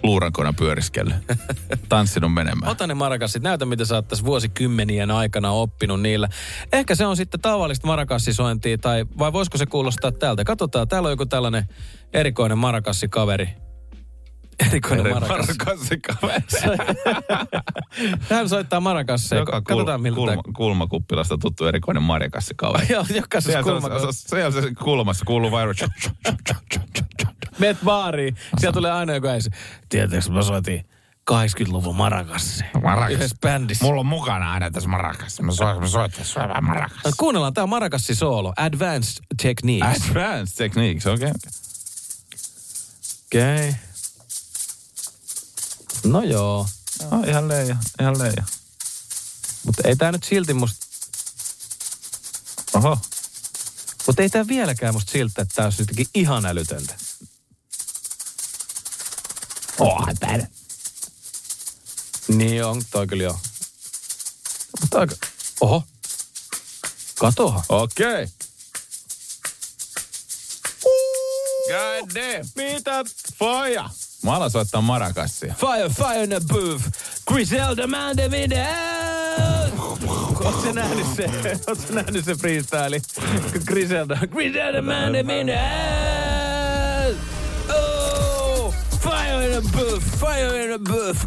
luurankona 0.02 0.52
pyöriskellyt. 0.52 1.16
Tanssinut 1.88 2.34
menemään. 2.34 2.72
Ota 2.72 2.86
ne 2.86 2.94
marakassit, 2.94 3.42
näytä 3.42 3.66
mitä 3.66 3.84
sä 3.84 3.94
oot 3.94 4.08
tässä 4.08 4.24
vuosikymmenien 4.24 5.10
aikana 5.10 5.50
oppinut 5.50 6.00
niillä. 6.00 6.28
Ehkä 6.72 6.94
se 6.94 7.06
on 7.06 7.16
sitten 7.16 7.40
tavallista 7.40 7.86
marakassisointia, 7.86 8.78
tai 8.78 9.04
vai 9.18 9.32
voisiko 9.32 9.58
se 9.58 9.66
kuulostaa 9.66 10.12
tältä? 10.12 10.44
Katsotaan, 10.44 10.88
täällä 10.88 11.06
on 11.06 11.12
joku 11.12 11.26
tällainen 11.26 11.64
erikoinen 12.12 12.58
marakasikaveri. 12.58 13.48
Erikoinen 14.68 15.14
marakas. 15.14 15.46
Marakasikaveri. 15.48 16.42
Hän 18.30 18.48
soittaa 18.48 18.80
marakasseja. 18.80 19.40
Joka 19.40 19.62
Katsotaan 19.62 20.02
miltä 20.02 20.16
kulma, 20.16 20.32
tää... 20.32 20.52
kulmakuppilasta 20.56 21.38
tuttu 21.38 21.66
erikoinen 21.66 22.02
marjakasikaveri. 22.02 22.86
Joo, 22.90 23.06
jokaisessa 23.14 23.62
Siellä 23.62 23.80
se, 23.80 23.88
kulma. 23.88 23.98
se, 23.98 24.18
se, 24.18 24.28
siellä 24.28 24.62
se 24.62 24.74
kulmassa 24.82 25.24
kuuluu 25.24 25.50
vain... 25.50 25.68
Meet 27.60 27.78
baariin, 27.84 28.36
siellä 28.58 28.72
tulee 28.72 28.92
aina 28.92 29.14
joku 29.14 29.26
äisi. 29.26 29.50
Tiedätkö, 29.88 30.30
mä 30.30 30.42
soitin 30.42 30.84
80-luvun 31.30 31.96
marakassi. 31.96 32.64
Marakas. 32.82 33.12
Yhdessä 33.12 33.36
bändissä. 33.40 33.84
Mulla 33.84 34.00
on 34.00 34.06
mukana 34.06 34.52
aina 34.52 34.70
tässä 34.70 34.88
marakassa. 34.88 35.42
Mä 35.42 35.52
soitan, 35.52 35.82
mä 35.82 35.88
soitan 35.88 36.24
sua 36.24 36.48
vähän 36.48 36.64
marakassa. 36.64 37.08
No, 37.08 37.12
kuunnellaan, 37.16 37.54
tää 37.54 37.66
marakassi 37.66 38.14
soolo. 38.14 38.52
Advanced 38.56 39.24
Techniques. 39.42 40.02
Advanced 40.10 40.56
techniques, 40.56 41.06
okei. 41.06 41.30
Okay. 41.30 41.50
Okei. 43.26 43.68
Okay. 43.68 43.80
No 46.04 46.22
joo. 46.22 46.66
No, 47.10 47.22
ihan 47.26 47.48
leija, 47.48 47.76
ihan 48.00 48.18
leija. 48.18 48.44
Mutta 49.66 49.88
ei 49.88 49.96
tää 49.96 50.12
nyt 50.12 50.24
silti 50.24 50.54
musta... 50.54 50.86
Oho. 52.74 52.98
Mutta 54.06 54.22
ei 54.22 54.30
tää 54.30 54.46
vieläkään 54.46 54.94
musta 54.94 55.12
siltä, 55.12 55.42
että 55.42 55.54
tää 55.54 55.64
olisi 55.64 55.82
jotenkin 55.82 56.06
ihan 56.14 56.46
älytöntä. 56.46 56.94
Onhan 59.80 60.16
tää. 60.20 60.46
Niin 62.28 62.64
on, 62.64 62.82
toi 62.90 63.06
kyllä 63.06 63.22
joo. 63.22 63.38
Mutta 64.80 64.98
aika... 64.98 65.16
Oho. 65.60 65.82
Katoha. 67.18 67.64
Okei. 67.68 68.26
God 71.70 72.10
damn. 72.14 72.48
Mitä? 72.56 73.04
Foja. 73.38 73.90
Mä 74.22 74.32
alan 74.32 74.50
soittaa 74.50 74.80
marakassia. 74.80 75.54
Fire, 75.60 75.88
fire 75.88 76.24
in 76.24 76.30
the 76.30 76.40
booth. 76.48 76.84
Griselda 77.26 77.86
man 77.86 78.16
the. 78.16 78.28
Ootko 80.44 80.62
sä 80.62 80.72
nähnyt 80.72 81.06
se? 81.16 81.30
Sä 81.86 81.94
nähnyt 81.94 82.24
se 82.24 82.34
freestyle? 82.34 83.00
Griselda. 83.66 84.18
Griselda 84.26 84.82
man 84.82 85.12
the 85.12 85.22
minute. 85.22 86.29
Fire 89.62 90.62
in 90.64 90.70
the 90.70 90.78
booth. 90.78 91.26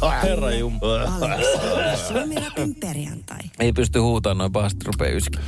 Fire 0.00 0.56
in 0.56 0.68
the 0.68 0.80
booth. 0.80 1.14
Herra 2.34 2.66
perjantai. 2.80 3.38
Ei 3.58 3.72
pysty 3.72 3.98
huutamaan 3.98 4.38
noin 4.38 4.52
pahasti 4.52 4.84
yski. 5.16 5.38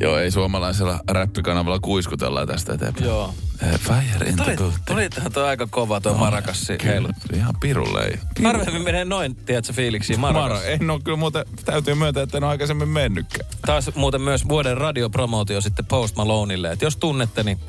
Joo, 0.00 0.18
ei 0.18 0.30
suomalaisella 0.30 1.00
räppikanavalla 1.10 1.78
kuiskutellaan 1.78 2.46
tästä 2.48 2.74
eteenpäin. 2.74 3.06
Joo. 3.06 3.34
Eh, 3.62 3.80
Fire 3.80 4.28
in 4.28 4.36
the 4.36 4.44
Tuli, 4.44 4.56
booth. 4.56 4.78
tuli 4.86 5.08
toi 5.32 5.48
aika 5.48 5.66
kova 5.66 6.00
toi 6.00 6.14
marakassi 6.14 6.78
heilu. 6.84 7.08
Ihan 7.34 7.54
pirulle 7.60 8.04
ei. 8.04 8.18
Harvemmin 8.44 8.82
menee 8.82 9.04
noin, 9.04 9.36
tiedätkö, 9.36 9.72
fiiliksiin 9.72 10.20
Mara, 10.20 10.40
marakas. 10.40 10.64
en 10.66 10.90
ole 10.90 11.00
kyllä 11.04 11.16
muuten, 11.18 11.44
täytyy 11.64 11.94
myöntää, 11.94 12.22
että 12.22 12.36
en 12.36 12.44
ole 12.44 12.50
aikaisemmin 12.50 12.88
mennytkään. 12.88 13.50
Taas 13.66 13.90
muuten 13.94 14.20
myös 14.20 14.48
vuoden 14.48 14.76
radiopromootio 14.76 15.60
sitten 15.60 15.86
Post 15.86 16.16
Maloneille. 16.16 16.72
Että 16.72 16.84
jos 16.84 16.96
tunnette, 16.96 17.42
niin 17.42 17.60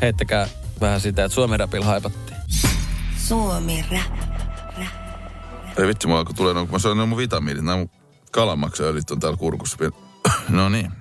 heittäkää 0.00 0.48
vähän 0.80 1.00
sitä, 1.00 1.24
että 1.24 1.34
Suomi 1.34 1.56
Rapilla 1.56 1.86
haipattiin. 1.86 2.40
Suomi 3.16 3.84
rap. 3.92 4.18
Ei 5.78 5.86
vitsi, 5.86 6.06
mulla 6.06 6.24
kun 6.24 6.34
tulee, 6.34 6.54
no, 6.54 6.60
kun 6.60 6.70
mä 6.72 6.78
söin 6.78 6.98
ne 6.98 7.06
mun 7.06 7.18
vitamiinit, 7.18 7.64
nämä 7.64 7.76
mun 7.78 7.90
kalamaksaöljyt 8.30 9.10
on 9.10 9.20
täällä 9.20 9.36
kurkussa. 9.36 9.76
No 10.48 10.68
niin. 10.68 10.92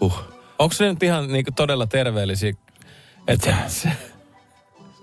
Huh. 0.00 0.20
Onko 0.58 0.72
se 0.74 0.88
nyt 0.88 1.02
ihan 1.02 1.32
niinku 1.32 1.50
todella 1.56 1.86
terveellisiä? 1.86 2.52
Että 3.28 3.54
se, 3.68 3.92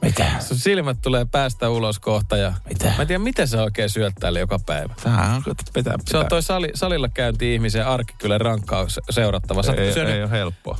Mitä? 0.01 0.31
sun 0.39 0.57
silmät 0.57 0.97
tulee 1.01 1.25
päästä 1.25 1.69
ulos 1.69 1.99
kohta 1.99 2.37
ja... 2.37 2.53
Mitä? 2.69 2.85
Mä 2.85 3.01
en 3.01 3.07
tiedä, 3.07 3.23
miten 3.23 3.47
se 3.47 3.61
oikein 3.61 3.89
syöt 3.89 4.13
täällä 4.19 4.39
joka 4.39 4.59
päivä. 4.65 4.93
Tämähän 5.03 5.35
on, 5.35 5.43
pitää, 5.45 5.63
pitää. 5.73 5.95
Se 6.05 6.17
on 6.17 6.25
toi 6.27 6.43
sali, 6.43 6.69
salilla 6.73 7.09
käynti 7.09 7.53
ihmisen 7.53 7.87
arki 7.87 8.13
kyllä 8.17 8.37
rankkaa 8.37 8.89
se- 8.89 9.01
seurattava. 9.09 9.63
Sä, 9.63 9.73
ei, 9.73 9.93
syönyt, 9.93 10.13
ei 10.15 10.23
ole 10.23 10.31
helppoa. 10.31 10.77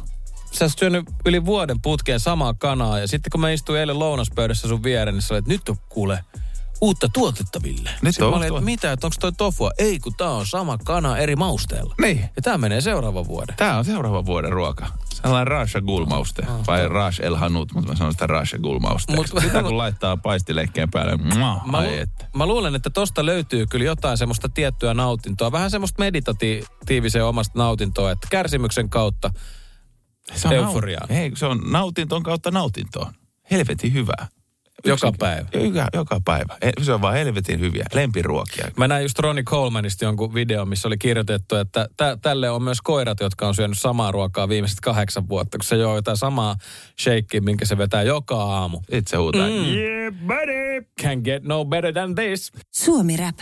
Sä 0.56 0.66
oot 0.66 0.80
syönyt 0.80 1.06
yli 1.26 1.46
vuoden 1.46 1.82
putkeen 1.82 2.20
samaa 2.20 2.54
kanaa 2.54 3.00
ja 3.00 3.08
sitten 3.08 3.32
kun 3.32 3.42
mä 3.42 3.52
istuin 3.52 3.80
eilen 3.80 4.00
lounaspöydässä 4.00 4.68
sun 4.68 4.84
viereen, 4.84 5.16
niin 5.16 5.22
sä 5.22 5.34
olet, 5.34 5.42
että 5.44 5.52
nyt 5.54 5.70
on 5.70 5.76
kuule 5.90 6.20
uutta 6.82 7.10
tuotetta, 7.14 7.60
Ville. 7.64 7.90
Nyt 8.02 8.16
on 8.22 8.30
mä 8.30 8.36
olin, 8.38 8.48
että 8.48 8.62
mitä, 8.62 8.92
että 8.92 9.08
onko 9.08 9.16
toi 9.20 9.32
tofua? 9.32 9.72
Ei, 9.78 10.00
kun 10.00 10.14
tää 10.18 10.30
on 10.30 10.46
sama 10.48 10.78
kana 10.78 11.18
eri 11.18 11.36
mausteella. 11.36 11.96
Niin. 12.02 12.20
Ja 12.36 12.42
tää 12.42 12.58
menee 12.58 12.82
seuraavan 12.82 13.28
vuoden. 13.28 13.56
Tää 13.56 13.78
on 13.78 13.86
seuraavan 13.86 14.26
vuoden 14.26 14.52
ruoka. 14.52 14.88
Sellainen 15.14 15.48
Rasha 15.48 15.82
Gulmauste. 15.82 16.48
Vai 16.68 16.88
Rash 16.90 17.22
El 17.24 17.36
Hanut, 17.36 17.74
mutta 17.74 17.90
mä 17.92 17.96
sanon 17.98 18.12
sitä 18.14 18.28
Rasha 18.28 18.58
Gulmauste. 18.58 19.14
Mut- 19.16 19.42
Sitä 19.42 19.64
kun 19.64 19.78
laittaa 19.78 20.18
paistileikkeen 20.18 20.92
päälle, 20.92 21.18
mua, 21.18 21.62
Mä, 21.66 21.78
ai 21.78 21.88
lu- 21.88 21.94
että. 22.02 22.26
mä 22.36 22.46
luulen, 22.46 22.76
että 22.76 22.90
tosta 22.90 23.26
löytyy 23.26 23.66
kyllä 23.68 23.86
jotain 23.86 24.18
semmoista 24.18 24.50
tiettyä 24.50 24.94
nautintoa. 24.94 25.52
Vähän 25.52 25.72
semmoista 25.72 26.00
meditatiivisen 26.04 27.26
omasta 27.26 27.60
nautintoa, 27.60 28.12
että 28.12 28.28
kärsimyksen 28.32 28.90
kautta 28.90 29.32
Se 30.34 30.48
on 30.48 30.54
euforiaa. 30.54 31.06
Nau- 31.10 31.14
ei, 31.14 31.32
se 31.36 31.46
on 31.46 31.62
nautintoon 31.72 32.24
kautta 32.24 32.52
nautintoon. 32.52 33.14
Helvetin 33.52 33.94
hyvää. 33.94 34.28
Joka 34.86 35.12
päivä. 35.20 35.48
Joka, 35.54 35.88
joka 35.94 36.22
päivä. 36.26 36.58
Se 36.82 36.94
on 36.94 37.02
vaan 37.02 37.14
helvetin 37.14 37.60
hyviä. 37.60 37.86
Lempiruokia. 37.94 38.72
Mä 38.78 38.88
näin 38.88 39.04
just 39.04 39.20
Ronnie 39.20 39.44
Colemanista 39.44 40.06
jonkun 40.06 40.34
video, 40.34 40.66
missä 40.66 40.88
oli 40.88 40.98
kirjoitettu, 40.98 41.56
että 41.56 41.90
tä- 41.98 42.18
tälle 42.22 42.50
on 42.50 42.64
myös 42.64 42.82
koirat, 42.82 43.20
jotka 43.20 43.48
on 43.48 43.56
syönyt 43.56 43.80
samaa 43.80 44.12
ruokaa 44.12 44.50
viimeiset 44.50 44.80
kahdeksan 44.80 45.30
vuotta, 45.30 45.58
kun 45.58 45.66
se 45.66 45.76
joo 45.76 45.96
jotain 45.96 46.18
samaa 46.18 46.56
shakeia, 47.02 47.42
minkä 47.42 47.66
se 47.66 47.78
vetää 47.78 48.04
joka 48.04 48.44
aamu. 48.44 48.78
Sitten 48.80 49.04
se 49.08 49.18
huutaa. 49.18 49.48
Mm. 49.48 49.54
Yeah, 49.54 50.14
buddy! 50.28 50.82
Can't 51.02 51.22
get 51.24 51.44
no 51.44 51.66
better 51.66 51.94
than 51.94 52.16
this. 52.16 52.52
Suomi 52.72 53.18
rap. 53.18 53.38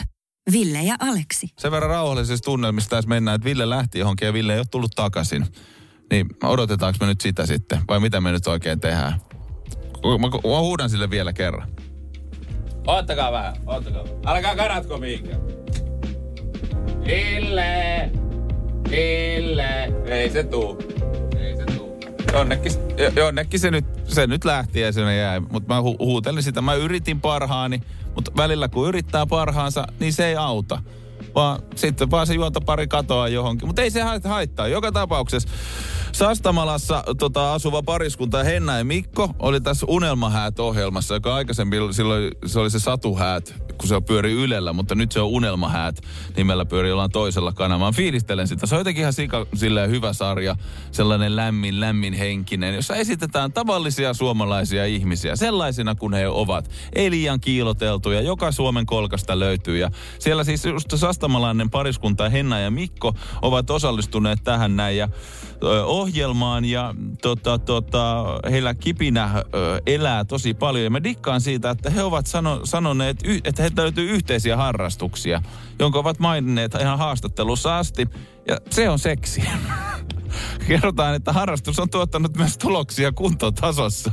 Ville 0.51 0.81
ja 0.83 0.95
Aleksi. 0.99 1.47
Sen 1.59 1.71
verran 1.71 1.89
rauhallisessa 1.89 2.43
tunnelmissa 2.43 2.89
tässä 2.89 3.09
mennään, 3.09 3.35
että 3.35 3.45
Ville 3.45 3.69
lähti 3.69 3.99
johonkin 3.99 4.25
ja 4.25 4.33
Ville 4.33 4.53
ei 4.53 4.59
ole 4.59 4.65
tullut 4.71 4.91
takaisin. 4.95 5.45
Niin 6.11 6.27
odotetaanko 6.43 6.97
me 7.01 7.07
nyt 7.07 7.21
sitä 7.21 7.45
sitten? 7.45 7.79
Vai 7.87 7.99
mitä 7.99 8.21
me 8.21 8.31
nyt 8.31 8.47
oikein 8.47 8.79
tehdään? 8.79 9.21
Mä, 10.21 10.49
mä 10.49 10.59
huudan 10.59 10.89
sille 10.89 11.09
vielä 11.09 11.33
kerran. 11.33 11.69
Ottakaa 12.87 13.31
vähän, 13.31 13.53
ottakaa. 13.65 14.03
Älkää 14.25 14.55
karatko 14.55 14.97
mihinkään. 14.97 15.41
Ville! 17.05 18.11
Ville! 18.91 19.93
Ei 20.05 20.29
se 20.29 20.43
tuu. 20.43 20.77
Ei 21.39 21.57
se 21.57 21.65
tuu. 21.65 21.99
Jonnekin, 22.33 22.71
jo- 22.97 23.11
jonnekin 23.15 23.59
se 23.59 23.71
nyt, 23.71 23.85
se 24.05 24.27
nyt 24.27 24.45
lähti 24.45 24.79
ja 24.79 24.91
se 24.91 25.15
jäi. 25.15 25.39
Mutta 25.39 25.73
mä 25.73 25.81
hu- 25.81 25.99
huutelin 25.99 26.43
sitä. 26.43 26.61
Mä 26.61 26.73
yritin 26.73 27.21
parhaani, 27.21 27.81
mutta 28.15 28.31
välillä 28.37 28.67
kun 28.67 28.87
yrittää 28.87 29.25
parhaansa, 29.25 29.87
niin 29.99 30.13
se 30.13 30.25
ei 30.25 30.35
auta. 30.35 30.81
Vaan 31.35 31.59
sitten 31.75 32.11
vaan 32.11 32.27
se 32.27 32.33
juontopari 32.33 32.87
katoaa 32.87 33.27
johonkin. 33.27 33.67
Mutta 33.67 33.81
ei 33.81 33.91
se 33.91 34.01
hait- 34.01 34.27
haittaa. 34.27 34.67
Joka 34.67 34.91
tapauksessa 34.91 35.49
Sastamalassa 36.11 37.03
tota, 37.17 37.53
asuva 37.53 37.83
pariskunta 37.83 38.43
Henna 38.43 38.77
ja 38.77 38.83
Mikko 38.83 39.29
oli 39.39 39.61
tässä 39.61 39.85
Unelmahäät-ohjelmassa, 39.89 41.13
joka 41.13 41.35
aikaisemmin 41.35 41.93
silloin 41.93 42.31
se 42.45 42.59
oli 42.59 42.69
se 42.69 42.79
Satuhäät, 42.79 43.55
kun 43.77 43.87
se 43.87 44.01
pyöri 44.01 44.31
Ylellä, 44.31 44.73
mutta 44.73 44.95
nyt 44.95 45.11
se 45.11 45.19
on 45.19 45.27
Unelmahäät 45.27 46.01
nimellä 46.37 46.65
pyöri 46.65 46.89
jollain 46.89 47.11
toisella 47.11 47.51
kanavalla. 47.51 47.91
Fiilistelen 47.91 48.47
sitä. 48.47 48.67
Se 48.67 48.75
on 48.75 48.79
jotenkin 48.79 49.01
ihan 49.01 49.13
sika, 49.13 49.45
silleen 49.53 49.89
hyvä 49.89 50.13
sarja, 50.13 50.55
sellainen 50.91 51.35
lämmin, 51.35 51.79
lämmin 51.79 52.13
henkinen, 52.13 52.75
jossa 52.75 52.95
esitetään 52.95 53.53
tavallisia 53.53 54.13
suomalaisia 54.13 54.85
ihmisiä 54.85 55.35
sellaisina 55.35 55.95
kuin 55.95 56.13
he 56.13 56.27
ovat. 56.27 56.69
Ei 56.95 57.11
liian 57.11 57.39
kiiloteltuja, 57.39 58.21
joka 58.21 58.51
Suomen 58.51 58.85
kolkasta 58.85 59.39
löytyy. 59.39 59.77
Ja 59.77 59.89
siellä 60.19 60.43
siis 60.43 60.65
just 60.65 60.93
sastamalainen 61.23 61.69
pariskunta 61.69 62.29
Henna 62.29 62.59
ja 62.59 62.71
Mikko 62.71 63.13
ovat 63.41 63.69
osallistuneet 63.69 64.39
tähän 64.43 64.75
näin 64.75 64.97
ja 64.97 65.09
ohjelmaan 65.85 66.65
ja 66.65 66.95
tota, 67.21 67.59
tota, 67.59 68.25
heillä 68.51 68.73
kipinä 68.73 69.29
ö, 69.35 69.81
elää 69.87 70.25
tosi 70.25 70.53
paljon. 70.53 70.83
Ja 70.83 70.89
mä 70.89 71.03
dikkaan 71.03 71.41
siitä, 71.41 71.69
että 71.69 71.89
he 71.89 72.03
ovat 72.03 72.27
sano, 72.27 72.59
sanoneet, 72.63 73.17
että 73.43 73.61
heiltä 73.61 73.81
löytyy 73.81 74.09
yhteisiä 74.09 74.57
harrastuksia, 74.57 75.41
jonka 75.79 75.99
ovat 75.99 76.19
maininneet 76.19 76.73
ihan 76.81 76.97
haastattelussa 76.97 77.77
asti. 77.77 78.07
Ja 78.47 78.57
se 78.69 78.89
on 78.89 78.99
seksi. 78.99 79.43
Kerrotaan, 80.67 81.15
että 81.15 81.33
harrastus 81.33 81.79
on 81.79 81.89
tuottanut 81.89 82.37
myös 82.37 82.57
tuloksia 82.57 83.11
kuntotasossa. 83.11 84.11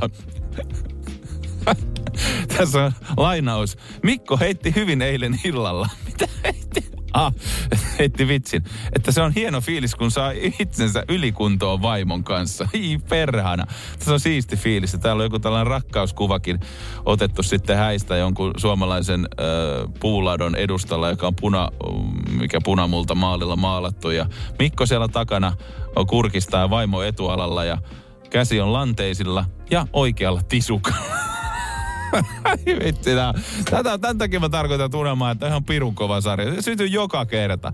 Tässä 2.57 2.83
on 2.83 2.91
lainaus. 3.17 3.77
Mikko 4.03 4.37
heitti 4.37 4.75
hyvin 4.75 5.01
eilen 5.01 5.39
illalla. 5.43 5.89
Mitä 6.05 6.27
heitti? 6.43 7.00
Ah, 7.13 7.33
heitti 7.99 8.27
vitsin. 8.27 8.63
Että 8.95 9.11
se 9.11 9.21
on 9.21 9.31
hieno 9.31 9.61
fiilis, 9.61 9.95
kun 9.95 10.11
saa 10.11 10.31
itsensä 10.59 11.03
ylikuntoon 11.09 11.81
vaimon 11.81 12.23
kanssa. 12.23 12.67
Ii 12.73 12.97
perhana. 12.97 13.65
Tässä 13.99 14.13
on 14.13 14.19
siisti 14.19 14.57
fiilis. 14.57 14.97
Täällä 15.01 15.21
on 15.21 15.25
joku 15.25 15.39
tällainen 15.39 15.67
rakkauskuvakin 15.67 16.59
otettu 17.05 17.43
sitten 17.43 17.77
häistä 17.77 18.17
jonkun 18.17 18.53
suomalaisen 18.57 19.27
äh, 19.31 19.93
puuladon 19.99 20.55
edustalla, 20.55 21.09
joka 21.09 21.27
on 21.27 21.35
puna, 21.35 21.69
mikä 22.29 22.59
punamulta 22.63 23.15
maalilla 23.15 23.55
maalattu. 23.55 24.09
Ja 24.09 24.25
Mikko 24.59 24.85
siellä 24.85 25.07
takana 25.07 25.53
on 25.95 26.07
kurkistaa 26.07 26.69
vaimo 26.69 27.01
etualalla 27.01 27.63
ja 27.63 27.77
käsi 28.29 28.59
on 28.59 28.73
lanteisilla 28.73 29.45
ja 29.71 29.87
oikealla 29.93 30.41
tisukalla. 30.43 31.15
Ai 32.43 32.57
vitsi, 32.85 33.15
tää. 33.15 33.33
Tätä, 33.69 33.97
tämän 33.97 34.17
takia 34.17 34.39
mä 34.39 34.49
tarkoitan 34.49 34.91
tunnelmaa, 34.91 35.31
että 35.31 35.47
ihan 35.47 35.63
pirun 35.63 35.95
kova 35.95 36.21
sarja. 36.21 36.55
Se 36.55 36.61
sytyy 36.61 36.87
joka 36.87 37.25
kerta. 37.25 37.73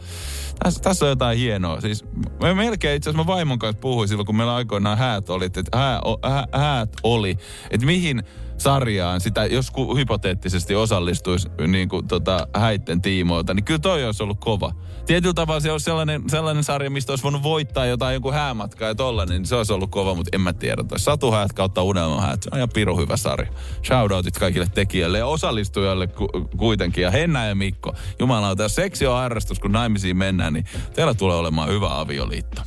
Tässä, 0.64 0.82
tässä 0.82 1.06
on 1.06 1.10
jotain 1.10 1.38
hienoa. 1.38 1.82
Siis 1.82 2.06
mä 2.42 2.54
melkein 2.54 2.98
itse 2.98 3.10
asiassa 3.10 3.24
mä 3.24 3.34
vaimon 3.34 3.60
kanssa 3.60 3.82
puhuin 3.82 4.08
silloin, 4.08 4.26
kun 4.26 4.36
meillä 4.36 4.56
aikoinaan 4.56 4.98
häät 4.98 5.30
oli, 5.30 5.46
että 5.46 5.62
hää, 5.74 6.02
hä, 6.24 6.60
häät 6.60 6.94
oli, 7.04 7.38
että 7.72 7.86
mihin 7.86 8.24
sarjaan 8.58 9.22
sitä, 9.22 9.46
jos 9.46 9.72
hypoteettisesti 9.96 10.76
osallistuisi 10.76 11.50
niin 11.68 11.90
kuin, 11.90 12.08
tota, 12.08 12.48
häitten 12.54 13.02
tiimoilta, 13.02 13.54
niin 13.54 13.64
kyllä 13.64 13.80
toi 13.80 14.06
olisi 14.06 14.24
ollut 14.24 14.40
kova. 14.40 14.72
Tietyllä 15.06 15.34
tavalla 15.34 15.60
se 15.60 15.72
olisi 15.72 15.84
sellainen, 15.84 16.24
sellainen 16.30 16.64
sarja, 16.64 16.90
mistä 16.90 17.12
olisi 17.12 17.24
voinut 17.24 17.44
voittaa 17.44 17.86
jotain 17.86 18.14
joku 18.14 18.32
häämatkaa 18.32 18.88
ja 18.88 18.96
tollanen, 18.96 19.36
niin 19.36 19.46
se 19.46 19.56
olisi 19.56 19.74
ollut 19.74 19.92
kova, 19.92 20.16
mutta 20.16 20.30
en 20.34 20.42
mä 20.42 20.54
tiedä. 20.54 20.84
Toi 20.84 21.00
Satuhäät 21.00 21.54
kautta 21.54 21.84
unelmahäät, 21.84 22.44
se 22.44 22.50
on 22.52 22.58
ihan 22.58 22.70
piru 22.74 22.98
hyvä 22.98 23.18
sarja. 23.18 23.52
Shoutoutit 23.88 24.38
kaikille 24.38 24.68
tekijöille 24.74 25.18
ja 25.18 25.26
osallistujille 25.26 26.08
ku, 26.08 26.28
kuitenkin. 26.58 27.02
Ja 27.02 27.12
Henna 27.12 27.46
ja 27.46 27.56
Mikko, 27.56 27.94
jumalauta, 28.20 28.64
jos 28.64 28.76
seksi 28.76 29.08
on 29.08 29.18
harrastus, 29.18 29.60
kun 29.60 29.72
naimisiin 29.72 30.18
mennään, 30.18 30.54
niin 30.54 30.66
teillä 30.94 31.14
tulee 31.14 31.38
olemaan 31.38 31.70
hyvä 31.70 32.00
avioliitto. 32.00 32.62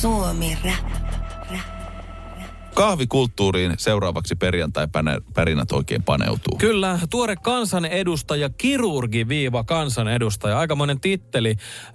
Suomi 0.00 0.58
Rap. 0.64 1.09
Kahvikulttuuriin 2.74 3.74
seuraavaksi 3.78 4.34
perjantai-pärinät 4.36 5.72
oikein 5.72 6.02
paneutuu. 6.02 6.58
Kyllä, 6.58 6.98
tuore 7.10 7.36
kansanedustaja, 7.36 8.50
kirurgi 8.50 9.28
viiva 9.28 9.64
kansanedustaja, 9.64 10.58
aikamoinen 10.58 11.00
titteli, 11.00 11.56
ö, 11.58 11.92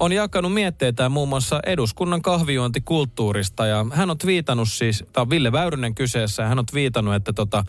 on 0.00 0.12
jakanut 0.12 0.54
mietteitä 0.54 1.08
muun 1.08 1.28
muassa 1.28 1.60
eduskunnan 1.66 2.22
kahvijuontikulttuurista. 2.22 3.66
Ja 3.66 3.86
hän 3.92 4.10
on 4.10 4.18
twiitannut 4.18 4.68
siis, 4.68 5.04
tämä 5.12 5.22
on 5.22 5.30
Ville 5.30 5.52
Väyrynen 5.52 5.94
kyseessä, 5.94 6.42
ja 6.42 6.48
hän 6.48 6.58
on 6.58 6.66
twiitannut, 6.66 7.14
että 7.14 7.32
tota, 7.32 7.64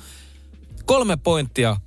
kolme 0.85 1.17
pointtia 1.17 1.77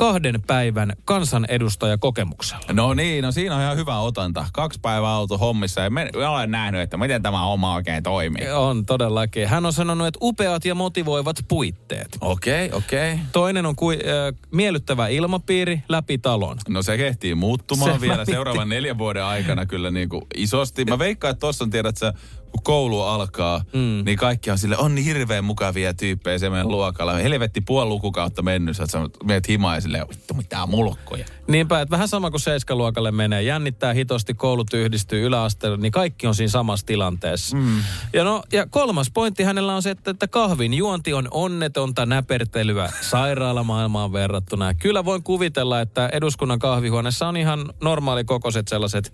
kahden 0.00 0.42
päivän 0.46 0.92
kansanedustajakokemuksella. 1.04 2.64
No 2.72 2.94
niin, 2.94 3.24
no 3.24 3.32
siinä 3.32 3.56
on 3.56 3.62
ihan 3.62 3.76
hyvä 3.76 3.98
otanta. 3.98 4.46
Kaksi 4.52 4.80
päivää 4.82 5.18
oltu 5.18 5.38
hommissa 5.38 5.80
ja 5.80 5.90
me, 5.90 6.10
olen 6.28 6.50
nähnyt, 6.50 6.80
että 6.80 6.96
miten 6.96 7.22
tämä 7.22 7.40
homma 7.40 7.74
oikein 7.74 8.02
toimii. 8.02 8.50
On 8.50 8.86
todellakin. 8.86 9.48
Hän 9.48 9.66
on 9.66 9.72
sanonut, 9.72 10.06
että 10.06 10.18
upeat 10.22 10.64
ja 10.64 10.74
motivoivat 10.74 11.36
puitteet. 11.48 12.18
Okei, 12.20 12.66
okay, 12.66 12.78
okei. 12.78 13.12
Okay. 13.12 13.24
Toinen 13.32 13.66
on 13.66 13.76
kui, 13.76 13.94
äh, 13.94 14.38
miellyttävä 14.50 15.08
ilmapiiri 15.08 15.82
läpi 15.88 16.18
talon. 16.18 16.56
No 16.68 16.82
se 16.82 16.96
kehtii 16.96 17.34
muuttumaan 17.34 17.94
Se 17.94 18.00
vielä 18.00 18.24
seuraavan 18.24 18.68
neljän 18.68 18.98
vuoden 18.98 19.24
aikana 19.24 19.66
kyllä 19.66 19.90
niin 19.90 20.08
kuin 20.08 20.22
isosti. 20.36 20.84
Mä 20.84 20.98
veikkaan, 20.98 21.32
että 21.32 21.40
tossa 21.40 21.64
on, 21.64 21.70
tiedät 21.70 21.96
sä, 21.96 22.12
kun 22.50 22.62
koulu 22.62 23.02
alkaa, 23.02 23.64
mm. 23.72 24.02
niin 24.04 24.18
kaikki 24.18 24.50
on 24.50 24.58
sille 24.58 24.76
on 24.76 24.94
niin 24.94 25.04
hirveän 25.04 25.44
mukavia 25.44 25.94
tyyppejä 25.94 26.38
se 26.38 26.50
meidän 26.50 26.68
luokalla. 26.68 27.12
Helvetti 27.12 27.60
puoli 27.60 27.88
lukukautta 27.88 28.42
mennyt, 28.42 28.76
sä 28.76 29.00
oot 29.00 29.16
meet 29.24 29.48
himaa 29.48 29.74
ja 29.74 29.80
silleen, 29.80 30.08
vittu 30.08 30.34
mitään 30.34 30.68
mulkkoja. 30.68 31.24
Niinpä, 31.48 31.80
että 31.80 31.90
vähän 31.90 32.08
sama 32.08 32.30
kuin 32.30 32.40
seiskaluokalle 32.40 33.10
menee. 33.10 33.42
Jännittää 33.42 33.92
hitosti, 33.92 34.34
koulut 34.34 34.74
yhdistyy 34.74 35.26
yläasteelle, 35.26 35.76
niin 35.76 35.92
kaikki 35.92 36.26
on 36.26 36.34
siinä 36.34 36.50
samassa 36.50 36.86
tilanteessa. 36.86 37.56
Mm. 37.56 37.82
Ja, 38.12 38.24
no, 38.24 38.42
ja 38.52 38.66
kolmas 38.66 39.10
pointti 39.10 39.42
hänellä 39.42 39.74
on 39.74 39.82
se, 39.82 39.90
että, 39.90 40.10
että 40.10 40.28
kahvin 40.28 40.74
juonti 40.74 41.14
on 41.14 41.28
onnetonta 41.30 42.06
näpertelyä 42.06 42.92
sairaalamaailmaan 43.00 44.12
verrattuna. 44.12 44.66
Ja 44.66 44.74
kyllä 44.74 45.04
voin 45.04 45.22
kuvitella, 45.22 45.80
että 45.80 46.08
eduskunnan 46.12 46.58
kahvihuoneessa 46.58 47.28
on 47.28 47.36
ihan 47.36 47.74
normaali 47.82 48.24
kokoiset 48.24 48.68
sellaiset 48.68 49.12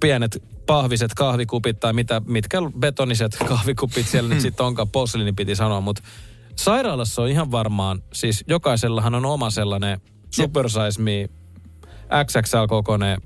pienet 0.00 0.42
pahviset 0.66 1.14
kahvikupit 1.14 1.80
tai 1.80 1.92
mitä, 1.92 2.22
mitkä 2.26 2.58
betoniset 2.78 3.36
kahvikupit 3.48 4.06
siellä 4.06 4.28
nyt 4.28 4.40
sitten 4.40 4.66
onkaan, 4.66 4.88
posliini 4.88 5.32
piti 5.32 5.56
sanoa, 5.56 5.80
mutta 5.80 6.02
sairaalassa 6.56 7.22
on 7.22 7.28
ihan 7.28 7.50
varmaan, 7.50 8.02
siis 8.12 8.44
jokaisellahan 8.48 9.14
on 9.14 9.26
oma 9.26 9.50
sellainen 9.50 10.00
super 10.30 10.68
size 10.68 11.02
me 11.02 11.28
XXL-kokoinen 12.24 13.22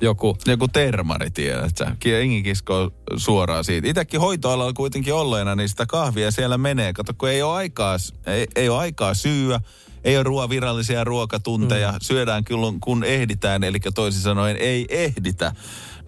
joku. 0.00 0.36
Joku 0.46 0.68
termari, 0.68 1.30
tiedät 1.30 1.76
sä. 1.76 1.96
Jengi 2.04 2.42
kiskoo 2.42 2.90
suoraan 3.16 3.64
siitä. 3.64 3.88
Itäkin 3.88 4.20
hoitoalalla 4.20 4.72
kuitenkin 4.72 5.14
olleena, 5.14 5.54
niin 5.54 5.68
sitä 5.68 5.86
kahvia 5.86 6.30
siellä 6.30 6.58
menee. 6.58 6.92
Kato, 6.92 7.12
kun 7.18 7.28
ei 7.28 7.42
ole 7.42 7.54
aikaa, 7.54 7.96
ei, 8.26 8.46
ei 8.56 8.68
ole 8.68 8.78
aikaa 8.78 9.14
syyä, 9.14 9.60
ei 10.04 10.16
ole 10.16 10.22
ruoa 10.22 10.48
virallisia 10.48 11.04
ruokatunteja. 11.04 11.92
Mm. 11.92 11.98
Syödään 12.02 12.44
kyllä 12.44 12.72
kun 12.80 13.04
ehditään, 13.04 13.64
eli 13.64 13.78
toisin 13.94 14.22
sanoen 14.22 14.56
ei 14.56 14.86
ehditä. 14.88 15.54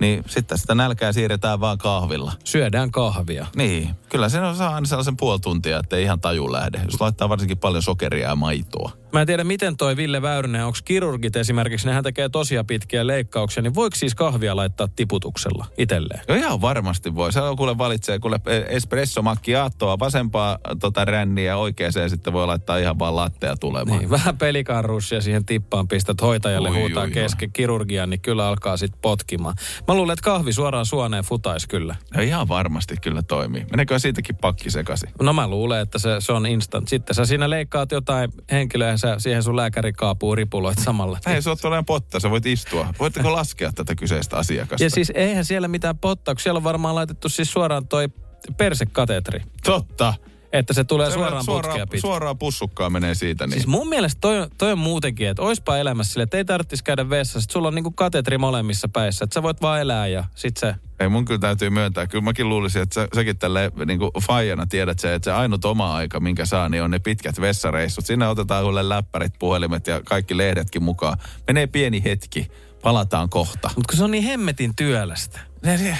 Niin 0.00 0.24
sitten 0.28 0.58
sitä 0.58 0.74
nälkää 0.74 1.12
siirretään 1.12 1.60
vaan 1.60 1.78
kahvilla. 1.78 2.32
Syödään 2.44 2.90
kahvia. 2.90 3.46
Niin, 3.56 3.90
kyllä 4.08 4.28
se 4.28 4.40
on 4.40 4.56
saa 4.56 4.74
aina 4.74 4.86
sellaisen 4.86 5.16
puoli 5.16 5.40
tuntia, 5.40 5.78
että 5.78 5.96
ei 5.96 6.02
ihan 6.02 6.20
taju 6.20 6.52
lähde. 6.52 6.80
Jos 6.84 7.00
laittaa 7.00 7.28
varsinkin 7.28 7.58
paljon 7.58 7.82
sokeria 7.82 8.28
ja 8.28 8.36
maitoa. 8.36 8.92
Mä 9.12 9.20
en 9.20 9.26
tiedä, 9.26 9.44
miten 9.44 9.76
toi 9.76 9.96
Ville 9.96 10.22
Väyrynen, 10.22 10.64
onko 10.64 10.78
kirurgit 10.84 11.36
esimerkiksi, 11.36 11.86
nehän 11.86 12.04
tekee 12.04 12.28
tosia 12.28 12.64
pitkiä 12.64 13.06
leikkauksia, 13.06 13.62
niin 13.62 13.74
voiko 13.74 13.96
siis 13.96 14.14
kahvia 14.14 14.56
laittaa 14.56 14.88
tiputuksella 14.96 15.66
itselleen? 15.78 16.20
Joo, 16.28 16.36
ihan 16.36 16.60
varmasti 16.60 17.14
voi. 17.14 17.32
Se 17.32 17.40
on 17.40 17.56
kuule 17.56 17.78
valitsee 17.78 18.18
kuule 18.18 18.40
espresso 18.68 19.22
macchiatoa, 19.22 19.98
vasempaa 19.98 20.58
tota 20.80 21.04
ränniä 21.04 21.44
ja 21.44 21.56
oikeeseen 21.56 22.10
sitten 22.10 22.32
voi 22.32 22.46
laittaa 22.46 22.78
ihan 22.78 22.98
vaan 22.98 23.16
lattea 23.16 23.56
tulemaan. 23.56 23.98
Niin, 23.98 24.10
vähän 24.10 24.38
pelikarrussia 24.38 25.20
siihen 25.20 25.44
tippaan 25.44 25.88
pistät 25.88 26.20
hoitajalle 26.22 26.68
Oi, 26.68 26.80
huutaa 26.80 27.02
oi, 27.02 27.10
kesken 27.10 27.52
kirurgian, 27.52 28.10
niin 28.10 28.20
kyllä 28.20 28.48
alkaa 28.48 28.76
sitten 28.76 29.00
potkimaan. 29.02 29.54
Mä 29.88 29.94
luulen, 29.94 30.12
että 30.12 30.22
kahvi 30.22 30.52
suoraan 30.52 30.86
suoneen 30.86 31.24
futais 31.24 31.66
kyllä. 31.66 31.96
No 32.16 32.22
ihan 32.22 32.48
varmasti 32.48 32.96
kyllä 33.02 33.22
toimii. 33.22 33.66
Meneekö 33.70 33.98
siitäkin 33.98 34.36
pakki 34.36 34.70
sekaisin? 34.70 35.08
No 35.22 35.32
mä 35.32 35.48
luulen, 35.48 35.80
että 35.80 35.98
se, 35.98 36.10
se 36.18 36.32
on 36.32 36.46
instant. 36.46 36.88
Sitten 36.88 37.14
sä 37.14 37.24
siinä 37.24 37.50
leikkaat 37.50 37.92
jotain 37.92 38.32
henkilöä 38.50 38.90
ja 38.90 38.98
sä 38.98 39.18
siihen 39.18 39.42
sun 39.42 39.56
lääkärikaapuun 39.56 40.36
ripuloit 40.36 40.78
samalla. 40.78 41.18
Ei 41.26 41.42
se 41.42 41.50
ole 41.50 41.58
todella 41.62 41.82
potta, 41.82 42.20
sä 42.20 42.30
voit 42.30 42.46
istua. 42.46 42.94
Voitteko 42.98 43.32
laskea 43.38 43.72
tätä 43.72 43.94
kyseistä 43.94 44.36
asiakasta? 44.36 44.84
Ja 44.84 44.90
siis 44.90 45.12
eihän 45.14 45.44
siellä 45.44 45.68
mitään 45.68 45.98
pottaa, 45.98 46.34
kun 46.34 46.42
siellä 46.42 46.58
on 46.58 46.64
varmaan 46.64 46.94
laitettu 46.94 47.28
siis 47.28 47.52
suoraan 47.52 47.88
toi 47.88 48.08
persekatetri. 48.56 49.40
Totta. 49.64 50.14
Että 50.54 50.72
se 50.72 50.84
tulee 50.84 51.06
Se 51.10 51.14
suoraan, 51.14 51.44
suoraan, 51.44 51.72
putkea 51.72 51.86
pitkin. 51.86 52.00
suoraan 52.00 52.38
pussukkaan 52.38 52.92
menee 52.92 53.14
siitä. 53.14 53.46
Niin. 53.46 53.52
Siis 53.52 53.66
mun 53.66 53.88
mielestä 53.88 54.20
toi, 54.20 54.46
toi 54.58 54.72
on 54.72 54.78
muutenkin, 54.78 55.28
että 55.28 55.42
oispa 55.42 55.76
elämässä 55.76 56.12
sille, 56.12 56.22
että 56.24 56.36
ei 56.36 56.44
tarvitsisi 56.44 56.84
käydä 56.84 57.10
vessassa. 57.10 57.52
Sulla 57.52 57.68
on 57.68 57.74
niinku 57.74 57.90
katetri 57.90 58.38
molemmissa 58.38 58.88
päissä, 58.88 59.24
että 59.24 59.34
sä 59.34 59.42
voit 59.42 59.62
vaan 59.62 59.80
elää 59.80 60.06
ja 60.06 60.24
sit 60.34 60.56
se... 60.56 60.74
Ei 61.00 61.08
mun 61.08 61.24
kyllä 61.24 61.38
täytyy 61.40 61.70
myöntää. 61.70 62.06
Kyllä 62.06 62.24
mäkin 62.24 62.48
luulisin, 62.48 62.82
että 62.82 62.94
sä, 62.94 63.08
säkin 63.14 63.38
tälle 63.38 63.72
niin 63.86 63.98
faijana 64.26 64.66
tiedät 64.66 64.98
se, 64.98 65.14
että 65.14 65.24
se 65.24 65.32
ainut 65.32 65.64
oma 65.64 65.94
aika, 65.94 66.20
minkä 66.20 66.46
saa, 66.46 66.68
niin 66.68 66.82
on 66.82 66.90
ne 66.90 66.98
pitkät 66.98 67.40
vessareissut. 67.40 68.06
Sinne 68.06 68.28
otetaan 68.28 68.64
kuule 68.64 68.88
läppärit, 68.88 69.32
puhelimet 69.38 69.86
ja 69.86 70.00
kaikki 70.04 70.36
lehdetkin 70.36 70.82
mukaan. 70.82 71.18
Menee 71.46 71.66
pieni 71.66 72.04
hetki. 72.04 72.50
Palataan 72.82 73.28
kohta. 73.30 73.70
Mutta 73.76 73.90
kun 73.92 73.98
se 73.98 74.04
on 74.04 74.10
niin 74.10 74.24
hemmetin 74.24 74.76
työlästä. 74.76 75.40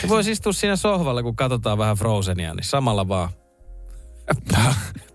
Voisi 0.09 0.31
istua 0.31 0.53
siinä 0.53 0.77
sohvalla, 0.77 1.23
kun 1.23 1.37
katsotaan 1.37 1.79
vähän 1.79 1.97
Frozenia, 1.97 2.55
niin 2.55 2.65
samalla 2.65 3.09
vaan 3.09 3.29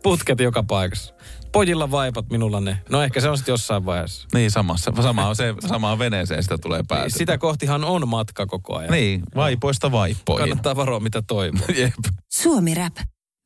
putket 0.03 0.39
joka 0.39 0.63
paikassa. 0.63 1.13
Pojilla 1.51 1.91
vaipat, 1.91 2.29
minulla 2.29 2.61
ne. 2.61 2.81
No 2.89 3.01
ehkä 3.01 3.21
se 3.21 3.29
on 3.29 3.37
sitten 3.37 3.53
jossain 3.53 3.85
vaiheessa. 3.85 4.27
Niin, 4.33 4.51
samassa, 4.51 4.91
sama 5.01 5.27
on 5.27 5.35
se, 5.35 5.55
samaan 5.67 5.99
veneeseen 5.99 6.43
sitä 6.43 6.57
tulee 6.57 6.83
päästä. 6.87 7.17
Sitä 7.17 7.37
kohtihan 7.37 7.83
on 7.83 8.07
matka 8.07 8.45
koko 8.45 8.77
ajan. 8.77 8.91
Niin, 8.91 9.23
vaipoista 9.35 9.91
vaipoihin. 9.91 10.49
Kannattaa 10.49 10.75
varoa, 10.75 10.99
mitä 10.99 11.21
toivoo. 11.21 11.67
Jep. 11.77 11.93
Suomi 12.31 12.75
Rap. 12.75 12.95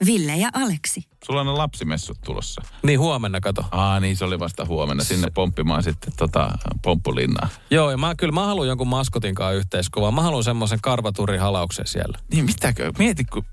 Ville 0.05 0.35
ja 0.35 0.49
Aleksi. 0.53 1.01
Sulla 1.25 1.41
on 1.41 1.45
ne 1.45 1.51
lapsimessut 1.51 2.17
tulossa. 2.25 2.61
Niin 2.83 2.99
huomenna, 2.99 3.41
kato. 3.41 3.65
Aa, 3.71 3.99
niin 3.99 4.17
se 4.17 4.25
oli 4.25 4.39
vasta 4.39 4.65
huomenna. 4.65 5.03
Sinne 5.03 5.27
pomppimaan 5.33 5.83
sitten 5.83 6.13
tota, 6.17 6.51
pomppulinnaa. 6.83 7.49
Joo, 7.71 7.91
ja 7.91 7.97
mä, 7.97 8.15
kyllä 8.15 8.31
mä 8.31 8.45
haluan 8.45 8.67
jonkun 8.67 8.87
maskotin 8.87 9.35
kanssa 9.35 9.51
yhteiskuvaa. 9.51 10.11
Mä 10.11 10.21
haluan 10.21 10.43
semmoisen 10.43 10.79
karvaturihalauksen 10.81 11.87
siellä. 11.87 12.17
Niin 12.31 12.45
mitäkö? 12.45 12.91
Mieti, 12.97 13.23
kun 13.25 13.45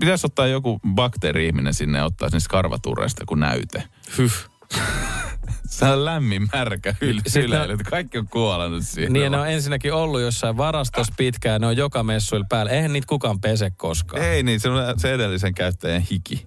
pitäisi 0.00 0.26
ottaa 0.26 0.46
joku 0.46 0.80
bakteeri-ihminen 0.94 1.74
sinne 1.74 1.98
ja 1.98 2.04
ottaa 2.04 2.28
sinne 2.30 2.44
karvaturreista 2.50 3.24
kuin 3.26 3.40
näyte. 3.40 3.82
Hyh. 4.18 4.32
Se 5.70 5.84
on 5.86 6.04
lämmin, 6.04 6.48
märkä 6.52 6.92
Sitten- 6.92 7.32
syleily. 7.32 7.76
Kuollut 7.76 8.14
on 8.16 8.28
kuollut 8.28 8.82
siihen. 8.86 9.12
Niin, 9.12 9.32
ne 9.32 9.38
on 9.38 9.48
ensinnäkin 9.50 9.92
ollut 9.94 10.20
jossain 10.20 10.56
varastossa 10.56 11.14
pitkään, 11.16 11.60
ne 11.60 11.66
on 11.66 11.76
joka 11.76 12.02
messuilla 12.02 12.46
päällä. 12.48 12.72
Eihän 12.72 12.92
niitä 12.92 13.06
kukaan 13.06 13.40
pese 13.40 13.70
koskaan. 13.70 14.22
Ei 14.22 14.42
niin, 14.42 14.60
se 14.60 14.68
on 14.68 14.98
se 15.00 15.12
edellisen 15.14 15.54
käyttäjän 15.54 16.00
hiki. 16.02 16.46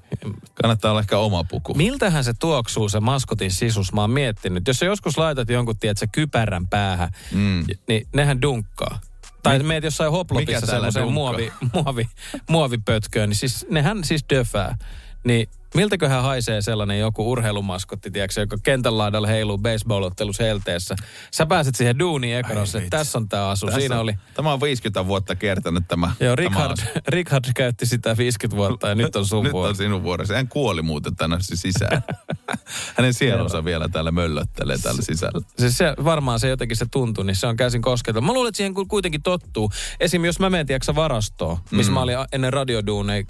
Kannattaa 0.62 0.92
olla 0.92 1.00
ehkä 1.02 1.18
oma 1.18 1.44
puku. 1.44 1.74
Miltähän 1.74 2.24
se 2.24 2.34
tuoksuu 2.34 2.90
se 2.90 3.00
maskotin 3.00 3.52
sisus? 3.52 3.94
Mä 3.94 4.02
oon 4.02 4.12
miettinyt. 4.12 4.68
Jos 4.68 4.78
sä 4.80 4.86
joskus 4.86 5.18
laitat 5.18 5.50
jonkun, 5.50 5.78
tiedätkö, 5.80 6.08
kypärän 6.12 6.68
päähän, 6.68 7.10
Mm. 7.32 7.66
niin 7.88 8.08
nehän 8.16 8.42
dunkkaa. 8.42 9.00
Tai 9.44 9.58
Mi- 9.58 9.64
meet 9.64 9.84
jossain 9.84 10.12
hoplopissa 10.12 10.68
dunkkaa? 10.82 11.06
muovi, 11.06 11.52
muovi, 11.74 12.10
muovipötköön, 12.50 13.30
niin 13.30 13.38
siis 13.38 13.66
nehän 13.70 14.04
siis 14.04 14.26
döfää. 14.34 14.78
Niin 15.24 15.50
Miltäköhän 15.74 16.24
haisee 16.24 16.62
sellainen 16.62 17.00
joku 17.00 17.32
urheilumaskotti, 17.32 18.12
tiedätkö, 18.12 18.42
joka 18.42 18.58
kentän 18.64 18.98
laidalla 18.98 19.28
heiluu 19.28 19.58
baseball-ottelussa 19.58 20.44
helteessä. 20.44 20.96
Sä 21.32 21.46
pääset 21.46 21.76
siihen 21.76 22.00
duuniin 22.00 22.38
ekanossa, 22.38 22.78
että 22.78 22.98
tässä 22.98 23.18
on 23.18 23.30
tämä 23.30 23.50
asu. 23.50 23.66
Tässä 23.66 23.80
Siinä 23.80 23.96
on- 23.96 24.02
oli, 24.02 24.14
Tämä 24.34 24.54
on 24.54 24.62
50 24.62 25.08
vuotta 25.08 25.36
kiertänyt 25.36 25.84
tämä. 25.88 26.06
joo, 26.20 26.36
tämä 26.36 26.50
Richard, 26.50 26.72
asu. 26.72 26.86
Richard 27.08 27.44
käytti 27.56 27.86
sitä 27.86 28.18
50 28.18 28.58
vuotta 28.58 28.88
ja 28.90 28.96
nyt 28.96 29.16
on 29.16 29.26
sun 29.26 29.44
Nyt 29.44 29.54
vuoro. 29.54 29.70
on 29.70 29.76
sinun 29.76 30.04
vuorosi. 30.04 30.34
Hän 30.34 30.48
kuoli 30.48 30.82
muuten 30.82 31.16
tänne 31.16 31.38
sisään. 31.42 32.04
Hänen 32.98 33.14
sielunsa 33.14 33.66
vielä 33.66 33.90
täällä 33.90 34.12
möllöttelee 34.12 34.78
täällä 34.78 35.02
sisällä. 35.02 35.42
Siis 35.60 35.78
se, 35.78 35.94
varmaan 36.04 36.40
se 36.40 36.50
jotenkin 36.50 36.78
se 36.78 36.86
tuntuu, 36.92 37.24
niin 37.24 37.36
se 37.36 37.48
on 37.48 37.56
käsin 37.58 37.82
kosketelma. 37.82 38.28
Mä 38.28 38.34
luulen, 38.34 38.50
että 38.50 38.58
siihen 38.58 38.74
ku- 38.74 38.86
kuitenkin 38.86 39.22
tottuu. 39.24 39.72
Esim. 40.00 40.26
jos 40.26 40.40
mä 40.40 40.50
menen, 40.50 40.66
tiedätkö, 40.66 40.96
varastoon, 40.96 41.58
missä 41.72 41.92
Mm. 41.92 41.94
mä 41.94 42.02
olin 42.02 42.18
ennen 42.32 42.54
radioduuneja 42.54 43.24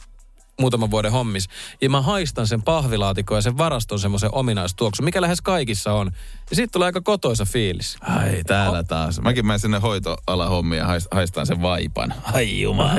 muutaman 0.59 0.91
vuoden 0.91 1.11
hommis, 1.11 1.47
ja 1.81 1.89
mä 1.89 2.01
haistan 2.01 2.47
sen 2.47 2.61
pahvilaatikon 2.61 3.37
ja 3.37 3.41
sen 3.41 3.57
varaston 3.57 3.99
semmoisen 3.99 4.29
ominaistuoksun, 4.33 5.05
mikä 5.05 5.21
lähes 5.21 5.41
kaikissa 5.41 5.93
on. 5.93 6.11
Ja 6.49 6.55
siitä 6.55 6.71
tulee 6.71 6.85
aika 6.85 7.01
kotoisa 7.01 7.45
fiilis. 7.45 7.97
Ai, 8.01 8.43
täällä 8.43 8.83
taas. 8.83 9.21
Mäkin 9.21 9.45
menen 9.47 9.59
sinne 9.59 9.79
hoitoala 9.79 10.49
hommiin 10.49 10.79
ja 10.79 10.85
haist- 10.85 11.07
haistan 11.11 11.45
sen 11.47 11.61
vaipan. 11.61 12.13
Ai 12.33 12.61
jumala. 12.61 12.93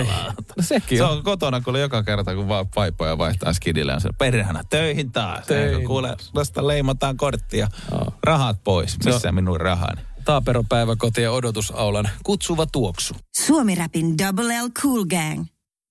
No 0.57 0.63
sekin 0.63 0.99
Se 0.99 1.05
on. 1.05 1.11
on 1.11 1.23
kotona, 1.23 1.61
kun 1.61 1.81
joka 1.81 2.03
kerta, 2.03 2.35
kun 2.35 2.49
va- 2.49 2.67
vaipoja 2.77 3.19
vaihtaa 3.19 3.53
skidille, 3.53 3.95
on 3.95 4.01
se 4.01 4.09
perhana 4.19 4.65
töihin 4.71 5.13
taas. 5.13 5.47
Töihin. 5.47 5.87
Kuule, 5.87 6.17
vasta 6.35 6.67
leimataan 6.67 7.17
korttia. 7.17 7.69
Joo. 7.91 8.13
Rahat 8.23 8.65
pois. 8.65 8.97
On- 9.07 9.13
Missä 9.13 9.33
minun 9.33 9.61
rahani? 9.61 10.03
Taaperopäiväkoti 10.25 11.23
ja 11.23 11.33
odotusaulan 11.33 12.09
kutsuva 12.23 12.67
tuoksu. 12.67 13.15
Suomi-rapin 13.37 14.19
Double 14.19 14.63
L 14.63 14.69
Cool 14.83 15.05
Gang. 15.05 15.45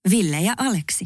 Ville 0.09 0.41
ja 0.41 0.53
Aleksi. 0.57 1.05